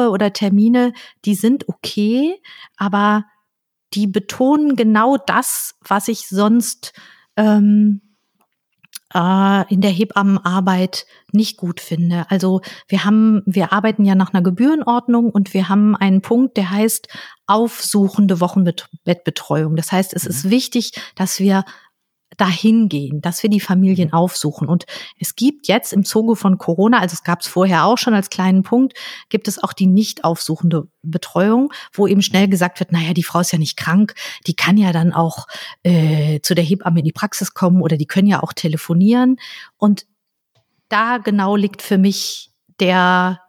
ähm, 0.00 0.10
oder 0.10 0.32
Termine, 0.32 0.92
die 1.24 1.34
sind 1.34 1.68
okay, 1.68 2.40
aber 2.76 3.24
die 3.94 4.06
betonen 4.06 4.76
genau 4.76 5.16
das, 5.16 5.76
was 5.80 6.08
ich 6.08 6.28
sonst 6.28 6.92
ähm, 7.36 8.02
äh, 9.14 9.72
in 9.72 9.80
der 9.80 9.90
Hebammenarbeit 9.90 11.06
nicht 11.32 11.56
gut 11.56 11.80
finde. 11.80 12.26
Also 12.28 12.60
wir 12.88 13.04
haben, 13.04 13.42
wir 13.46 13.72
arbeiten 13.72 14.04
ja 14.04 14.14
nach 14.14 14.34
einer 14.34 14.42
Gebührenordnung 14.42 15.30
und 15.30 15.54
wir 15.54 15.68
haben 15.68 15.96
einen 15.96 16.20
Punkt, 16.20 16.56
der 16.56 16.70
heißt 16.70 17.08
aufsuchende 17.46 18.40
Wochenbettbetreuung. 18.40 19.76
Das 19.76 19.92
heißt, 19.92 20.12
es 20.12 20.24
mhm. 20.24 20.30
ist 20.30 20.50
wichtig, 20.50 20.92
dass 21.14 21.38
wir 21.38 21.64
dahin 22.36 22.88
gehen, 22.88 23.20
dass 23.20 23.42
wir 23.42 23.50
die 23.50 23.60
Familien 23.60 24.12
aufsuchen. 24.12 24.68
Und 24.68 24.84
es 25.18 25.36
gibt 25.36 25.68
jetzt 25.68 25.92
im 25.92 26.04
Zuge 26.04 26.36
von 26.36 26.58
Corona, 26.58 27.00
also 27.00 27.14
es 27.14 27.24
gab 27.24 27.40
es 27.40 27.46
vorher 27.46 27.84
auch 27.84 27.98
schon 27.98 28.14
als 28.14 28.30
kleinen 28.30 28.62
Punkt, 28.62 28.94
gibt 29.28 29.48
es 29.48 29.62
auch 29.62 29.72
die 29.72 29.86
nicht 29.86 30.24
aufsuchende 30.24 30.88
Betreuung, 31.02 31.72
wo 31.92 32.06
eben 32.06 32.22
schnell 32.22 32.48
gesagt 32.48 32.80
wird, 32.80 32.92
naja, 32.92 33.12
die 33.12 33.22
Frau 33.22 33.40
ist 33.40 33.52
ja 33.52 33.58
nicht 33.58 33.76
krank, 33.76 34.14
die 34.46 34.54
kann 34.54 34.76
ja 34.76 34.92
dann 34.92 35.12
auch 35.12 35.46
äh, 35.82 36.40
zu 36.40 36.54
der 36.54 36.64
Hebamme 36.64 37.00
in 37.00 37.04
die 37.04 37.12
Praxis 37.12 37.54
kommen 37.54 37.80
oder 37.80 37.96
die 37.96 38.06
können 38.06 38.28
ja 38.28 38.42
auch 38.42 38.52
telefonieren. 38.52 39.36
Und 39.76 40.06
da 40.88 41.18
genau 41.18 41.56
liegt 41.56 41.82
für 41.82 41.98
mich 41.98 42.50
der 42.80 43.40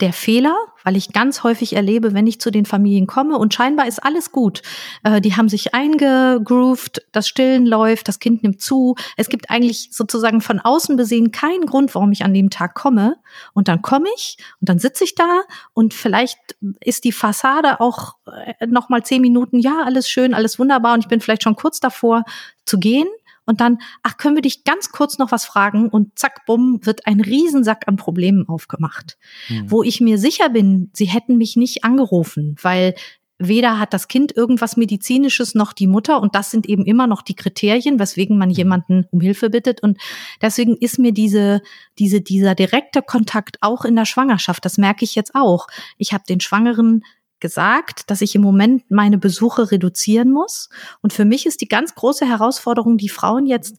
der 0.00 0.12
Fehler, 0.12 0.54
weil 0.84 0.96
ich 0.96 1.12
ganz 1.12 1.42
häufig 1.42 1.74
erlebe, 1.74 2.12
wenn 2.12 2.26
ich 2.26 2.38
zu 2.38 2.50
den 2.50 2.66
Familien 2.66 3.06
komme 3.06 3.38
und 3.38 3.54
scheinbar 3.54 3.88
ist 3.88 4.04
alles 4.04 4.30
gut. 4.30 4.60
Äh, 5.04 5.22
die 5.22 5.36
haben 5.36 5.48
sich 5.48 5.74
eingegroovt, 5.74 7.02
das 7.12 7.26
Stillen 7.26 7.64
läuft, 7.64 8.08
das 8.08 8.18
Kind 8.18 8.42
nimmt 8.42 8.60
zu. 8.60 8.94
Es 9.16 9.28
gibt 9.28 9.48
eigentlich 9.48 9.88
sozusagen 9.92 10.42
von 10.42 10.60
außen 10.60 10.96
besehen 10.96 11.32
keinen 11.32 11.64
Grund, 11.64 11.94
warum 11.94 12.12
ich 12.12 12.24
an 12.24 12.34
dem 12.34 12.50
Tag 12.50 12.74
komme. 12.74 13.16
Und 13.54 13.68
dann 13.68 13.80
komme 13.80 14.08
ich 14.16 14.36
und 14.60 14.68
dann 14.68 14.78
sitze 14.78 15.04
ich 15.04 15.14
da 15.14 15.42
und 15.72 15.94
vielleicht 15.94 16.38
ist 16.80 17.04
die 17.04 17.12
Fassade 17.12 17.80
auch 17.80 18.16
äh, 18.26 18.66
noch 18.66 18.90
mal 18.90 19.02
zehn 19.02 19.22
Minuten, 19.22 19.58
ja, 19.58 19.82
alles 19.84 20.10
schön, 20.10 20.34
alles 20.34 20.58
wunderbar 20.58 20.92
und 20.94 21.00
ich 21.00 21.08
bin 21.08 21.20
vielleicht 21.20 21.42
schon 21.42 21.56
kurz 21.56 21.80
davor 21.80 22.24
zu 22.66 22.78
gehen 22.78 23.06
und 23.46 23.60
dann, 23.60 23.78
ach, 24.02 24.16
können 24.16 24.36
wir 24.36 24.42
dich 24.42 24.64
ganz 24.64 24.90
kurz 24.90 25.18
noch 25.18 25.32
was 25.32 25.44
fragen 25.44 25.88
und 25.88 26.18
zack, 26.18 26.44
bumm, 26.46 26.80
wird 26.82 27.06
ein 27.06 27.20
Riesensack 27.20 27.84
an 27.86 27.96
Problemen 27.96 28.48
aufgemacht. 28.48 29.16
Mhm. 29.48 29.70
Wo 29.70 29.82
ich 29.82 30.00
mir 30.00 30.18
sicher 30.18 30.50
bin, 30.50 30.90
sie 30.92 31.06
hätten 31.06 31.38
mich 31.38 31.56
nicht 31.56 31.84
angerufen, 31.84 32.56
weil 32.60 32.94
weder 33.38 33.78
hat 33.78 33.92
das 33.92 34.08
Kind 34.08 34.34
irgendwas 34.34 34.76
medizinisches 34.76 35.54
noch 35.54 35.72
die 35.72 35.86
Mutter 35.86 36.20
und 36.20 36.34
das 36.34 36.50
sind 36.50 36.66
eben 36.66 36.86
immer 36.86 37.06
noch 37.06 37.22
die 37.22 37.34
Kriterien, 37.34 37.98
weswegen 37.98 38.38
man 38.38 38.48
mhm. 38.48 38.54
jemanden 38.54 39.06
um 39.10 39.20
Hilfe 39.20 39.50
bittet 39.50 39.82
und 39.82 39.98
deswegen 40.40 40.76
ist 40.76 40.98
mir 40.98 41.12
diese 41.12 41.60
diese 41.98 42.20
dieser 42.20 42.54
direkte 42.54 43.02
Kontakt 43.02 43.58
auch 43.60 43.84
in 43.84 43.94
der 43.94 44.06
Schwangerschaft, 44.06 44.64
das 44.64 44.78
merke 44.78 45.04
ich 45.04 45.14
jetzt 45.14 45.34
auch. 45.34 45.66
Ich 45.98 46.12
habe 46.12 46.24
den 46.26 46.40
Schwangeren 46.40 47.04
gesagt, 47.40 48.10
dass 48.10 48.20
ich 48.20 48.34
im 48.34 48.42
Moment 48.42 48.90
meine 48.90 49.18
Besuche 49.18 49.70
reduzieren 49.70 50.30
muss. 50.30 50.68
Und 51.02 51.12
für 51.12 51.24
mich 51.24 51.46
ist 51.46 51.60
die 51.60 51.68
ganz 51.68 51.94
große 51.94 52.26
Herausforderung, 52.26 52.96
die 52.96 53.08
Frauen 53.08 53.46
jetzt 53.46 53.76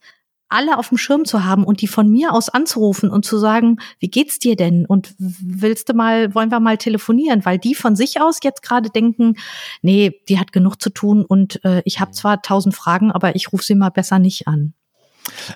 alle 0.49 0.78
auf 0.78 0.89
dem 0.89 0.97
Schirm 0.97 1.26
zu 1.26 1.43
haben 1.43 1.64
und 1.64 1.82
die 1.82 1.88
von 1.88 2.10
mir 2.10 2.34
aus 2.34 2.49
anzurufen 2.49 3.10
und 3.10 3.26
zu 3.26 3.38
sagen, 3.38 3.78
wie 3.99 4.10
geht's 4.10 4.39
dir 4.39 4.55
denn? 4.55 4.86
Und 4.86 5.14
willst 5.18 5.89
du 5.89 5.93
mal, 5.93 6.34
wollen 6.34 6.51
wir 6.51 6.60
mal 6.60 6.78
telefonieren? 6.78 7.43
Weil 7.45 7.58
die 7.58 7.76
von 7.76 7.95
sich 7.95 8.22
aus 8.22 8.39
jetzt 8.43 8.64
gerade 8.64 8.89
denken, 8.89 9.36
nee, 9.82 10.22
die 10.30 10.39
hat 10.39 10.53
genug 10.53 10.82
zu 10.82 10.89
tun 10.89 11.26
und 11.26 11.64
äh, 11.66 11.82
ich 11.86 11.99
habe 11.99 12.12
zwar 12.12 12.41
tausend 12.41 12.76
Fragen, 12.76 13.12
aber 13.12 13.36
ich 13.36 13.51
rufe 13.51 13.64
sie 13.64 13.76
mal 13.76 13.89
besser 13.89 14.20
nicht 14.20 14.47
an. 14.47 14.74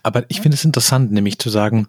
Aber 0.03 0.25
ich 0.29 0.41
finde 0.41 0.55
es 0.55 0.65
interessant, 0.65 1.11
nämlich 1.11 1.39
zu 1.39 1.49
sagen, 1.49 1.87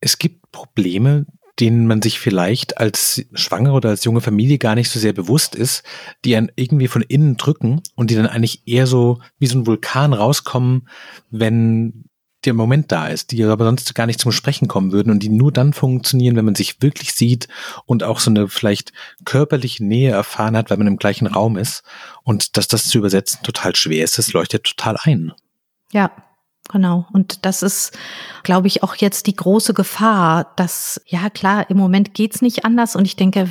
es 0.00 0.18
gibt 0.18 0.52
Probleme, 0.52 1.24
denen 1.60 1.86
man 1.86 2.00
sich 2.00 2.18
vielleicht 2.18 2.78
als 2.78 3.24
Schwangere 3.34 3.74
oder 3.74 3.90
als 3.90 4.04
junge 4.04 4.20
Familie 4.20 4.58
gar 4.58 4.74
nicht 4.74 4.90
so 4.90 4.98
sehr 4.98 5.12
bewusst 5.12 5.54
ist, 5.54 5.82
die 6.24 6.34
einen 6.34 6.50
irgendwie 6.56 6.88
von 6.88 7.02
innen 7.02 7.36
drücken 7.36 7.82
und 7.94 8.10
die 8.10 8.14
dann 8.14 8.26
eigentlich 8.26 8.66
eher 8.66 8.86
so 8.86 9.20
wie 9.38 9.46
so 9.46 9.58
ein 9.58 9.66
Vulkan 9.66 10.14
rauskommen, 10.14 10.88
wenn 11.30 12.04
der 12.44 12.54
Moment 12.54 12.90
da 12.90 13.06
ist, 13.06 13.30
die 13.30 13.44
aber 13.44 13.64
sonst 13.64 13.94
gar 13.94 14.06
nicht 14.06 14.18
zum 14.18 14.32
Sprechen 14.32 14.66
kommen 14.66 14.92
würden 14.92 15.10
und 15.10 15.22
die 15.22 15.28
nur 15.28 15.52
dann 15.52 15.72
funktionieren, 15.72 16.34
wenn 16.34 16.44
man 16.44 16.54
sich 16.54 16.82
wirklich 16.82 17.12
sieht 17.12 17.48
und 17.86 18.02
auch 18.02 18.18
so 18.18 18.30
eine 18.30 18.48
vielleicht 18.48 18.92
körperliche 19.24 19.84
Nähe 19.84 20.10
erfahren 20.10 20.56
hat, 20.56 20.70
weil 20.70 20.78
man 20.78 20.88
im 20.88 20.96
gleichen 20.96 21.26
Raum 21.26 21.56
ist. 21.56 21.84
Und 22.24 22.56
dass 22.56 22.66
das 22.66 22.88
zu 22.88 22.98
übersetzen 22.98 23.40
total 23.44 23.76
schwer 23.76 24.04
ist, 24.04 24.18
das 24.18 24.32
leuchtet 24.32 24.64
total 24.64 24.96
ein. 25.04 25.32
Ja, 25.92 26.10
Genau. 26.72 27.06
Und 27.12 27.44
das 27.44 27.62
ist, 27.62 27.92
glaube 28.44 28.66
ich, 28.66 28.82
auch 28.82 28.94
jetzt 28.94 29.26
die 29.26 29.36
große 29.36 29.74
Gefahr, 29.74 30.52
dass, 30.56 31.00
ja 31.06 31.28
klar, 31.28 31.68
im 31.68 31.76
Moment 31.76 32.14
geht's 32.14 32.40
nicht 32.40 32.64
anders 32.64 32.96
und 32.96 33.04
ich 33.04 33.16
denke, 33.16 33.48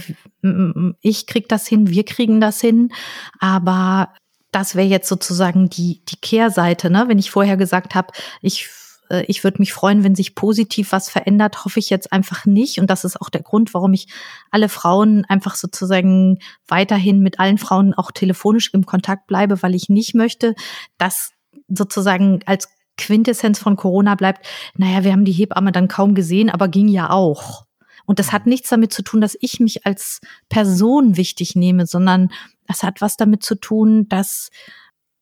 ich 1.02 1.28
krieg 1.28 1.48
das 1.48 1.68
hin, 1.68 1.90
wir 1.90 2.04
kriegen 2.04 2.42
das 2.42 2.60
hin, 2.60 2.92
aber 3.40 4.10
das 4.52 4.76
wäre 4.76 4.88
jetzt 4.88 5.08
sozusagen 5.08 5.70
die, 5.70 6.04
die 6.10 6.18
Kehrseite, 6.18 6.90
ne? 6.90 7.06
Wenn 7.08 7.20
ich 7.20 7.32
vorher 7.32 7.58
gesagt 7.58 7.96
habe, 7.96 8.12
ich 8.42 8.70
äh, 9.12 9.24
ich 9.28 9.44
würde 9.44 9.60
mich 9.60 9.72
freuen, 9.72 10.04
wenn 10.04 10.16
sich 10.16 10.36
positiv 10.36 10.92
was 10.92 11.10
verändert, 11.10 11.64
hoffe 11.64 11.80
ich 11.80 11.90
jetzt 11.90 12.12
einfach 12.12 12.46
nicht. 12.46 12.80
Und 12.80 12.90
das 12.90 13.06
ist 13.06 13.22
auch 13.22 13.30
der 13.30 13.44
Grund, 13.44 13.74
warum 13.74 13.94
ich 13.94 14.08
alle 14.50 14.68
Frauen 14.68 15.26
einfach 15.26 15.56
sozusagen 15.56 16.40
weiterhin 16.68 17.20
mit 17.20 17.40
allen 17.40 17.58
Frauen 17.58 17.94
auch 17.94 18.12
telefonisch 18.12 18.74
im 18.74 18.86
Kontakt 18.86 19.28
bleibe, 19.28 19.62
weil 19.62 19.76
ich 19.76 19.90
nicht 19.90 20.16
möchte, 20.16 20.56
dass 20.98 21.32
sozusagen 21.68 22.42
als 22.46 22.68
Quintessenz 23.02 23.60
von 23.60 23.76
Corona 23.76 24.16
bleibt, 24.16 24.46
naja, 24.76 25.04
wir 25.04 25.12
haben 25.12 25.26
die 25.26 25.32
Hebamme 25.32 25.72
dann 25.72 25.88
kaum 25.88 26.14
gesehen, 26.16 26.50
aber 26.50 26.68
ging 26.68 26.88
ja 26.88 27.10
auch. 27.10 27.66
Und 28.06 28.20
das 28.20 28.32
hat 28.32 28.46
nichts 28.46 28.70
damit 28.70 28.94
zu 28.94 29.04
tun, 29.04 29.22
dass 29.22 29.38
ich 29.42 29.60
mich 29.60 29.86
als 29.86 30.22
Person 30.50 31.18
wichtig 31.18 31.56
nehme, 31.56 31.86
sondern 31.86 32.30
das 32.68 32.84
hat 32.84 33.02
was 33.02 33.18
damit 33.18 33.44
zu 33.44 33.56
tun, 33.56 34.08
dass 34.08 34.50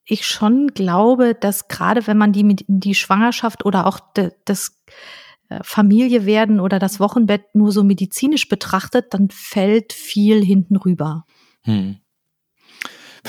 ich 0.05 0.25
schon 0.25 0.69
glaube, 0.69 1.35
dass 1.35 1.67
gerade 1.67 2.07
wenn 2.07 2.17
man 2.17 2.33
die, 2.33 2.55
die 2.67 2.95
Schwangerschaft 2.95 3.63
oder 3.63 3.85
auch 3.85 3.99
das 4.45 4.75
äh, 5.49 5.59
Familie 5.61 6.25
werden 6.25 6.59
oder 6.59 6.79
das 6.79 6.99
Wochenbett 6.99 7.53
nur 7.53 7.71
so 7.71 7.83
medizinisch 7.83 8.49
betrachtet, 8.49 9.13
dann 9.13 9.29
fällt 9.29 9.93
viel 9.93 10.43
hinten 10.43 10.75
rüber. 10.77 11.25
Hm. 11.61 11.97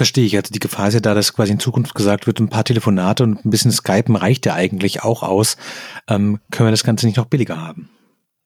Verstehe 0.00 0.24
ich. 0.24 0.34
Also 0.34 0.50
die 0.50 0.60
Gefahr 0.60 0.88
ist 0.88 0.94
ja 0.94 1.00
da, 1.00 1.12
dass 1.12 1.34
quasi 1.34 1.52
in 1.52 1.60
Zukunft 1.60 1.94
gesagt 1.94 2.26
wird, 2.26 2.40
ein 2.40 2.48
paar 2.48 2.64
Telefonate 2.64 3.22
und 3.22 3.44
ein 3.44 3.50
bisschen 3.50 3.70
Skypen 3.70 4.16
reicht 4.16 4.46
ja 4.46 4.54
eigentlich 4.54 5.02
auch 5.02 5.22
aus. 5.22 5.58
Ähm, 6.08 6.40
können 6.50 6.68
wir 6.68 6.70
das 6.70 6.84
Ganze 6.84 7.04
nicht 7.04 7.18
noch 7.18 7.26
billiger 7.26 7.60
haben? 7.60 7.90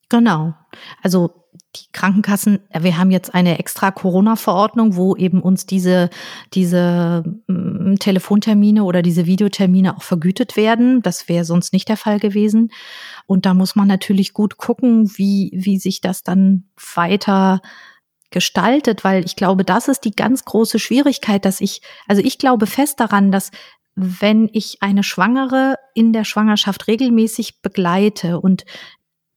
Genau. 0.09 0.55
Also 1.01 1.31
die 1.77 1.93
Krankenkassen, 1.93 2.59
äh, 2.71 2.83
wir 2.83 2.99
haben 2.99 3.13
jetzt 3.13 3.37
eine 3.37 3.61
extra 3.61 3.93
Corona-Verordnung, 3.93 4.97
wo 4.97 5.15
eben 5.15 5.41
uns 5.41 5.65
diese, 5.65 6.11
diese 6.55 7.23
mm, 7.47 7.99
Telefontermine 8.01 8.83
oder 8.83 9.03
diese 9.03 9.27
Videotermine 9.27 9.97
auch 9.97 10.03
vergütet 10.03 10.57
werden. 10.57 11.03
Das 11.03 11.29
wäre 11.29 11.45
sonst 11.45 11.73
nicht 11.73 11.89
der 11.89 11.97
Fall 11.97 12.19
gewesen. 12.19 12.73
Und 13.27 13.47
da 13.47 13.55
muss 13.55 13.77
man 13.77 13.87
natürlich 13.87 14.33
gut 14.33 14.57
gucken, 14.57 15.09
wie, 15.15 15.53
wie 15.55 15.79
sich 15.79 16.01
das 16.01 16.25
dann 16.25 16.65
weiter 16.97 17.61
gestaltet, 18.35 19.05
weil 19.05 19.25
ich 19.25 19.37
glaube, 19.37 19.65
das 19.65 19.89
ist 19.89 20.05
die 20.05 20.11
ganz 20.11 20.45
große 20.45 20.79
Schwierigkeit, 20.79 21.45
dass 21.47 21.63
ich, 21.63 21.81
also 22.07 22.21
ich 22.21 22.37
glaube 22.37 22.67
fest 22.67 23.01
daran, 23.01 23.33
dass 23.33 23.53
wenn 23.95 24.51
ich 24.53 24.79
eine 24.81 25.05
Schwangere 25.05 25.77
in 25.95 26.13
der 26.13 26.25
Schwangerschaft 26.25 26.89
regelmäßig 26.89 27.63
begleite 27.63 28.41
und 28.41 28.65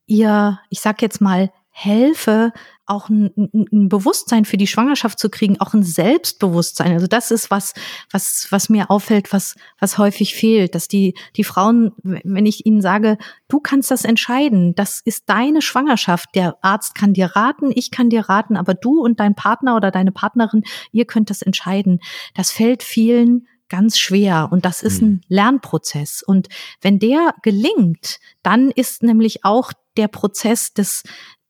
ihr, 0.06 0.58
ich 0.68 0.80
sag 0.80 1.00
jetzt 1.00 1.20
mal, 1.20 1.52
helfe, 1.70 2.52
auch 2.88 3.08
ein, 3.08 3.30
ein, 3.36 3.88
Bewusstsein 3.88 4.44
für 4.44 4.56
die 4.56 4.66
Schwangerschaft 4.66 5.18
zu 5.18 5.28
kriegen, 5.28 5.60
auch 5.60 5.74
ein 5.74 5.82
Selbstbewusstsein. 5.82 6.92
Also 6.92 7.06
das 7.06 7.30
ist 7.30 7.50
was, 7.50 7.74
was, 8.10 8.46
was 8.50 8.68
mir 8.68 8.90
auffällt, 8.90 9.32
was, 9.32 9.54
was 9.78 9.98
häufig 9.98 10.34
fehlt, 10.34 10.74
dass 10.74 10.88
die, 10.88 11.14
die 11.36 11.44
Frauen, 11.44 11.92
wenn 12.02 12.46
ich 12.46 12.66
ihnen 12.66 12.80
sage, 12.80 13.18
du 13.48 13.60
kannst 13.60 13.90
das 13.90 14.04
entscheiden, 14.04 14.74
das 14.74 15.00
ist 15.04 15.24
deine 15.26 15.62
Schwangerschaft, 15.62 16.30
der 16.34 16.56
Arzt 16.62 16.94
kann 16.94 17.12
dir 17.12 17.26
raten, 17.26 17.70
ich 17.74 17.90
kann 17.90 18.10
dir 18.10 18.28
raten, 18.28 18.56
aber 18.56 18.74
du 18.74 19.00
und 19.00 19.20
dein 19.20 19.34
Partner 19.34 19.76
oder 19.76 19.90
deine 19.90 20.12
Partnerin, 20.12 20.64
ihr 20.92 21.04
könnt 21.04 21.30
das 21.30 21.42
entscheiden. 21.42 22.00
Das 22.34 22.50
fällt 22.50 22.82
vielen 22.82 23.46
ganz 23.68 23.98
schwer 23.98 24.48
und 24.50 24.64
das 24.64 24.82
ist 24.82 25.02
ein 25.02 25.08
hm. 25.08 25.20
Lernprozess. 25.28 26.22
Und 26.22 26.48
wenn 26.80 26.98
der 26.98 27.34
gelingt, 27.42 28.18
dann 28.42 28.70
ist 28.70 29.02
nämlich 29.02 29.44
auch 29.44 29.72
der 29.96 30.08
Prozess 30.08 30.72
des, 30.72 31.02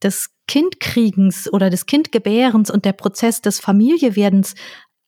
des 0.02 0.30
Kindkriegens 0.48 1.52
oder 1.52 1.70
des 1.70 1.86
Kindgebärens 1.86 2.70
und 2.70 2.84
der 2.84 2.94
Prozess 2.94 3.40
des 3.40 3.60
Familiewerdens 3.60 4.54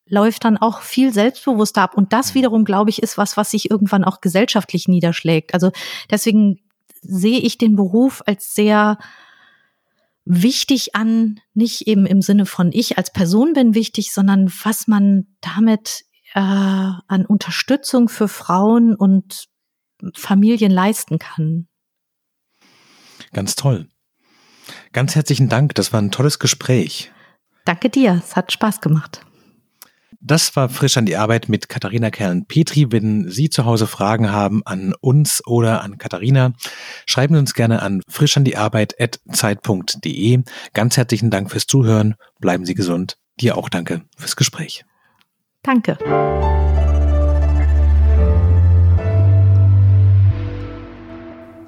läuft 0.07 0.45
dann 0.45 0.57
auch 0.57 0.81
viel 0.81 1.13
selbstbewusster 1.13 1.81
ab. 1.81 1.95
Und 1.95 2.13
das 2.13 2.33
wiederum, 2.35 2.63
glaube 2.63 2.89
ich, 2.89 3.01
ist 3.01 3.17
was, 3.17 3.35
was 3.37 3.51
sich 3.51 3.69
irgendwann 3.69 4.03
auch 4.03 4.21
gesellschaftlich 4.21 4.87
niederschlägt. 4.87 5.53
Also 5.53 5.71
deswegen 6.09 6.59
sehe 7.01 7.39
ich 7.39 7.57
den 7.57 7.75
Beruf 7.75 8.21
als 8.25 8.53
sehr 8.53 8.97
wichtig 10.25 10.95
an, 10.95 11.39
nicht 11.53 11.87
eben 11.87 12.05
im 12.05 12.21
Sinne 12.21 12.45
von 12.45 12.71
ich 12.71 12.97
als 12.97 13.11
Person 13.11 13.53
bin 13.53 13.73
wichtig, 13.73 14.13
sondern 14.13 14.51
was 14.63 14.87
man 14.87 15.27
damit 15.41 16.03
äh, 16.33 16.39
an 16.39 17.25
Unterstützung 17.27 18.07
für 18.07 18.27
Frauen 18.27 18.95
und 18.95 19.45
Familien 20.13 20.71
leisten 20.71 21.19
kann. 21.19 21.67
Ganz 23.33 23.55
toll. 23.55 23.87
Ganz 24.93 25.15
herzlichen 25.15 25.49
Dank, 25.49 25.75
das 25.75 25.93
war 25.93 26.01
ein 26.01 26.11
tolles 26.11 26.39
Gespräch. 26.39 27.11
Danke 27.65 27.89
dir, 27.89 28.21
es 28.23 28.35
hat 28.35 28.51
Spaß 28.51 28.81
gemacht. 28.81 29.21
Das 30.23 30.55
war 30.55 30.69
frisch 30.69 30.97
an 30.97 31.07
die 31.07 31.15
Arbeit 31.15 31.49
mit 31.49 31.67
Katharina 31.67 32.11
Kern-Petri. 32.11 32.91
Wenn 32.91 33.27
Sie 33.29 33.49
zu 33.49 33.65
Hause 33.65 33.87
Fragen 33.87 34.31
haben 34.31 34.61
an 34.65 34.93
uns 35.01 35.41
oder 35.47 35.81
an 35.81 35.97
Katharina, 35.97 36.53
schreiben 37.07 37.33
Sie 37.33 37.39
uns 37.39 37.55
gerne 37.55 37.81
an 37.81 38.01
frisch 38.07 38.37
an 38.37 38.43
die 38.43 38.55
Arbeit 38.55 39.01
at 39.01 39.19
zeit.de. 39.31 40.43
Ganz 40.73 40.97
herzlichen 40.97 41.31
Dank 41.31 41.49
fürs 41.49 41.65
Zuhören. 41.65 42.15
Bleiben 42.39 42.65
Sie 42.65 42.75
gesund. 42.75 43.17
Dir 43.39 43.57
auch 43.57 43.69
danke 43.69 44.03
fürs 44.15 44.35
Gespräch. 44.35 44.85
Danke. 45.63 45.97